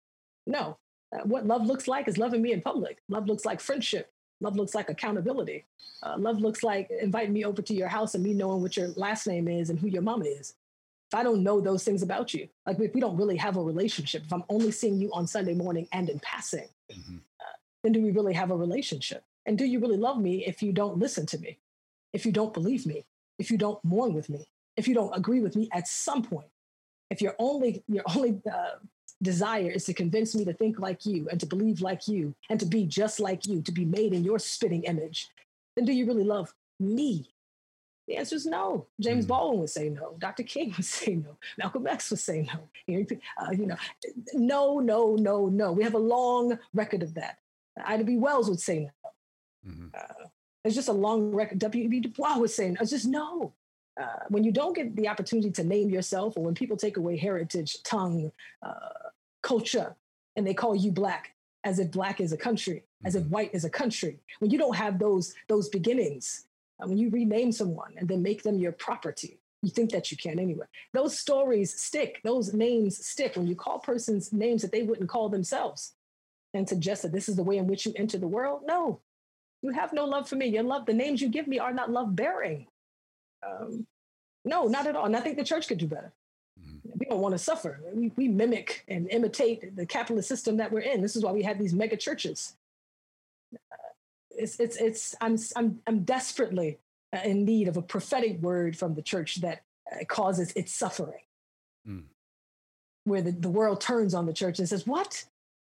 no, 0.45 0.77
what 1.23 1.45
love 1.45 1.65
looks 1.65 1.87
like 1.87 2.07
is 2.07 2.17
loving 2.17 2.41
me 2.41 2.53
in 2.53 2.61
public. 2.61 2.97
Love 3.09 3.27
looks 3.27 3.45
like 3.45 3.59
friendship. 3.59 4.11
Love 4.39 4.55
looks 4.55 4.75
like 4.75 4.89
accountability. 4.89 5.65
Uh, 6.03 6.15
love 6.17 6.39
looks 6.39 6.63
like 6.63 6.89
inviting 7.01 7.33
me 7.33 7.43
over 7.43 7.61
to 7.61 7.73
your 7.73 7.87
house 7.87 8.13
and 8.13 8.23
me 8.23 8.33
knowing 8.33 8.61
what 8.61 8.77
your 8.77 8.89
last 8.89 9.25
name 9.25 9.47
is 9.47 9.69
and 9.69 9.79
who 9.79 9.87
your 9.87 10.01
mama 10.01 10.25
is. 10.25 10.53
If 11.11 11.17
I 11.17 11.23
don't 11.23 11.43
know 11.43 11.61
those 11.61 11.83
things 11.83 12.03
about 12.03 12.33
you, 12.33 12.47
like 12.65 12.79
if 12.79 12.93
we 12.93 12.99
don't 12.99 13.17
really 13.17 13.37
have 13.37 13.57
a 13.57 13.61
relationship, 13.61 14.23
if 14.25 14.33
I'm 14.33 14.43
only 14.49 14.71
seeing 14.71 14.99
you 14.99 15.09
on 15.13 15.25
Sunday 15.25 15.53
morning 15.53 15.87
and 15.93 16.09
in 16.09 16.19
passing, 16.19 16.67
mm-hmm. 16.91 17.15
uh, 17.15 17.55
then 17.81 17.93
do 17.93 18.01
we 18.01 18.11
really 18.11 18.33
have 18.33 18.51
a 18.51 18.55
relationship? 18.55 19.23
And 19.45 19.57
do 19.57 19.65
you 19.65 19.79
really 19.79 19.97
love 19.97 20.19
me 20.19 20.45
if 20.45 20.61
you 20.61 20.73
don't 20.73 20.99
listen 20.99 21.25
to 21.27 21.39
me, 21.39 21.57
if 22.11 22.25
you 22.25 22.33
don't 22.33 22.53
believe 22.53 22.85
me, 22.85 23.05
if 23.39 23.49
you 23.49 23.57
don't 23.57 23.83
mourn 23.85 24.13
with 24.13 24.29
me, 24.29 24.49
if 24.75 24.87
you 24.87 24.93
don't 24.93 25.15
agree 25.15 25.39
with 25.39 25.55
me 25.55 25.69
at 25.71 25.87
some 25.87 26.21
point? 26.21 26.49
If 27.09 27.21
you're 27.21 27.35
only 27.39 27.83
you're 27.87 28.03
only 28.13 28.41
uh, 28.51 28.79
desire 29.21 29.71
is 29.71 29.85
to 29.85 29.93
convince 29.93 30.35
me 30.35 30.45
to 30.45 30.53
think 30.53 30.79
like 30.79 31.05
you 31.05 31.27
and 31.29 31.39
to 31.39 31.45
believe 31.45 31.81
like 31.81 32.07
you 32.07 32.35
and 32.49 32.59
to 32.59 32.65
be 32.65 32.85
just 32.85 33.19
like 33.19 33.45
you, 33.47 33.61
to 33.63 33.71
be 33.71 33.85
made 33.85 34.13
in 34.13 34.23
your 34.23 34.39
spitting 34.39 34.83
image, 34.83 35.29
then 35.75 35.85
do 35.85 35.91
you 35.93 36.05
really 36.05 36.23
love 36.23 36.53
me? 36.79 37.29
The 38.07 38.15
answer 38.17 38.35
is 38.35 38.45
no. 38.45 38.85
James 39.01 39.25
Mm. 39.25 39.29
Baldwin 39.29 39.59
would 39.61 39.69
say 39.69 39.89
no. 39.89 40.15
Dr. 40.19 40.43
King 40.43 40.73
would 40.77 40.85
say 40.85 41.15
no. 41.15 41.37
Malcolm 41.57 41.87
X 41.87 42.09
would 42.11 42.19
say 42.19 42.47
no. 42.53 42.59
You 42.87 42.99
know, 42.99 43.17
uh, 43.41 43.51
you 43.51 43.65
know, 43.65 43.75
no, 44.33 44.79
no, 44.79 45.15
no, 45.15 45.47
no. 45.47 45.71
We 45.73 45.83
have 45.83 45.95
a 45.95 45.99
long 45.99 46.57
record 46.73 47.03
of 47.03 47.15
that. 47.15 47.39
Ida 47.85 48.03
B. 48.05 48.17
Wells 48.17 48.49
would 48.49 48.61
say 48.61 48.89
no. 49.03 49.71
Mhm. 49.71 49.89
Uh, 49.93 50.27
it's 50.63 50.75
just 50.75 50.89
a 50.89 50.93
long 50.93 51.31
record. 51.33 51.59
W.E.B. 51.59 51.99
Du 52.01 52.09
Bois 52.09 52.37
was 52.37 52.53
saying, 52.55 52.77
it's 52.79 52.91
just 52.91 53.05
no. 53.07 53.53
Uh, 53.99 54.19
when 54.29 54.43
you 54.43 54.51
don't 54.51 54.75
get 54.75 54.95
the 54.95 55.07
opportunity 55.07 55.49
to 55.49 55.63
name 55.63 55.89
yourself, 55.89 56.37
or 56.37 56.43
when 56.43 56.53
people 56.53 56.77
take 56.77 56.97
away 56.97 57.17
heritage, 57.17 57.81
tongue, 57.83 58.31
uh, 58.61 59.09
culture, 59.41 59.95
and 60.35 60.45
they 60.45 60.53
call 60.53 60.75
you 60.75 60.91
black, 60.91 61.33
as 61.63 61.79
if 61.79 61.89
black 61.91 62.21
is 62.21 62.31
a 62.31 62.37
country, 62.37 62.83
as 63.05 63.15
if 63.15 63.23
Mhm. 63.23 63.29
white 63.29 63.53
is 63.53 63.65
a 63.65 63.69
country. 63.69 64.19
When 64.39 64.51
you 64.51 64.59
don't 64.59 64.75
have 64.75 64.99
those 64.99 65.33
those 65.47 65.67
beginnings, 65.69 66.45
uh, 66.79 66.87
when 66.87 66.97
you 66.97 67.09
rename 67.09 67.51
someone 67.51 67.93
and 67.97 68.07
then 68.07 68.21
make 68.21 68.43
them 68.43 68.59
your 68.59 68.71
property, 68.71 69.39
you 69.63 69.69
think 69.69 69.91
that 69.91 70.11
you 70.11 70.17
can 70.17 70.37
anyway. 70.39 70.67
Those 70.93 71.17
stories 71.17 71.79
stick. 71.79 72.21
Those 72.23 72.53
names 72.53 73.03
stick. 73.05 73.35
When 73.35 73.47
you 73.47 73.55
call 73.55 73.79
persons 73.79 74.31
names 74.31 74.61
that 74.61 74.71
they 74.71 74.83
wouldn't 74.83 75.09
call 75.09 75.29
themselves, 75.29 75.95
and 76.53 76.69
suggest 76.69 77.01
that 77.01 77.11
this 77.11 77.27
is 77.27 77.35
the 77.35 77.43
way 77.43 77.57
in 77.57 77.67
which 77.67 77.85
you 77.85 77.93
enter 77.95 78.17
the 78.19 78.27
world, 78.27 78.63
no, 78.65 79.01
you 79.61 79.71
have 79.71 79.91
no 79.91 80.05
love 80.05 80.29
for 80.29 80.35
me. 80.35 80.47
Your 80.47 80.63
love, 80.63 80.85
the 80.85 80.93
names 80.93 81.21
you 81.21 81.29
give 81.29 81.47
me 81.47 81.57
are 81.57 81.73
not 81.73 81.91
love 81.91 82.15
bearing. 82.15 82.67
Um, 83.45 83.85
no, 84.45 84.67
not 84.67 84.87
at 84.87 84.95
all. 84.95 85.05
And 85.05 85.15
I 85.15 85.19
think 85.19 85.37
the 85.37 85.43
church 85.43 85.67
could 85.67 85.77
do 85.77 85.87
better. 85.87 86.13
Mhm. 86.59 86.79
We 86.97 87.05
don't 87.05 87.19
want 87.19 87.33
to 87.33 87.39
suffer. 87.39 87.81
We, 87.93 88.11
we 88.15 88.27
mimic 88.27 88.83
and 88.87 89.09
imitate 89.09 89.75
the 89.75 89.85
capitalist 89.85 90.29
system 90.29 90.57
that 90.57 90.71
we're 90.71 90.79
in. 90.81 91.01
This 91.01 91.15
is 91.15 91.23
why 91.23 91.31
we 91.31 91.43
have 91.43 91.59
these 91.59 91.73
mega 91.73 91.97
churches. 91.97 92.55
Uh, 93.53 93.75
it's, 94.31 94.59
it's, 94.59 94.77
it's, 94.77 95.15
I'm, 95.21 95.37
I'm, 95.55 95.79
I'm 95.87 96.03
desperately 96.03 96.79
uh, 97.13 97.19
in 97.23 97.45
need 97.45 97.67
of 97.67 97.77
a 97.77 97.81
prophetic 97.81 98.39
word 98.41 98.77
from 98.77 98.95
the 98.95 99.01
church 99.01 99.35
that 99.41 99.63
uh, 99.91 100.03
causes 100.05 100.51
its 100.53 100.73
suffering. 100.73 101.21
Mm. 101.87 102.03
Where 103.03 103.21
the, 103.21 103.31
the 103.31 103.49
world 103.49 103.81
turns 103.81 104.13
on 104.13 104.25
the 104.25 104.33
church 104.33 104.59
and 104.59 104.67
says, 104.67 104.85
What? 104.85 105.25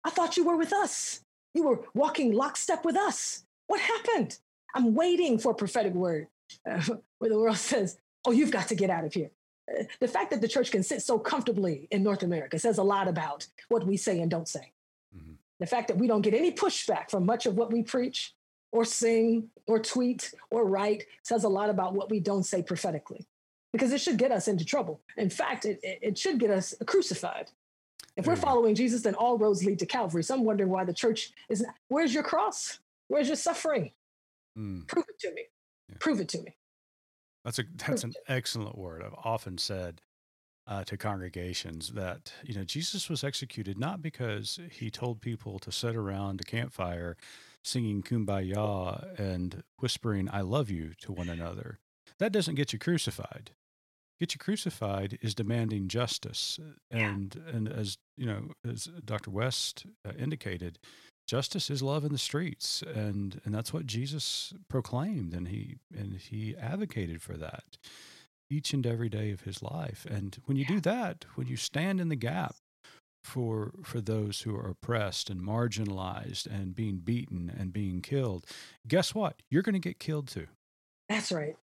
I 0.03 0.09
thought 0.09 0.37
you 0.37 0.45
were 0.45 0.57
with 0.57 0.73
us. 0.73 1.21
You 1.53 1.63
were 1.63 1.81
walking 1.93 2.33
lockstep 2.33 2.85
with 2.85 2.95
us. 2.95 3.43
What 3.67 3.81
happened? 3.81 4.37
I'm 4.73 4.93
waiting 4.93 5.37
for 5.39 5.51
a 5.51 5.55
prophetic 5.55 5.93
word 5.93 6.27
uh, 6.69 6.81
where 7.19 7.29
the 7.29 7.37
world 7.37 7.57
says, 7.71 7.97
Oh, 8.25 8.31
you've 8.31 8.51
got 8.51 8.67
to 8.67 8.75
get 8.75 8.89
out 8.89 9.05
of 9.05 9.13
here. 9.13 9.31
Uh, 9.71 9.83
the 10.01 10.07
fact 10.07 10.31
that 10.31 10.41
the 10.41 10.47
church 10.47 10.71
can 10.71 10.83
sit 10.83 11.01
so 11.01 11.17
comfortably 11.17 11.87
in 11.91 12.03
North 12.03 12.23
America 12.23 12.59
says 12.59 12.77
a 12.77 12.83
lot 12.83 13.07
about 13.07 13.47
what 13.69 13.85
we 13.85 13.95
say 13.95 14.19
and 14.19 14.29
don't 14.29 14.47
say. 14.47 14.73
Mhm. 15.15 15.35
The 15.59 15.65
fact 15.65 15.87
that 15.87 15.97
we 15.97 16.07
don't 16.07 16.21
get 16.21 16.33
any 16.33 16.51
pushback 16.51 17.09
from 17.09 17.25
much 17.25 17.45
of 17.45 17.55
what 17.55 17.71
we 17.71 17.83
preach 17.83 18.33
or 18.71 18.83
sing 18.85 19.49
or 19.67 19.79
tweet 19.79 20.33
or 20.51 20.65
write 20.65 21.05
says 21.23 21.43
a 21.43 21.49
lot 21.49 21.69
about 21.69 21.93
what 21.93 22.09
we 22.09 22.19
don't 22.19 22.43
say 22.43 22.61
prophetically 22.61 23.25
because 23.71 23.91
it 23.93 24.01
should 24.01 24.17
get 24.17 24.31
us 24.31 24.47
into 24.47 24.65
trouble. 24.65 24.99
In 25.17 25.29
fact, 25.29 25.65
it, 25.65 25.79
it, 25.83 25.99
it 26.01 26.17
should 26.17 26.39
get 26.39 26.49
us 26.49 26.73
crucified. 26.85 27.51
If 28.15 28.27
we're 28.27 28.35
following 28.35 28.75
Jesus, 28.75 29.03
then 29.03 29.15
all 29.15 29.37
roads 29.37 29.63
lead 29.63 29.79
to 29.79 29.85
Calvary. 29.85 30.23
So 30.23 30.33
I'm 30.35 30.43
wondering 30.43 30.69
why 30.69 30.83
the 30.83 30.93
church 30.93 31.31
is. 31.47 31.61
Not, 31.61 31.73
where's 31.87 32.13
your 32.13 32.23
cross? 32.23 32.79
Where's 33.07 33.27
your 33.27 33.37
suffering? 33.37 33.91
Mm. 34.57 34.87
Prove 34.87 35.05
it 35.07 35.19
to 35.19 35.33
me. 35.33 35.43
Yeah. 35.87 35.95
Prove 35.99 36.19
it 36.19 36.27
to 36.29 36.41
me. 36.41 36.55
That's 37.49 37.57
a 37.57 37.63
that's 37.87 38.03
an 38.03 38.13
excellent 38.27 38.77
word. 38.77 39.01
I've 39.03 39.15
often 39.23 39.57
said 39.57 40.01
uh, 40.67 40.83
to 40.83 40.97
congregations 40.97 41.93
that 41.93 42.31
you 42.43 42.53
know 42.53 42.63
Jesus 42.63 43.09
was 43.09 43.23
executed 43.23 43.79
not 43.79 44.03
because 44.03 44.59
he 44.69 44.91
told 44.91 45.19
people 45.19 45.57
to 45.57 45.71
sit 45.71 45.95
around 45.95 46.41
a 46.41 46.43
campfire 46.43 47.17
singing 47.63 48.03
"Kumbaya" 48.03 49.19
and 49.19 49.63
whispering 49.79 50.29
"I 50.31 50.41
love 50.41 50.69
you" 50.69 50.91
to 51.01 51.11
one 51.11 51.27
another. 51.27 51.79
That 52.19 52.31
doesn't 52.31 52.53
get 52.53 52.71
you 52.71 52.77
crucified. 52.77 53.49
Get 54.19 54.35
you 54.35 54.37
crucified 54.37 55.17
is 55.19 55.33
demanding 55.33 55.87
justice, 55.87 56.59
and 56.91 57.35
and 57.51 57.67
as 57.67 57.97
you 58.15 58.27
know, 58.27 58.49
as 58.63 58.89
Dr. 59.03 59.31
West 59.31 59.87
uh, 60.05 60.11
indicated, 60.19 60.77
justice 61.29 61.69
is 61.69 61.83
love 61.83 62.03
in 62.03 62.11
the 62.11 62.17
streets. 62.17 62.81
And 62.81 63.39
and 63.45 63.53
that's 63.53 63.71
what 63.71 63.85
Jesus 63.85 64.53
proclaimed 64.67 65.33
and 65.33 65.47
he 65.47 65.77
and 65.95 66.15
he 66.17 66.55
advocated 66.57 67.21
for 67.21 67.37
that 67.37 67.77
each 68.49 68.73
and 68.73 68.85
every 68.85 69.09
day 69.09 69.31
of 69.31 69.41
his 69.41 69.61
life. 69.61 70.05
And 70.09 70.37
when 70.45 70.57
you 70.57 70.65
do 70.65 70.79
that 70.81 71.25
when 71.35 71.47
you 71.47 71.55
stand 71.55 72.01
in 72.01 72.09
the 72.09 72.15
gap 72.15 72.55
for 73.23 73.71
for 73.83 74.01
those 74.01 74.41
who 74.41 74.55
are 74.55 74.69
oppressed 74.69 75.29
and 75.29 75.41
marginalized 75.41 76.47
and 76.47 76.73
being 76.73 76.97
beaten 76.97 77.53
and 77.55 77.71
being 77.73 78.01
killed 78.01 78.45
guess 78.87 79.13
what? 79.13 79.35
You're 79.51 79.61
going 79.61 79.73
to 79.73 79.79
get 79.89 79.99
killed 79.99 80.29
too. 80.29 80.47
That's 81.09 81.31
right. 81.31 81.55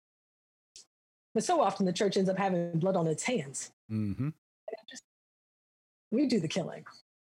But 1.34 1.44
so 1.44 1.60
often 1.62 1.86
the 1.86 1.92
church 1.92 2.16
ends 2.16 2.28
up 2.28 2.38
having 2.38 2.78
blood 2.78 2.96
on 2.96 3.06
its 3.06 3.22
hands. 3.22 3.72
mhm 3.90 4.34
We 6.10 6.26
do 6.26 6.38
the 6.38 6.48
killing, 6.48 6.84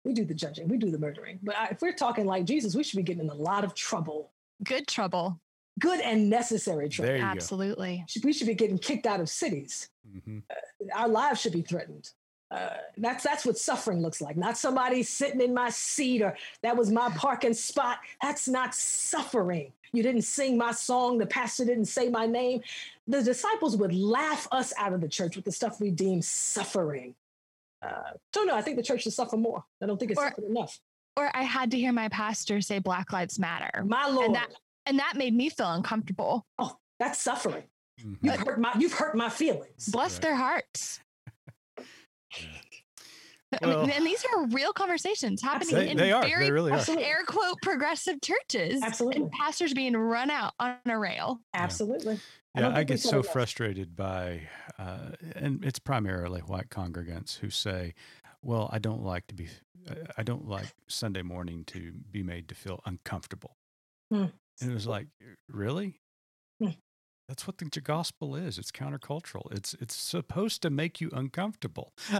we 0.04 0.12
do 0.12 0.24
the 0.24 0.34
judging, 0.34 0.68
we 0.68 0.76
do 0.78 0.90
the 0.90 0.98
murdering. 0.98 1.38
But 1.42 1.56
I, 1.56 1.66
if 1.66 1.82
we're 1.82 1.92
talking 1.92 2.26
like 2.26 2.44
Jesus, 2.44 2.74
we 2.74 2.82
should 2.84 2.96
be 2.96 3.02
getting 3.02 3.22
in 3.24 3.30
a 3.30 3.34
lot 3.34 3.64
of 3.64 3.74
trouble, 3.74 4.30
Good 4.64 4.86
trouble. 4.86 5.40
good 5.78 6.00
and 6.00 6.28
necessary 6.30 6.88
trouble. 6.88 7.08
there 7.08 7.18
you 7.18 7.24
Absolutely. 7.24 8.04
We 8.24 8.32
should 8.32 8.46
be 8.46 8.54
getting 8.54 8.78
kicked 8.78 9.06
out 9.06 9.20
of 9.20 9.28
cities. 9.28 9.88
go 10.12 10.20
hmm 10.24 10.38
Our 10.94 11.08
lives 11.08 11.40
should 11.40 11.52
be 11.52 11.62
threatened. 11.62 12.10
Uh, 12.50 12.70
that's 12.96 13.22
that's 13.24 13.44
what 13.44 13.58
suffering 13.58 14.00
looks 14.00 14.22
like. 14.22 14.34
Not 14.38 14.56
somebody 14.56 15.02
sitting 15.02 15.42
in 15.42 15.52
my 15.52 15.68
seat 15.68 16.22
or 16.22 16.34
that 16.62 16.74
was 16.78 16.90
my 16.90 17.10
parking 17.10 17.52
spot. 17.52 17.98
That's 18.22 18.48
not 18.48 18.74
suffering. 18.74 19.72
You 19.92 20.02
didn't 20.02 20.22
sing 20.22 20.56
my 20.56 20.72
song. 20.72 21.18
The 21.18 21.26
pastor 21.26 21.66
didn't 21.66 21.86
say 21.86 22.08
my 22.08 22.24
name. 22.24 22.62
The 23.06 23.22
disciples 23.22 23.76
would 23.76 23.92
laugh 23.94 24.48
us 24.50 24.72
out 24.78 24.94
of 24.94 25.02
the 25.02 25.08
church 25.08 25.36
with 25.36 25.44
the 25.44 25.52
stuff 25.52 25.78
we 25.78 25.90
deem 25.90 26.22
suffering. 26.22 27.14
Uh, 27.82 28.10
so 28.34 28.42
no, 28.44 28.54
I 28.56 28.62
think 28.62 28.76
the 28.76 28.82
church 28.82 29.02
should 29.02 29.12
suffer 29.12 29.36
more. 29.36 29.64
I 29.82 29.86
don't 29.86 29.98
think 29.98 30.10
it's 30.10 30.20
Or- 30.20 30.28
suffered 30.28 30.44
enough. 30.44 30.78
Or 31.16 31.30
I 31.34 31.42
had 31.42 31.70
to 31.72 31.78
hear 31.78 31.92
my 31.92 32.08
pastor 32.08 32.60
say 32.60 32.78
Black 32.78 33.12
Lives 33.12 33.38
Matter. 33.38 33.82
My 33.84 34.06
lord, 34.08 34.34
that- 34.34 34.50
And 34.86 34.98
that 35.00 35.16
made 35.16 35.34
me 35.34 35.48
feel 35.50 35.70
uncomfortable. 35.72 36.46
oh, 36.58 36.76
that's 36.98 37.20
suffering. 37.20 37.64
Mhm. 38.00 38.18
You've 38.22 38.36
hurt 38.46 38.60
my 38.60 38.72
you've 38.78 38.92
hurt 38.92 39.16
my 39.16 39.28
feelings. 39.28 39.88
Bless 39.88 40.14
Right. 40.14 40.22
their 40.22 40.36
hearts. 40.36 41.00
I 42.32 42.67
Well- 43.62 43.82
mean, 43.82 43.90
and 43.90 44.06
these 44.06 44.24
are 44.26 44.46
real 44.48 44.72
conversations 44.72 45.40
happening 45.42 45.74
they, 45.74 45.90
in 45.90 45.96
they 45.96 46.12
are 46.12 46.22
very 46.26 46.50
really 46.50 46.70
are 46.70 46.84
air 46.98 47.24
quote 47.26 47.56
progressive 47.62 48.20
churches. 48.20 48.82
Absolutely. 48.82 49.22
And 49.22 49.30
pastors 49.32 49.72
being 49.72 49.96
run 49.96 50.30
out 50.30 50.54
on 50.60 50.76
a 50.86 50.98
rail. 50.98 51.40
Absolutely. 51.54 52.14
I 52.54 52.60
Yeah, 52.60 52.62
don't 52.68 52.76
I, 52.76 52.84
get 52.84 53.00
so 53.00 53.20
enough. 53.20 53.26
frustrated 53.32 53.96
by, 53.96 54.48
uh, 54.78 55.12
and 55.34 55.64
it's 55.64 55.78
primarily 55.78 56.40
white 56.40 56.68
congregants 56.70 57.38
who 57.38 57.50
say, 57.50 57.94
"Well, 58.42 58.68
I 58.72 58.78
don't 58.78 59.02
like 59.02 59.26
to 59.28 59.34
be, 59.34 59.48
I- 59.88 59.96
I 60.18 60.22
don't 60.22 60.46
like 60.46 60.66
Sunday 60.88 61.22
morning 61.22 61.64
to 61.66 61.92
be 62.10 62.22
made 62.22 62.48
to 62.48 62.54
feel 62.54 62.80
uncomfortable." 62.84 63.56
Hmm. 64.10 64.26
And 64.60 64.70
it 64.70 64.74
was 64.74 64.86
like, 64.86 65.06
really? 65.48 66.00
Hmm. 66.60 66.70
That's 67.28 67.46
what 67.46 67.58
the 67.58 67.66
gospel 67.82 68.34
is. 68.34 68.56
It's 68.56 68.70
countercultural. 68.72 69.52
It's 69.52 69.74
it's 69.74 69.94
supposed 69.94 70.62
to 70.62 70.70
make 70.70 70.98
you 70.98 71.10
uncomfortable. 71.12 71.92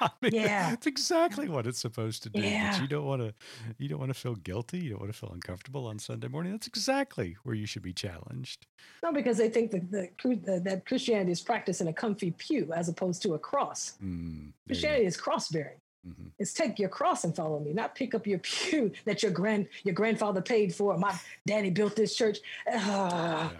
I 0.00 0.10
mean, 0.22 0.32
Yeah. 0.34 0.70
That's 0.70 0.86
exactly 0.86 1.48
what 1.48 1.66
it's 1.66 1.80
supposed 1.80 2.22
to 2.22 2.30
do. 2.30 2.40
But 2.40 2.48
Yeah. 2.48 2.80
you 2.80 2.86
don't 2.86 3.04
want 3.04 3.22
to 3.22 3.34
you 3.76 3.88
don't 3.88 3.98
want 3.98 4.10
to 4.10 4.18
feel 4.18 4.36
guilty. 4.36 4.78
You 4.78 4.90
don't 4.90 5.00
want 5.00 5.12
to 5.12 5.18
feel 5.18 5.32
uncomfortable 5.32 5.86
on 5.88 5.98
Sunday 5.98 6.28
morning. 6.28 6.52
That's 6.52 6.68
exactly 6.68 7.36
where 7.42 7.56
you 7.56 7.66
should 7.66 7.82
be 7.82 7.92
challenged. 7.92 8.66
No, 9.02 9.12
because 9.12 9.36
they 9.36 9.48
think 9.48 9.72
that, 9.72 9.90
the, 9.90 10.04
uh, 10.24 10.60
that 10.60 10.86
Christianity 10.86 11.32
is 11.32 11.40
practiced 11.40 11.80
in 11.80 11.88
a 11.88 11.92
comfy 11.92 12.30
pew 12.30 12.72
as 12.72 12.88
opposed 12.88 13.22
to 13.22 13.34
a 13.34 13.38
cross. 13.40 13.94
Mm, 14.02 14.06
there 14.06 14.38
you 14.38 14.46
go. 14.46 14.52
Christianity 14.68 15.06
is 15.06 15.16
cross 15.16 15.48
bearing. 15.50 15.78
Mhm. 16.06 16.30
It's 16.38 16.52
take 16.52 16.78
your 16.78 16.88
cross 16.88 17.24
and 17.24 17.34
follow 17.34 17.58
me, 17.58 17.72
not 17.72 17.96
pick 17.96 18.14
up 18.14 18.28
your 18.28 18.38
pew 18.44 18.92
that 19.06 19.24
your 19.24 19.32
grand 19.32 19.66
your 19.82 19.94
grandfather 19.94 20.40
paid 20.40 20.72
for. 20.72 20.96
My 20.96 21.18
daddy 21.46 21.70
built 21.70 21.96
this 21.96 22.14
church. 22.14 22.38
Ah, 22.72 23.52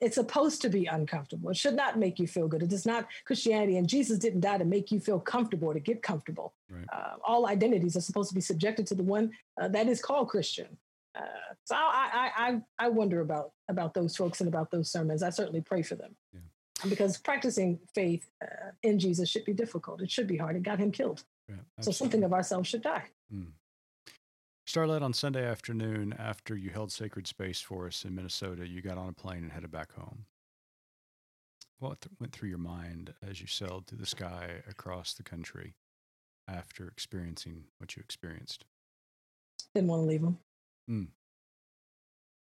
It's 0.00 0.16
supposed 0.16 0.62
to 0.62 0.68
be 0.68 0.86
uncomfortable. 0.86 1.50
It 1.50 1.56
should 1.56 1.74
not 1.74 1.98
make 1.98 2.18
you 2.18 2.26
feel 2.26 2.48
good. 2.48 2.62
It 2.62 2.72
is 2.72 2.86
not 2.86 3.06
Christianity, 3.24 3.76
and 3.76 3.88
Jesus 3.88 4.18
didn't 4.18 4.40
die 4.40 4.58
to 4.58 4.64
make 4.64 4.90
you 4.90 4.98
feel 4.98 5.20
comfortable 5.20 5.68
or 5.68 5.74
to 5.74 5.80
get 5.80 6.02
comfortable. 6.02 6.54
Right. 6.68 6.84
Uh, 6.92 7.14
all 7.24 7.46
identities 7.46 7.96
are 7.96 8.00
supposed 8.00 8.28
to 8.30 8.34
be 8.34 8.40
subjected 8.40 8.86
to 8.88 8.94
the 8.94 9.04
one 9.04 9.30
uh, 9.60 9.68
that 9.68 9.88
is 9.88 10.02
called 10.02 10.28
Christian. 10.28 10.76
Uh, 11.16 11.22
so 11.64 11.74
I, 11.76 12.10
I, 12.12 12.46
I, 12.46 12.60
I 12.86 12.88
wonder 12.88 13.20
about 13.20 13.52
about 13.68 13.94
those 13.94 14.16
folks 14.16 14.40
and 14.40 14.48
about 14.48 14.70
those 14.70 14.90
sermons. 14.90 15.22
I 15.22 15.30
certainly 15.30 15.60
pray 15.60 15.82
for 15.82 15.94
them. 15.94 16.14
Yeah. 16.32 16.40
Because 16.90 17.16
practicing 17.16 17.78
faith 17.94 18.28
uh, 18.42 18.70
in 18.82 18.98
Jesus 18.98 19.30
should 19.30 19.44
be 19.44 19.54
difficult. 19.54 20.02
It 20.02 20.10
should 20.10 20.26
be 20.26 20.36
hard. 20.36 20.56
It 20.56 20.62
got 20.62 20.78
him 20.78 20.92
killed. 20.92 21.24
Yeah, 21.48 21.56
So 21.80 21.90
something 21.90 22.22
of 22.24 22.32
ourselves 22.32 22.68
should 22.68 22.82
die. 22.82 23.04
Mm. 23.32 23.46
Starlette, 24.76 25.00
on 25.00 25.14
Sunday 25.14 25.42
afternoon, 25.42 26.14
after 26.18 26.54
you 26.54 26.68
held 26.68 26.92
sacred 26.92 27.26
space 27.26 27.62
for 27.62 27.86
us 27.86 28.04
in 28.04 28.14
Minnesota, 28.14 28.68
you 28.68 28.82
got 28.82 28.98
on 28.98 29.08
a 29.08 29.12
plane 29.14 29.42
and 29.42 29.50
headed 29.50 29.70
back 29.70 29.90
home. 29.94 30.26
What 31.78 32.02
th- 32.02 32.12
went 32.20 32.34
through 32.34 32.50
your 32.50 32.58
mind 32.58 33.14
as 33.26 33.40
you 33.40 33.46
sailed 33.46 33.86
through 33.86 33.96
the 33.96 34.04
sky 34.04 34.56
across 34.68 35.14
the 35.14 35.22
country 35.22 35.76
after 36.46 36.86
experiencing 36.88 37.64
what 37.78 37.96
you 37.96 38.02
experienced? 38.04 38.66
Didn't 39.74 39.88
want 39.88 40.02
to 40.02 40.06
leave 40.06 40.22
him. 40.22 40.38
Mm. 40.90 41.06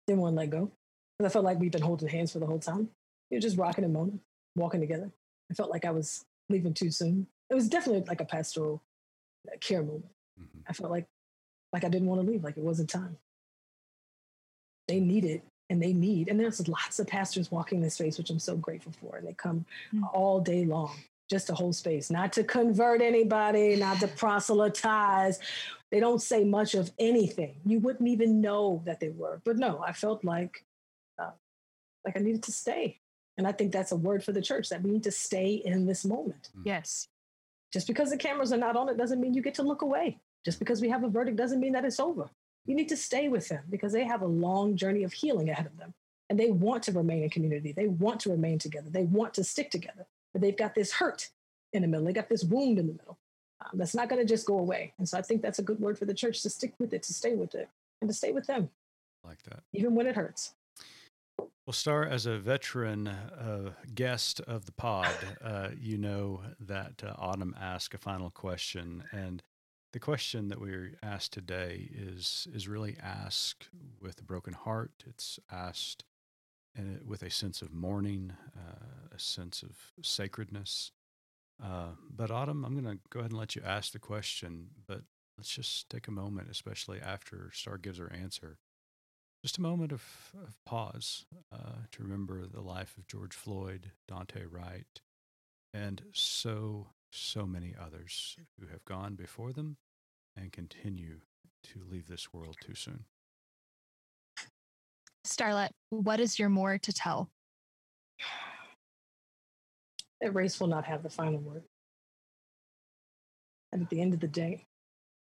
Didn't 0.07 0.21
want 0.21 0.35
to 0.35 0.39
let 0.39 0.51
go. 0.51 0.71
Because 1.19 1.29
I 1.29 1.33
felt 1.33 1.43
like 1.43 1.59
we'd 1.59 1.73
been 1.73 1.81
holding 1.81 2.07
hands 2.07 2.31
for 2.31 2.39
the 2.39 2.45
whole 2.45 2.59
time. 2.59 2.87
you 3.29 3.39
know, 3.39 3.41
just 3.41 3.57
rocking 3.57 3.83
and 3.83 3.91
moaning, 3.91 4.21
walking 4.55 4.79
together. 4.79 5.11
I 5.51 5.53
felt 5.53 5.69
like 5.69 5.83
I 5.83 5.91
was 5.91 6.23
leaving 6.47 6.73
too 6.73 6.91
soon. 6.91 7.27
It 7.49 7.55
was 7.55 7.67
definitely 7.67 8.05
like 8.07 8.21
a 8.21 8.25
pastoral 8.25 8.81
care 9.59 9.83
moment. 9.83 10.05
Mm-hmm. 10.39 10.59
I 10.65 10.71
felt 10.71 10.91
like 10.91 11.07
like 11.73 11.83
I 11.83 11.89
didn't 11.89 12.07
want 12.07 12.21
to 12.21 12.27
leave, 12.27 12.43
like 12.43 12.57
it 12.57 12.63
wasn't 12.63 12.89
time. 12.89 13.17
They 14.87 14.99
need 14.99 15.25
it 15.25 15.43
and 15.69 15.81
they 15.81 15.93
need, 15.93 16.27
and 16.27 16.39
there's 16.39 16.67
lots 16.67 16.99
of 16.99 17.07
pastors 17.07 17.49
walking 17.49 17.81
this 17.81 17.93
space, 17.93 18.17
which 18.17 18.29
I'm 18.29 18.39
so 18.39 18.57
grateful 18.57 18.91
for. 18.91 19.15
And 19.15 19.27
they 19.27 19.33
come 19.33 19.65
mm-hmm. 19.93 20.03
all 20.13 20.41
day 20.41 20.65
long 20.65 20.93
just 21.29 21.47
to 21.47 21.53
hold 21.53 21.75
space, 21.75 22.11
not 22.11 22.33
to 22.33 22.43
convert 22.43 23.01
anybody, 23.01 23.77
not 23.77 24.01
to 24.01 24.07
proselytize. 24.07 25.39
They 25.89 26.01
don't 26.01 26.21
say 26.21 26.43
much 26.43 26.73
of 26.73 26.91
anything. 26.99 27.55
You 27.65 27.79
wouldn't 27.79 28.09
even 28.09 28.41
know 28.41 28.81
that 28.85 28.99
they 28.99 29.09
were. 29.09 29.41
But 29.45 29.57
no, 29.57 29.81
I 29.85 29.93
felt 29.93 30.25
like 30.25 30.65
uh, 31.17 31.31
like 32.05 32.17
I 32.17 32.19
needed 32.19 32.43
to 32.43 32.51
stay. 32.51 32.99
And 33.37 33.47
I 33.47 33.53
think 33.53 33.71
that's 33.71 33.93
a 33.93 33.95
word 33.95 34.23
for 34.23 34.33
the 34.33 34.41
church 34.41 34.69
that 34.69 34.83
we 34.83 34.91
need 34.91 35.03
to 35.03 35.11
stay 35.11 35.53
in 35.53 35.85
this 35.85 36.03
moment. 36.03 36.49
Mm. 36.57 36.63
Yes. 36.65 37.07
Just 37.71 37.87
because 37.87 38.09
the 38.09 38.17
cameras 38.17 38.51
are 38.51 38.57
not 38.57 38.75
on 38.75 38.89
it 38.89 38.97
doesn't 38.97 39.21
mean 39.21 39.33
you 39.33 39.41
get 39.41 39.55
to 39.55 39.63
look 39.63 39.81
away. 39.81 40.19
Just 40.45 40.59
because 40.59 40.81
we 40.81 40.89
have 40.89 41.03
a 41.03 41.09
verdict 41.09 41.37
doesn't 41.37 41.59
mean 41.59 41.73
that 41.73 41.85
it's 41.85 41.99
over. 41.99 42.29
You 42.65 42.75
need 42.75 42.89
to 42.89 42.97
stay 42.97 43.27
with 43.27 43.47
them 43.49 43.63
because 43.69 43.93
they 43.93 44.05
have 44.05 44.21
a 44.21 44.27
long 44.27 44.75
journey 44.75 45.03
of 45.03 45.13
healing 45.13 45.49
ahead 45.49 45.65
of 45.65 45.77
them. 45.77 45.93
And 46.29 46.39
they 46.39 46.51
want 46.51 46.83
to 46.83 46.91
remain 46.91 47.23
in 47.23 47.29
community. 47.29 47.71
They 47.71 47.87
want 47.87 48.21
to 48.21 48.29
remain 48.29 48.57
together. 48.57 48.89
They 48.89 49.03
want 49.03 49.33
to 49.35 49.43
stick 49.43 49.69
together 49.69 50.07
but 50.33 50.41
they've 50.41 50.57
got 50.57 50.75
this 50.75 50.91
hurt 50.91 51.29
in 51.73 51.81
the 51.81 51.87
middle. 51.87 52.05
They 52.05 52.13
got 52.13 52.29
this 52.29 52.43
wound 52.43 52.79
in 52.79 52.87
the 52.87 52.93
middle. 52.93 53.17
Um, 53.61 53.77
that's 53.77 53.95
not 53.95 54.09
going 54.09 54.21
to 54.21 54.27
just 54.27 54.47
go 54.47 54.57
away. 54.57 54.93
And 54.97 55.07
so 55.07 55.17
I 55.17 55.21
think 55.21 55.41
that's 55.41 55.59
a 55.59 55.63
good 55.63 55.79
word 55.79 55.97
for 55.97 56.05
the 56.05 56.13
church 56.13 56.41
to 56.43 56.49
stick 56.49 56.73
with 56.79 56.93
it, 56.93 57.03
to 57.03 57.13
stay 57.13 57.35
with 57.35 57.55
it, 57.55 57.69
and 58.01 58.09
to 58.09 58.13
stay 58.13 58.31
with 58.31 58.47
them. 58.47 58.69
Like 59.23 59.43
that. 59.43 59.61
Even 59.73 59.93
when 59.93 60.07
it 60.07 60.15
hurts. 60.15 60.53
Well, 61.65 61.73
Star, 61.73 62.05
as 62.05 62.25
a 62.25 62.37
veteran 62.39 63.07
uh, 63.07 63.71
guest 63.93 64.41
of 64.41 64.65
the 64.65 64.71
pod, 64.71 65.13
uh, 65.43 65.69
you 65.79 65.97
know 65.97 66.41
that 66.59 67.03
uh, 67.05 67.13
Autumn 67.17 67.55
asked 67.59 67.93
a 67.93 67.97
final 67.97 68.31
question. 68.31 69.03
And 69.11 69.43
the 69.93 69.99
question 69.99 70.47
that 70.49 70.61
we're 70.61 70.93
asked 71.03 71.33
today 71.33 71.89
is, 71.93 72.47
is 72.53 72.67
really 72.67 72.95
asked 73.01 73.69
with 73.99 74.19
a 74.19 74.23
broken 74.23 74.53
heart. 74.53 75.03
It's 75.05 75.39
asked 75.51 76.05
with 77.05 77.21
a 77.23 77.29
sense 77.29 77.61
of 77.61 77.73
mourning, 77.73 78.33
uh, 78.57 79.13
a 79.13 79.19
sense 79.19 79.61
of 79.61 79.77
sacredness. 80.01 80.91
Uh, 81.61 81.89
but 82.09 82.31
Autumn, 82.31 82.63
I'm 82.65 82.81
going 82.81 82.97
to 82.97 83.01
go 83.09 83.19
ahead 83.19 83.31
and 83.31 83.39
let 83.39 83.55
you 83.55 83.61
ask 83.65 83.91
the 83.91 83.99
question, 83.99 84.69
but 84.87 85.01
let's 85.37 85.49
just 85.49 85.89
take 85.89 86.07
a 86.07 86.11
moment, 86.11 86.49
especially 86.49 86.99
after 87.01 87.51
Star 87.53 87.77
gives 87.77 87.97
her 87.99 88.11
answer, 88.11 88.57
just 89.43 89.57
a 89.57 89.61
moment 89.61 89.91
of, 89.91 90.03
of 90.41 90.55
pause 90.65 91.25
uh, 91.53 91.83
to 91.91 92.03
remember 92.03 92.45
the 92.45 92.61
life 92.61 92.95
of 92.97 93.07
George 93.07 93.33
Floyd, 93.35 93.91
Daunte 94.09 94.45
Wright, 94.49 95.01
and 95.73 96.01
so, 96.13 96.87
so 97.11 97.45
many 97.45 97.75
others 97.79 98.37
who 98.59 98.67
have 98.67 98.83
gone 98.85 99.15
before 99.15 99.53
them 99.53 99.77
and 100.35 100.51
continue 100.51 101.19
to 101.63 101.81
leave 101.89 102.07
this 102.07 102.33
world 102.33 102.57
too 102.61 102.75
soon. 102.75 103.05
Starlette, 105.25 105.71
what 105.89 106.19
is 106.19 106.39
your 106.39 106.49
more 106.49 106.77
to 106.79 106.93
tell? 106.93 107.29
That 110.21 110.33
race 110.33 110.59
will 110.59 110.67
not 110.67 110.85
have 110.85 111.03
the 111.03 111.09
final 111.09 111.39
word. 111.39 111.63
And 113.71 113.83
at 113.83 113.89
the 113.89 114.01
end 114.01 114.13
of 114.13 114.19
the 114.19 114.27
day, 114.27 114.65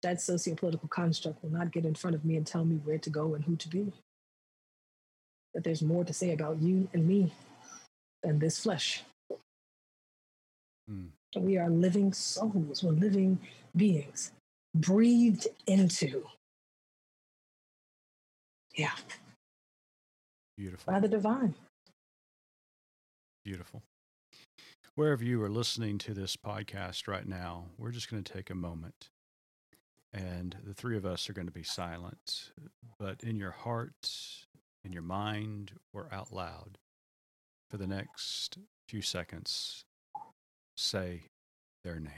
that 0.03 0.17
sociopolitical 0.17 0.89
construct 0.89 1.41
will 1.43 1.51
not 1.51 1.71
get 1.71 1.85
in 1.85 1.95
front 1.95 2.15
of 2.15 2.25
me 2.25 2.35
and 2.35 2.45
tell 2.45 2.65
me 2.65 2.75
where 2.83 2.99
to 2.99 3.09
go 3.09 3.33
and 3.33 3.43
who 3.43 3.55
to 3.55 3.67
be. 3.69 3.91
That 5.53 5.63
there's 5.63 5.81
more 5.81 6.03
to 6.03 6.13
say 6.13 6.33
about 6.33 6.61
you 6.61 6.89
and 6.93 7.07
me 7.07 7.33
than 8.21 8.39
this 8.39 8.59
flesh. 8.59 9.03
Mm. 10.89 11.07
We 11.37 11.57
are 11.57 11.69
living 11.69 12.13
souls, 12.13 12.83
we're 12.83 12.91
living 12.91 13.39
beings, 13.75 14.31
breathed 14.73 15.47
into. 15.67 16.25
Yeah. 18.75 18.91
Beautiful. 20.57 20.93
By 20.93 20.99
the 20.99 21.07
divine. 21.07 21.55
Beautiful. 23.43 23.83
Wherever 24.95 25.23
you 25.23 25.41
are 25.43 25.49
listening 25.49 25.97
to 25.99 26.13
this 26.13 26.37
podcast 26.37 27.07
right 27.07 27.27
now, 27.27 27.65
we're 27.77 27.91
just 27.91 28.09
going 28.09 28.23
to 28.23 28.33
take 28.33 28.49
a 28.49 28.55
moment. 28.55 29.09
And 30.13 30.55
the 30.65 30.73
three 30.73 30.95
of 30.95 31.05
us 31.05 31.29
are 31.29 31.33
going 31.33 31.47
to 31.47 31.51
be 31.53 31.63
silent. 31.63 32.51
But 32.97 33.21
in 33.21 33.35
your 33.35 33.51
heart, 33.51 34.09
in 34.85 34.93
your 34.93 35.01
mind, 35.01 35.73
or 35.93 36.07
out 36.13 36.31
loud, 36.31 36.77
for 37.69 37.75
the 37.75 37.87
next 37.87 38.57
few 38.87 39.01
seconds, 39.01 39.83
say 40.75 41.23
their 41.83 41.99
name. 41.99 42.11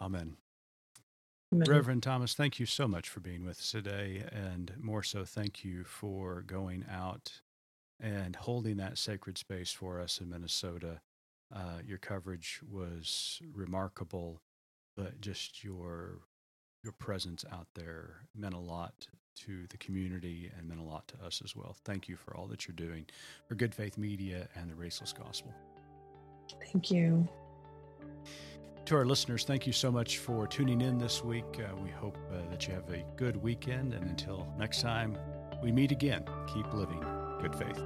Amen. 0.00 0.36
Amen. 1.52 1.70
Reverend 1.70 2.02
Thomas, 2.02 2.34
thank 2.34 2.60
you 2.60 2.66
so 2.66 2.86
much 2.86 3.08
for 3.08 3.20
being 3.20 3.44
with 3.44 3.58
us 3.58 3.70
today. 3.70 4.22
And 4.30 4.72
more 4.78 5.02
so, 5.02 5.24
thank 5.24 5.64
you 5.64 5.84
for 5.84 6.42
going 6.42 6.84
out 6.90 7.40
and 8.00 8.36
holding 8.36 8.76
that 8.76 8.98
sacred 8.98 9.38
space 9.38 9.72
for 9.72 10.00
us 10.00 10.20
in 10.20 10.28
Minnesota. 10.28 11.00
Uh, 11.54 11.78
your 11.86 11.98
coverage 11.98 12.60
was 12.70 13.40
remarkable, 13.54 14.42
but 14.96 15.20
just 15.20 15.64
your 15.64 16.20
your 16.84 16.92
presence 16.92 17.44
out 17.50 17.66
there 17.74 18.28
meant 18.36 18.54
a 18.54 18.58
lot 18.58 19.08
to 19.34 19.66
the 19.68 19.76
community 19.78 20.50
and 20.56 20.68
meant 20.68 20.80
a 20.80 20.84
lot 20.84 21.08
to 21.08 21.14
us 21.24 21.42
as 21.44 21.56
well. 21.56 21.76
Thank 21.84 22.08
you 22.08 22.16
for 22.16 22.36
all 22.36 22.46
that 22.46 22.68
you're 22.68 22.74
doing 22.74 23.06
for 23.46 23.54
Good 23.54 23.74
Faith 23.74 23.98
Media 23.98 24.48
and 24.54 24.70
the 24.70 24.74
Raceless 24.74 25.16
Gospel. 25.16 25.52
Thank 26.72 26.90
you. 26.90 27.28
To 28.88 28.94
our 28.94 29.04
listeners, 29.04 29.44
thank 29.44 29.66
you 29.66 29.72
so 29.74 29.92
much 29.92 30.16
for 30.16 30.46
tuning 30.46 30.80
in 30.80 30.96
this 30.96 31.22
week. 31.22 31.44
Uh, 31.58 31.76
we 31.84 31.90
hope 31.90 32.16
uh, 32.32 32.38
that 32.50 32.66
you 32.66 32.72
have 32.72 32.88
a 32.88 33.04
good 33.16 33.36
weekend. 33.36 33.92
And 33.92 34.02
until 34.08 34.50
next 34.56 34.80
time 34.80 35.14
we 35.62 35.70
meet 35.70 35.92
again, 35.92 36.24
keep 36.46 36.72
living 36.72 37.04
good 37.38 37.54
faith. 37.54 37.78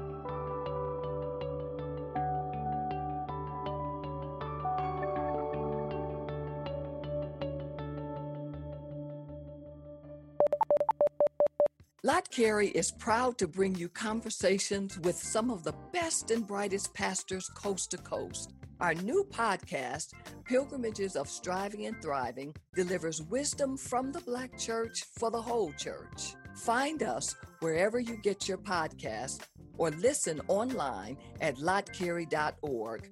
Lott 12.04 12.30
Carey 12.30 12.68
is 12.68 12.92
proud 12.92 13.38
to 13.38 13.48
bring 13.48 13.74
you 13.74 13.88
conversations 13.88 15.00
with 15.00 15.16
some 15.16 15.50
of 15.50 15.64
the 15.64 15.74
best 15.92 16.30
and 16.30 16.46
brightest 16.46 16.94
pastors 16.94 17.48
coast 17.48 17.90
to 17.90 17.96
coast. 17.96 18.52
Our 18.82 18.94
new 18.94 19.24
podcast, 19.30 20.08
Pilgrimages 20.44 21.14
of 21.14 21.28
Striving 21.28 21.86
and 21.86 22.02
Thriving, 22.02 22.52
delivers 22.74 23.22
wisdom 23.22 23.76
from 23.76 24.10
the 24.10 24.18
Black 24.22 24.58
church 24.58 25.04
for 25.16 25.30
the 25.30 25.40
whole 25.40 25.72
church. 25.74 26.34
Find 26.56 27.04
us 27.04 27.36
wherever 27.60 28.00
you 28.00 28.16
get 28.16 28.48
your 28.48 28.58
podcast 28.58 29.42
or 29.78 29.90
listen 29.90 30.40
online 30.48 31.16
at 31.40 31.58
lottcarey.org. 31.58 33.08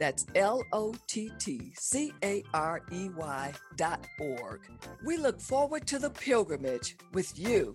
That's 0.00 0.26
L 0.34 0.64
O 0.72 0.92
T 1.06 1.30
T 1.38 1.72
C 1.76 2.12
A 2.24 2.42
R 2.52 2.82
E 2.90 3.08
Y 3.16 3.52
dot 3.76 4.04
org. 4.18 4.62
We 5.06 5.16
look 5.16 5.40
forward 5.40 5.86
to 5.86 6.00
the 6.00 6.10
pilgrimage 6.10 6.96
with 7.12 7.38
you. 7.38 7.72